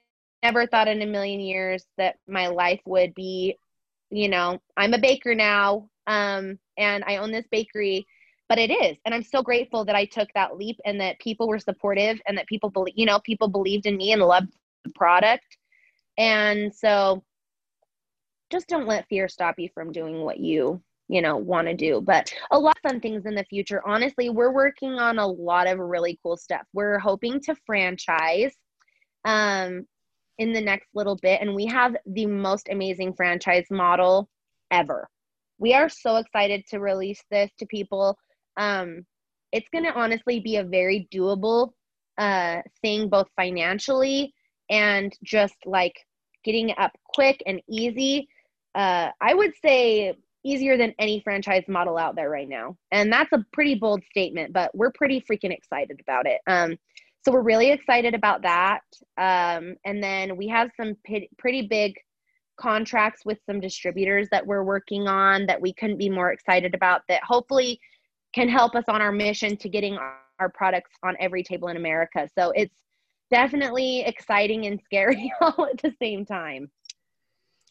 never 0.43 0.67
thought 0.67 0.87
in 0.87 1.01
a 1.01 1.05
million 1.05 1.39
years 1.39 1.85
that 1.97 2.17
my 2.27 2.47
life 2.47 2.81
would 2.85 3.15
be, 3.15 3.57
you 4.11 4.29
know, 4.29 4.59
I'm 4.75 4.93
a 4.93 4.99
baker 4.99 5.33
now 5.33 5.89
um, 6.05 6.59
and 6.77 7.03
I 7.07 7.17
own 7.17 7.31
this 7.31 7.47
bakery. 7.49 8.05
But 8.49 8.59
it 8.59 8.71
is, 8.71 8.95
and 9.03 9.13
I'm 9.13 9.23
so 9.23 9.41
grateful 9.43 9.83
that 9.83 9.95
I 9.95 10.05
took 10.05 10.29
that 10.33 10.55
leap 10.55 10.79
and 10.85 11.01
that 11.01 11.19
people 11.19 11.49
were 11.49 11.59
supportive 11.59 12.21
and 12.27 12.37
that 12.37 12.47
people 12.47 12.69
believe, 12.69 12.93
you 12.95 13.05
know, 13.05 13.19
people 13.19 13.49
believed 13.49 13.85
in 13.85 13.97
me 13.97 14.13
and 14.13 14.21
loved 14.21 14.53
the 14.85 14.91
product. 14.91 15.57
And 16.17 16.73
so, 16.73 17.25
just 18.49 18.69
don't 18.69 18.87
let 18.87 19.09
fear 19.09 19.27
stop 19.27 19.55
you 19.59 19.67
from 19.73 19.91
doing 19.91 20.21
what 20.21 20.39
you 20.39 20.81
you 21.07 21.21
know 21.21 21.37
want 21.37 21.67
to 21.67 21.73
do 21.73 22.01
but 22.01 22.31
a 22.51 22.59
lot 22.59 22.77
of 22.83 22.91
fun 22.91 22.99
things 22.99 23.25
in 23.25 23.35
the 23.35 23.45
future 23.45 23.81
honestly 23.87 24.29
we're 24.29 24.51
working 24.51 24.93
on 24.93 25.19
a 25.19 25.27
lot 25.27 25.67
of 25.67 25.79
really 25.79 26.19
cool 26.21 26.37
stuff 26.37 26.63
we're 26.73 26.99
hoping 26.99 27.39
to 27.39 27.55
franchise 27.65 28.55
um 29.25 29.85
in 30.37 30.53
the 30.53 30.61
next 30.61 30.87
little 30.93 31.17
bit 31.21 31.41
and 31.41 31.53
we 31.53 31.65
have 31.65 31.95
the 32.07 32.25
most 32.25 32.67
amazing 32.69 33.13
franchise 33.13 33.65
model 33.71 34.29
ever 34.71 35.07
we 35.59 35.73
are 35.73 35.89
so 35.89 36.17
excited 36.17 36.65
to 36.67 36.79
release 36.79 37.23
this 37.31 37.51
to 37.59 37.65
people. 37.65 38.17
Um, 38.57 39.05
it's 39.51 39.69
going 39.69 39.85
to 39.85 39.93
honestly 39.93 40.39
be 40.39 40.57
a 40.57 40.63
very 40.63 41.07
doable 41.13 41.71
uh, 42.17 42.61
thing, 42.81 43.09
both 43.09 43.27
financially 43.35 44.33
and 44.69 45.13
just 45.23 45.55
like 45.65 45.93
getting 46.43 46.73
up 46.77 46.91
quick 47.13 47.41
and 47.45 47.61
easy. 47.69 48.27
Uh, 48.75 49.09
I 49.21 49.33
would 49.33 49.53
say 49.63 50.13
easier 50.47 50.77
than 50.77 50.93
any 50.99 51.19
franchise 51.19 51.63
model 51.67 51.97
out 51.97 52.15
there 52.15 52.29
right 52.29 52.47
now. 52.47 52.77
And 52.91 53.11
that's 53.11 53.31
a 53.33 53.45
pretty 53.53 53.75
bold 53.75 54.03
statement, 54.09 54.53
but 54.53 54.75
we're 54.75 54.91
pretty 54.91 55.21
freaking 55.21 55.51
excited 55.51 55.99
about 55.99 56.25
it. 56.25 56.39
Um, 56.47 56.77
so 57.23 57.31
we're 57.31 57.41
really 57.41 57.71
excited 57.71 58.13
about 58.13 58.41
that. 58.43 58.81
Um, 59.17 59.75
and 59.85 60.01
then 60.01 60.37
we 60.37 60.47
have 60.47 60.69
some 60.77 60.95
p- 61.03 61.29
pretty 61.37 61.63
big 61.63 61.95
contracts 62.59 63.23
with 63.25 63.37
some 63.45 63.59
distributors 63.59 64.27
that 64.31 64.45
we're 64.45 64.63
working 64.63 65.07
on 65.07 65.45
that 65.45 65.61
we 65.61 65.73
couldn't 65.73 65.97
be 65.97 66.09
more 66.09 66.31
excited 66.31 66.73
about 66.73 67.01
that 67.07 67.21
hopefully 67.23 67.79
can 68.33 68.47
help 68.47 68.75
us 68.75 68.85
on 68.87 69.01
our 69.01 69.11
mission 69.11 69.57
to 69.57 69.69
getting 69.69 69.97
our 69.97 70.49
products 70.49 70.91
on 71.03 71.15
every 71.19 71.43
table 71.43 71.67
in 71.67 71.77
America. 71.77 72.27
So 72.37 72.51
it's 72.51 72.75
definitely 73.29 74.01
exciting 74.01 74.65
and 74.65 74.79
scary 74.83 75.31
all 75.41 75.67
at 75.71 75.81
the 75.81 75.93
same 76.01 76.25
time. 76.25 76.71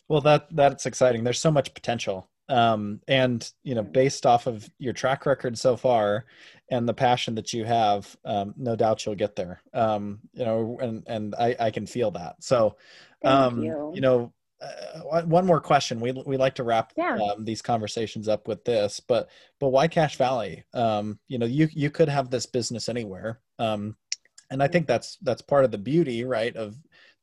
Well, 0.08 0.20
that 0.20 0.54
that's 0.54 0.86
exciting. 0.86 1.24
There's 1.24 1.40
so 1.40 1.50
much 1.50 1.74
potential. 1.74 2.28
Um, 2.48 3.00
and 3.08 3.48
you 3.64 3.74
know, 3.74 3.82
based 3.82 4.24
off 4.24 4.46
of 4.46 4.68
your 4.78 4.92
track 4.92 5.26
record 5.26 5.58
so 5.58 5.76
far 5.76 6.26
and 6.70 6.88
the 6.88 6.94
passion 6.94 7.34
that 7.36 7.52
you 7.52 7.64
have, 7.64 8.16
um, 8.24 8.54
no 8.56 8.76
doubt 8.76 9.04
you'll 9.04 9.14
get 9.14 9.36
there. 9.36 9.62
Um, 9.74 10.20
you 10.32 10.44
know, 10.44 10.78
and 10.80 11.02
and 11.06 11.34
I, 11.34 11.56
I 11.58 11.70
can 11.70 11.86
feel 11.86 12.10
that. 12.12 12.36
So, 12.42 12.76
um, 13.24 13.62
you. 13.62 13.92
you 13.94 14.00
know, 14.00 14.32
uh, 14.60 15.22
one 15.22 15.46
more 15.46 15.60
question. 15.60 16.00
We 16.00 16.12
we 16.12 16.36
like 16.36 16.54
to 16.56 16.64
wrap 16.64 16.92
yeah. 16.96 17.18
um, 17.18 17.44
these 17.44 17.62
conversations 17.62 18.28
up 18.28 18.48
with 18.48 18.64
this, 18.64 19.00
but 19.00 19.28
but 19.60 19.68
why 19.68 19.88
Cache 19.88 20.16
Valley? 20.16 20.64
Um, 20.72 21.18
you 21.28 21.38
know, 21.38 21.46
you 21.46 21.68
you 21.72 21.90
could 21.90 22.08
have 22.08 22.30
this 22.30 22.46
business 22.46 22.88
anywhere, 22.88 23.40
um, 23.58 23.96
and 24.50 24.62
I 24.62 24.68
think 24.68 24.86
that's 24.86 25.18
that's 25.22 25.42
part 25.42 25.64
of 25.64 25.72
the 25.72 25.78
beauty, 25.78 26.24
right, 26.24 26.56
of 26.56 26.76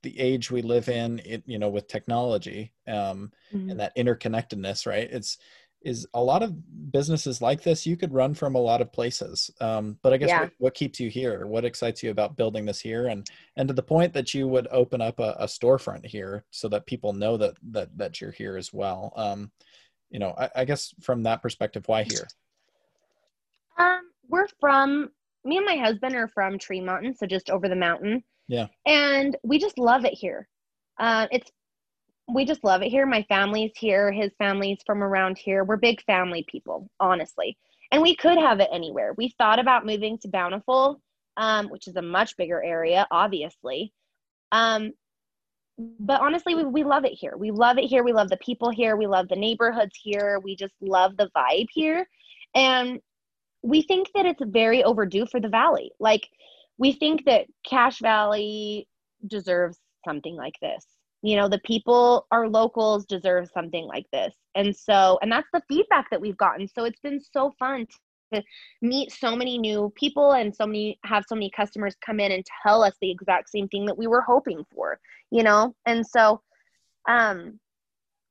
the 0.04 0.20
age 0.20 0.52
we 0.52 0.62
live 0.62 0.90
in. 0.90 1.20
It, 1.26 1.44
you 1.46 1.58
know, 1.58 1.70
with 1.70 1.88
technology 1.88 2.72
um, 2.88 3.32
mm-hmm. 3.54 3.72
and 3.72 3.80
that 3.80 3.96
interconnectedness, 3.96 4.86
right? 4.86 5.10
It's 5.12 5.38
is 5.82 6.08
a 6.14 6.24
lot 6.24 6.42
of 6.42 6.92
businesses 6.94 7.42
like 7.42 7.62
this 7.62 7.86
you 7.86 7.98
could 7.98 8.14
run 8.14 8.34
from 8.34 8.56
a 8.56 8.60
lot 8.60 8.80
of 8.80 8.90
places 8.94 9.52
um, 9.60 9.98
but 10.02 10.14
i 10.14 10.18
guess 10.18 10.30
yeah. 10.30 10.40
what, 10.40 10.52
what, 10.58 10.74
keeps 10.74 10.98
you 10.98 11.10
here 11.10 11.46
what 11.46 11.66
excites 11.66 12.02
you 12.02 12.10
about 12.10 12.38
building 12.38 12.66
this 12.66 12.80
here 12.80 13.08
and 13.08 13.28
and 13.58 13.68
to 13.68 13.74
the 13.74 13.84
point 13.84 14.14
that 14.14 14.34
you 14.34 14.48
would 14.48 14.66
open 14.72 15.02
up 15.02 15.20
a, 15.20 15.36
a 15.40 15.46
storefront 15.46 16.06
here 16.06 16.46
so 16.52 16.70
that 16.70 16.86
people 16.86 17.12
know 17.12 17.36
that 17.36 17.56
that 17.70 17.90
that 17.98 18.22
you're 18.22 18.32
here 18.32 18.56
as 18.56 18.72
well 18.72 19.12
um, 19.18 19.52
you 20.10 20.20
know 20.20 20.34
I, 20.38 20.50
I, 20.56 20.64
guess 20.64 20.96
from 21.02 21.24
that 21.24 21.42
perspective 21.42 21.84
why 21.88 22.04
here 22.04 22.30
um 23.78 24.10
we're 24.30 24.48
from 24.62 25.10
me 25.46 25.58
and 25.58 25.66
my 25.66 25.76
husband 25.76 26.16
are 26.16 26.28
from 26.28 26.58
Tremonton, 26.58 27.18
so 27.18 27.26
just 27.26 27.50
over 27.50 27.68
the 27.68 27.76
mountain. 27.76 28.24
Yeah. 28.48 28.68
And 28.86 29.38
we 29.44 29.60
just 29.60 29.78
love 29.78 30.06
it 30.06 30.14
here. 30.14 30.48
Uh, 31.00 31.28
it's 31.32 31.50
we 32.34 32.46
just 32.46 32.64
love 32.64 32.82
it 32.82 32.90
here. 32.90 33.06
My 33.06 33.24
family's 33.24 33.74
here. 33.76 34.12
His 34.12 34.32
family's 34.38 34.80
from 34.86 35.04
around 35.04 35.38
here. 35.38 35.64
We're 35.64 35.78
big 35.78 36.02
family 36.04 36.46
people, 36.48 36.90
honestly. 37.00 37.58
And 37.92 38.02
we 38.02 38.16
could 38.16 38.38
have 38.38 38.60
it 38.60 38.70
anywhere. 38.72 39.14
We 39.18 39.34
thought 39.38 39.60
about 39.60 39.86
moving 39.86 40.18
to 40.20 40.30
Bountiful, 40.30 41.02
um, 41.38 41.68
which 41.68 41.88
is 41.88 41.96
a 41.96 42.02
much 42.02 42.38
bigger 42.38 42.64
area, 42.64 43.06
obviously. 43.12 43.92
Um, 44.52 44.94
but 45.78 46.22
honestly, 46.22 46.56
we, 46.56 46.64
we 46.64 46.84
love 46.84 47.04
it 47.04 47.14
here. 47.14 47.36
We 47.38 47.52
love 47.52 47.78
it 47.78 47.86
here. 47.86 48.04
We 48.04 48.14
love 48.14 48.30
the 48.30 48.38
people 48.38 48.70
here. 48.70 48.96
We 48.96 49.08
love 49.08 49.28
the 49.28 49.36
neighborhoods 49.36 50.00
here. 50.02 50.40
We 50.44 50.56
just 50.56 50.74
love 50.82 51.18
the 51.18 51.30
vibe 51.36 51.68
here. 51.72 52.08
And 52.56 53.00
we 53.64 53.82
think 53.82 54.10
that 54.16 54.26
it's 54.26 54.42
very 54.46 54.84
overdue 54.84 55.26
for 55.26 55.40
the 55.40 55.50
valley. 55.50 55.92
Like 56.00 56.28
we 56.84 56.92
think 56.92 57.24
that 57.24 57.46
Cache 57.66 58.00
Valley 58.00 58.90
deserves 59.26 59.78
something 60.04 60.36
like 60.36 60.56
this. 60.62 60.86
You 61.22 61.38
know, 61.38 61.48
the 61.48 61.60
people, 61.60 62.28
our 62.30 62.50
locals 62.50 63.06
deserve 63.06 63.50
something 63.54 63.86
like 63.86 64.06
this. 64.12 64.36
And 64.54 64.76
so, 64.76 65.18
and 65.22 65.32
that's 65.32 65.48
the 65.54 65.62
feedback 65.70 66.10
that 66.10 66.20
we've 66.20 66.36
gotten. 66.36 66.68
So 66.68 66.84
it's 66.84 67.00
been 67.00 67.22
so 67.22 67.54
fun 67.58 67.88
to 68.34 68.44
meet 68.82 69.14
so 69.14 69.34
many 69.34 69.58
new 69.58 69.94
people 69.96 70.34
and 70.34 70.54
so 70.54 70.68
many 70.68 71.00
have 71.06 71.24
so 71.26 71.36
many 71.36 71.50
customers 71.52 71.96
come 72.06 72.20
in 72.20 72.34
and 72.34 72.44
tell 72.64 72.84
us 72.84 72.96
the 73.00 73.10
exact 73.10 73.50
same 73.50 73.70
thing 73.70 73.86
that 73.86 73.98
we 73.98 74.08
were 74.08 74.22
hoping 74.22 74.66
for, 74.76 75.00
you 75.32 75.44
know? 75.44 75.74
And 75.86 76.06
so 76.06 76.42
um 77.08 77.62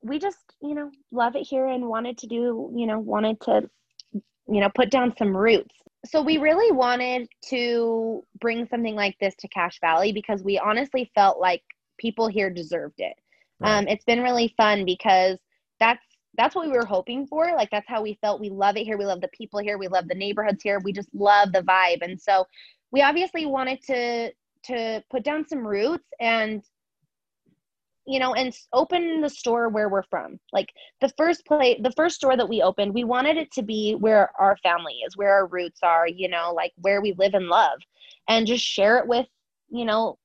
we 0.03 0.19
just, 0.19 0.45
you 0.61 0.75
know, 0.75 0.91
love 1.11 1.37
it 1.37 1.47
here 1.49 1.69
and 1.69 1.89
wanted 1.89 2.19
to 2.19 2.27
do, 2.27 2.71
you 2.77 2.87
know, 2.87 2.99
wanted 2.99 3.41
to 3.43 3.71
you 4.49 4.61
know, 4.61 4.71
put 4.75 4.91
down 4.91 5.15
some 5.17 5.35
roots. 5.35 5.75
So 6.05 6.21
we 6.21 6.39
really 6.39 6.73
wanted 6.73 7.29
to 7.51 8.25
bring 8.41 8.67
something 8.67 8.95
like 8.95 9.17
this 9.21 9.35
to 9.37 9.49
Cache 9.49 9.79
Valley 9.81 10.13
because 10.13 10.43
we 10.43 10.59
honestly 10.59 11.11
felt 11.15 11.39
like 11.39 11.63
people 11.99 12.27
here 12.27 12.51
deserved 12.51 12.99
it. 12.99 13.15
Right. 13.61 13.79
Um, 13.79 13.89
it's 13.89 14.05
been 14.05 14.21
really 14.21 14.53
fun 14.57 14.85
because 14.85 15.39
that's 15.79 16.05
that's 16.37 16.55
what 16.55 16.67
we 16.67 16.73
were 16.73 16.87
hoping 16.87 17.27
for. 17.27 17.53
Like 17.55 17.71
that's 17.71 17.89
how 17.89 18.03
we 18.03 18.19
felt. 18.21 18.41
We 18.41 18.49
love 18.51 18.77
it 18.77 18.85
here. 18.85 18.97
We 18.97 19.05
love 19.05 19.21
the 19.21 19.29
people 19.29 19.61
here. 19.61 19.79
We 19.79 19.89
love 19.89 20.09
the 20.09 20.15
neighborhoods 20.15 20.63
here. 20.63 20.81
We 20.83 20.93
just 20.93 21.11
love 21.15 21.53
the 21.53 21.63
vibe. 21.63 22.03
And 22.03 22.21
so 22.21 22.47
we 22.91 23.03
obviously 23.03 23.47
wanted 23.47 23.83
to 23.83 24.33
to 24.65 25.03
put 25.11 25.25
down 25.25 25.47
some 25.47 25.67
roots 25.67 26.07
and 26.21 26.63
you 28.07 28.19
know 28.19 28.35
and 28.35 28.53
open 28.73 29.21
the 29.21 29.31
store 29.31 29.69
where 29.69 29.89
we're 29.89 30.03
from. 30.05 30.39
Like 30.53 30.69
the 31.01 31.13
first 31.17 31.47
place 31.47 31.79
the 31.83 31.93
first 31.93 32.17
store 32.17 32.37
that 32.37 32.49
we 32.49 32.63
opened 32.63 32.95
we 32.95 33.05
wanted 33.05 33.37
it 33.37 33.51
to 33.53 33.63
be 33.63 33.95
where 33.95 34.31
our 34.39 34.57
family 34.59 34.95
is 35.07 35.17
where 35.17 35.33
our 35.33 35.47
roots 35.47 35.81
are 35.83 36.07
you 36.09 36.29
know 36.29 36.53
like 36.55 36.73
where 36.77 37.01
we 37.01 37.15
live 37.19 37.35
and 37.35 37.47
love 37.47 37.79
and 38.29 38.47
just 38.47 38.65
share 38.65 38.99
it 38.99 39.07
with 39.07 39.27
you 39.71 39.85
know 39.85 40.19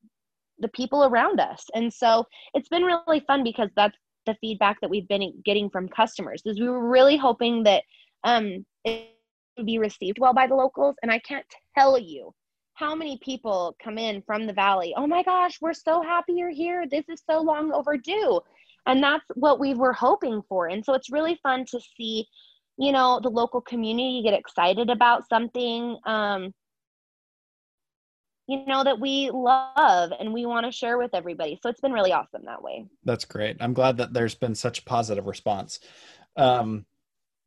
the 0.60 0.68
people 0.70 1.06
around 1.06 1.40
us. 1.40 1.66
And 1.76 1.94
so 1.94 2.26
it's 2.54 2.70
been 2.70 2.84
really 2.84 3.24
fun 3.28 3.44
because 3.44 3.70
that's 3.76 3.98
the 4.26 4.36
feedback 4.42 4.80
that 4.82 4.90
we've 4.90 5.08
been 5.08 5.34
getting 5.46 5.70
from 5.70 5.88
customers 5.88 6.42
is 6.46 6.60
we 6.60 6.68
were 6.70 6.88
really 6.88 7.18
hoping 7.18 7.64
that 7.64 7.84
um 8.24 8.66
it 8.84 9.08
would 9.56 9.66
be 9.66 9.80
received 9.80 10.20
well 10.20 10.34
by 10.34 10.46
the 10.46 10.54
locals 10.54 10.96
and 11.02 11.10
i 11.10 11.20
can't 11.20 11.46
tell 11.78 11.98
you 11.98 12.34
how 12.78 12.94
many 12.94 13.18
people 13.24 13.76
come 13.84 13.98
in 13.98 14.22
from 14.22 14.46
the 14.46 14.54
valley? 14.54 14.94
Oh 14.96 15.08
my 15.08 15.24
gosh 15.24 15.58
we're 15.60 15.74
so 15.74 16.02
happy 16.02 16.34
you're 16.34 16.50
here. 16.50 16.86
This 16.90 17.06
is 17.10 17.22
so 17.30 17.42
long 17.42 17.72
overdue. 17.72 18.40
And 18.86 19.04
that's 19.04 19.26
what 19.34 19.60
we 19.60 19.74
were 19.74 19.94
hoping 19.94 20.42
for. 20.48 20.68
And 20.68 20.86
so 20.86 20.94
it's 20.94 21.12
really 21.12 21.40
fun 21.44 21.66
to 21.72 21.80
see 21.98 22.28
you 22.78 22.92
know 22.92 23.20
the 23.22 23.30
local 23.30 23.62
community 23.62 24.22
get 24.24 24.36
excited 24.36 24.92
about 24.92 25.28
something 25.28 25.98
um, 26.06 26.54
you 28.48 28.66
know 28.66 28.84
that 28.84 29.00
we 29.00 29.30
love 29.34 30.12
and 30.20 30.32
we 30.32 30.46
want 30.46 30.66
to 30.66 30.72
share 30.72 30.98
with 30.98 31.14
everybody. 31.14 31.60
So 31.62 31.70
it's 31.70 31.82
been 31.82 31.92
really 31.92 32.14
awesome 32.14 32.46
that 32.46 32.62
way. 32.62 32.86
That's 33.04 33.26
great. 33.26 33.58
I'm 33.60 33.74
glad 33.74 33.98
that 33.98 34.14
there's 34.14 34.36
been 34.36 34.56
such 34.56 34.86
positive 34.86 35.26
response. 35.26 35.80
Um, 36.38 36.86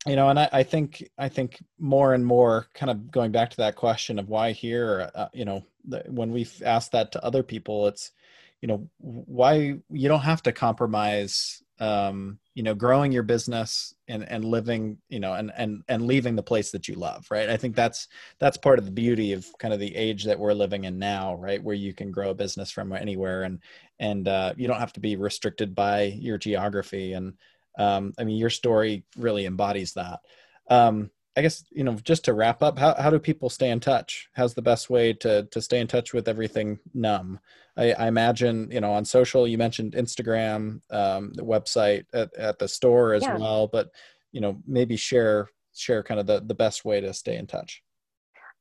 you 0.06 0.16
know 0.16 0.28
and 0.28 0.38
I, 0.38 0.48
I, 0.52 0.62
think 0.62 1.08
i 1.18 1.28
think 1.28 1.62
more 1.78 2.14
and 2.14 2.24
more 2.24 2.66
kind 2.74 2.90
of 2.90 3.10
going 3.10 3.32
back 3.32 3.50
to 3.50 3.56
that 3.58 3.76
question 3.76 4.18
of 4.18 4.28
why 4.28 4.52
here 4.52 5.10
uh, 5.14 5.28
you 5.32 5.44
know 5.44 5.64
the, 5.84 6.04
when 6.08 6.32
we've 6.32 6.62
asked 6.64 6.92
that 6.92 7.12
to 7.12 7.24
other 7.24 7.42
people 7.42 7.86
it's 7.86 8.12
you 8.60 8.68
know 8.68 8.88
why 8.98 9.78
you 9.90 10.08
don't 10.08 10.20
have 10.20 10.42
to 10.42 10.52
compromise 10.52 11.62
um, 11.80 12.38
you 12.54 12.62
know 12.62 12.74
growing 12.74 13.10
your 13.10 13.22
business 13.22 13.94
and 14.06 14.22
and 14.28 14.44
living 14.44 14.98
you 15.08 15.18
know 15.18 15.32
and 15.32 15.50
and 15.56 15.82
and 15.88 16.06
leaving 16.06 16.36
the 16.36 16.42
place 16.42 16.70
that 16.72 16.88
you 16.88 16.94
love 16.94 17.26
right? 17.30 17.48
I 17.48 17.56
think 17.56 17.74
that's 17.74 18.08
that's 18.38 18.58
part 18.58 18.78
of 18.78 18.84
the 18.84 18.90
beauty 18.90 19.32
of 19.32 19.46
kind 19.58 19.72
of 19.72 19.80
the 19.80 19.96
age 19.96 20.24
that 20.24 20.38
we're 20.38 20.52
living 20.52 20.84
in 20.84 20.98
now 20.98 21.36
right? 21.36 21.62
Where 21.62 21.74
you 21.74 21.94
can 21.94 22.10
grow 22.10 22.30
a 22.30 22.34
business 22.34 22.70
from 22.70 22.92
anywhere 22.92 23.44
and 23.44 23.60
and 23.98 24.28
uh, 24.28 24.52
you 24.56 24.68
don't 24.68 24.78
have 24.78 24.92
to 24.94 25.00
be 25.00 25.16
restricted 25.16 25.74
by 25.74 26.02
your 26.02 26.36
geography 26.36 27.14
and 27.14 27.34
um, 27.78 28.12
I 28.18 28.24
mean, 28.24 28.36
your 28.36 28.50
story 28.50 29.04
really 29.16 29.46
embodies 29.46 29.94
that. 29.94 30.20
Um, 30.68 31.10
I 31.36 31.42
guess 31.42 31.64
you 31.70 31.84
know, 31.84 31.94
just 31.94 32.24
to 32.24 32.34
wrap 32.34 32.62
up, 32.62 32.78
how 32.78 32.94
how 32.94 33.10
do 33.10 33.18
people 33.18 33.50
stay 33.50 33.70
in 33.70 33.80
touch? 33.80 34.28
How's 34.34 34.54
the 34.54 34.62
best 34.62 34.90
way 34.90 35.12
to 35.14 35.44
to 35.52 35.62
stay 35.62 35.80
in 35.80 35.86
touch 35.86 36.12
with 36.12 36.28
everything 36.28 36.78
Numb? 36.92 37.38
I, 37.76 37.92
I 37.92 38.08
imagine 38.08 38.68
you 38.70 38.80
know 38.80 38.92
on 38.92 39.04
social. 39.04 39.46
You 39.46 39.56
mentioned 39.56 39.92
Instagram, 39.92 40.80
um, 40.90 41.32
the 41.34 41.44
website 41.44 42.04
at, 42.12 42.34
at 42.36 42.58
the 42.58 42.68
store 42.68 43.14
as 43.14 43.22
yeah. 43.22 43.38
well, 43.38 43.68
but 43.68 43.90
you 44.32 44.40
know 44.40 44.60
maybe 44.66 44.96
share 44.96 45.48
share 45.74 46.02
kind 46.02 46.18
of 46.18 46.26
the 46.26 46.40
the 46.40 46.54
best 46.54 46.84
way 46.84 47.00
to 47.00 47.14
stay 47.14 47.36
in 47.36 47.46
touch. 47.46 47.82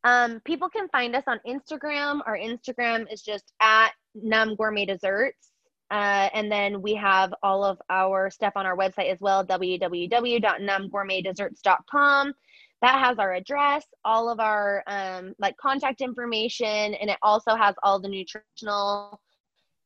Um, 0.03 0.39
people 0.45 0.69
can 0.69 0.87
find 0.89 1.15
us 1.15 1.23
on 1.27 1.39
Instagram. 1.45 2.21
Our 2.25 2.37
Instagram 2.37 3.11
is 3.11 3.21
just 3.21 3.51
at 3.59 3.89
Numb 4.15 4.55
Gourmet 4.55 4.85
Desserts. 4.85 5.51
Uh, 5.91 6.29
and 6.33 6.51
then 6.51 6.81
we 6.81 6.95
have 6.95 7.33
all 7.41 7.63
of 7.63 7.81
our 7.89 8.29
stuff 8.29 8.51
on 8.55 8.65
our 8.65 8.75
website 8.77 9.09
as 9.11 9.19
well 9.19 9.45
www.numbgourmetdesserts.com. 9.45 12.33
That 12.81 12.97
has 12.99 13.19
our 13.19 13.33
address, 13.33 13.85
all 14.05 14.29
of 14.29 14.39
our 14.39 14.83
um, 14.87 15.33
like 15.37 15.57
contact 15.57 15.99
information, 16.01 16.93
and 16.93 17.09
it 17.09 17.17
also 17.21 17.53
has 17.55 17.75
all 17.83 17.99
the 17.99 18.07
nutritional 18.07 19.19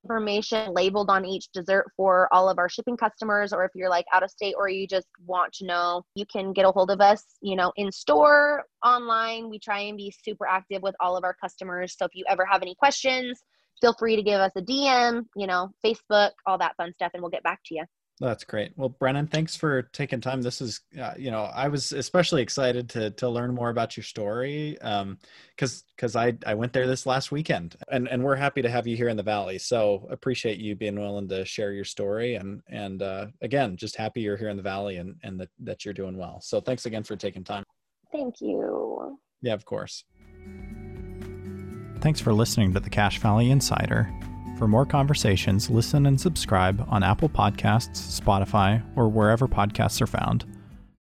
information 0.04 0.72
labeled 0.74 1.10
on 1.10 1.26
each 1.26 1.50
dessert 1.54 1.86
for 1.96 2.28
all 2.34 2.50
of 2.50 2.60
our 2.60 2.68
shipping 2.68 2.98
customers 2.98 3.54
or 3.54 3.64
if 3.64 3.72
you're 3.74 3.90
like 3.90 4.06
out 4.12 4.22
of 4.22 4.30
state 4.30 4.54
or 4.58 4.68
you 4.68 4.86
just 4.86 5.08
want 5.26 5.54
to 5.54 5.66
know 5.66 6.04
you 6.16 6.26
can 6.26 6.52
get 6.52 6.66
a 6.66 6.72
hold 6.72 6.92
of 6.92 7.00
us 7.00 7.24
you 7.42 7.56
know 7.56 7.72
in 7.78 7.90
store 7.90 8.66
online 8.84 9.50
we 9.50 9.58
try 9.58 9.80
and 9.80 9.96
be 9.96 10.14
super 10.24 10.46
active 10.46 10.82
with 10.82 10.94
all 11.00 11.16
of 11.16 11.24
our 11.24 11.34
customers 11.34 11.96
so 11.98 12.04
if 12.04 12.12
you 12.14 12.26
ever 12.28 12.46
have 12.46 12.62
any 12.62 12.76
questions 12.76 13.44
feel 13.82 13.94
free 13.94 14.16
to 14.16 14.24
give 14.24 14.40
us 14.40 14.52
a 14.56 14.62
DM, 14.62 15.26
you 15.36 15.48
know, 15.48 15.72
Facebook, 15.84 16.32
all 16.46 16.58
that 16.58 16.76
fun 16.78 16.94
stuff, 16.94 17.12
and 17.14 17.22
we'll 17.22 17.32
get 17.32 17.44
back 17.44 17.60
to 17.66 17.76
you. 17.76 17.84
That's 18.20 18.44
great. 18.44 18.72
Well, 18.76 18.90
Brennan, 18.90 19.28
thanks 19.28 19.56
for 19.56 19.84
taking 19.92 20.22
time. 20.22 20.44
This 20.44 20.62
is, 20.62 20.82
uh, 21.00 21.14
you 21.18 21.32
know, 21.32 21.44
I 21.44 21.68
was 21.68 21.92
especially 21.92 22.44
excited 22.44 22.88
to 22.92 23.10
to 23.12 23.28
learn 23.28 23.56
more 23.56 23.70
about 23.70 23.98
your 23.98 24.04
story, 24.04 24.80
um, 24.82 25.18
because 25.56 25.84
because 25.96 26.16
I 26.16 26.38
I 26.46 26.54
went 26.54 26.74
there 26.74 26.86
this 26.86 27.08
last 27.08 27.32
weekend, 27.32 27.76
and 27.92 28.08
and 28.08 28.24
we're 28.24 28.36
happy 28.36 28.62
to 28.62 28.70
have 28.70 28.86
you 28.86 28.96
here 28.96 29.10
in 29.10 29.18
the 29.18 29.24
Valley. 29.24 29.58
So 29.58 30.08
appreciate 30.12 30.60
you 30.60 30.76
being 30.76 31.00
willing 31.00 31.28
to 31.30 31.44
share 31.44 31.74
your 31.74 31.86
story, 31.86 32.36
and 32.36 32.62
and 32.70 33.02
uh, 33.02 33.28
again, 33.42 33.78
just 33.78 33.96
happy 33.96 34.22
you're 34.22 34.38
here 34.38 34.50
in 34.50 34.58
the 34.58 34.64
Valley, 34.64 34.98
and 34.98 35.16
and 35.24 35.40
that 35.40 35.50
that 35.62 35.84
you're 35.84 35.94
doing 35.94 36.16
well. 36.16 36.40
So 36.42 36.62
thanks 36.62 36.86
again 36.86 37.04
for 37.04 37.16
taking 37.16 37.44
time. 37.44 37.64
Thank 38.12 38.42
you. 38.42 39.18
Yeah, 39.42 39.54
of 39.54 39.66
course. 39.66 40.06
Thanks 42.04 42.20
for 42.20 42.34
listening 42.34 42.74
to 42.74 42.82
the 42.82 42.90
Cache 42.90 43.20
Valley 43.20 43.50
Insider. 43.50 44.14
For 44.58 44.68
more 44.68 44.86
conversations, 44.86 45.70
listen 45.70 46.06
and 46.06 46.20
subscribe 46.20 46.86
on 46.90 47.02
Apple 47.02 47.30
Podcasts, 47.30 48.20
Spotify, 48.20 48.84
or 48.98 49.08
wherever 49.08 49.48
podcasts 49.48 50.02
are 50.02 50.06
found. 50.06 50.44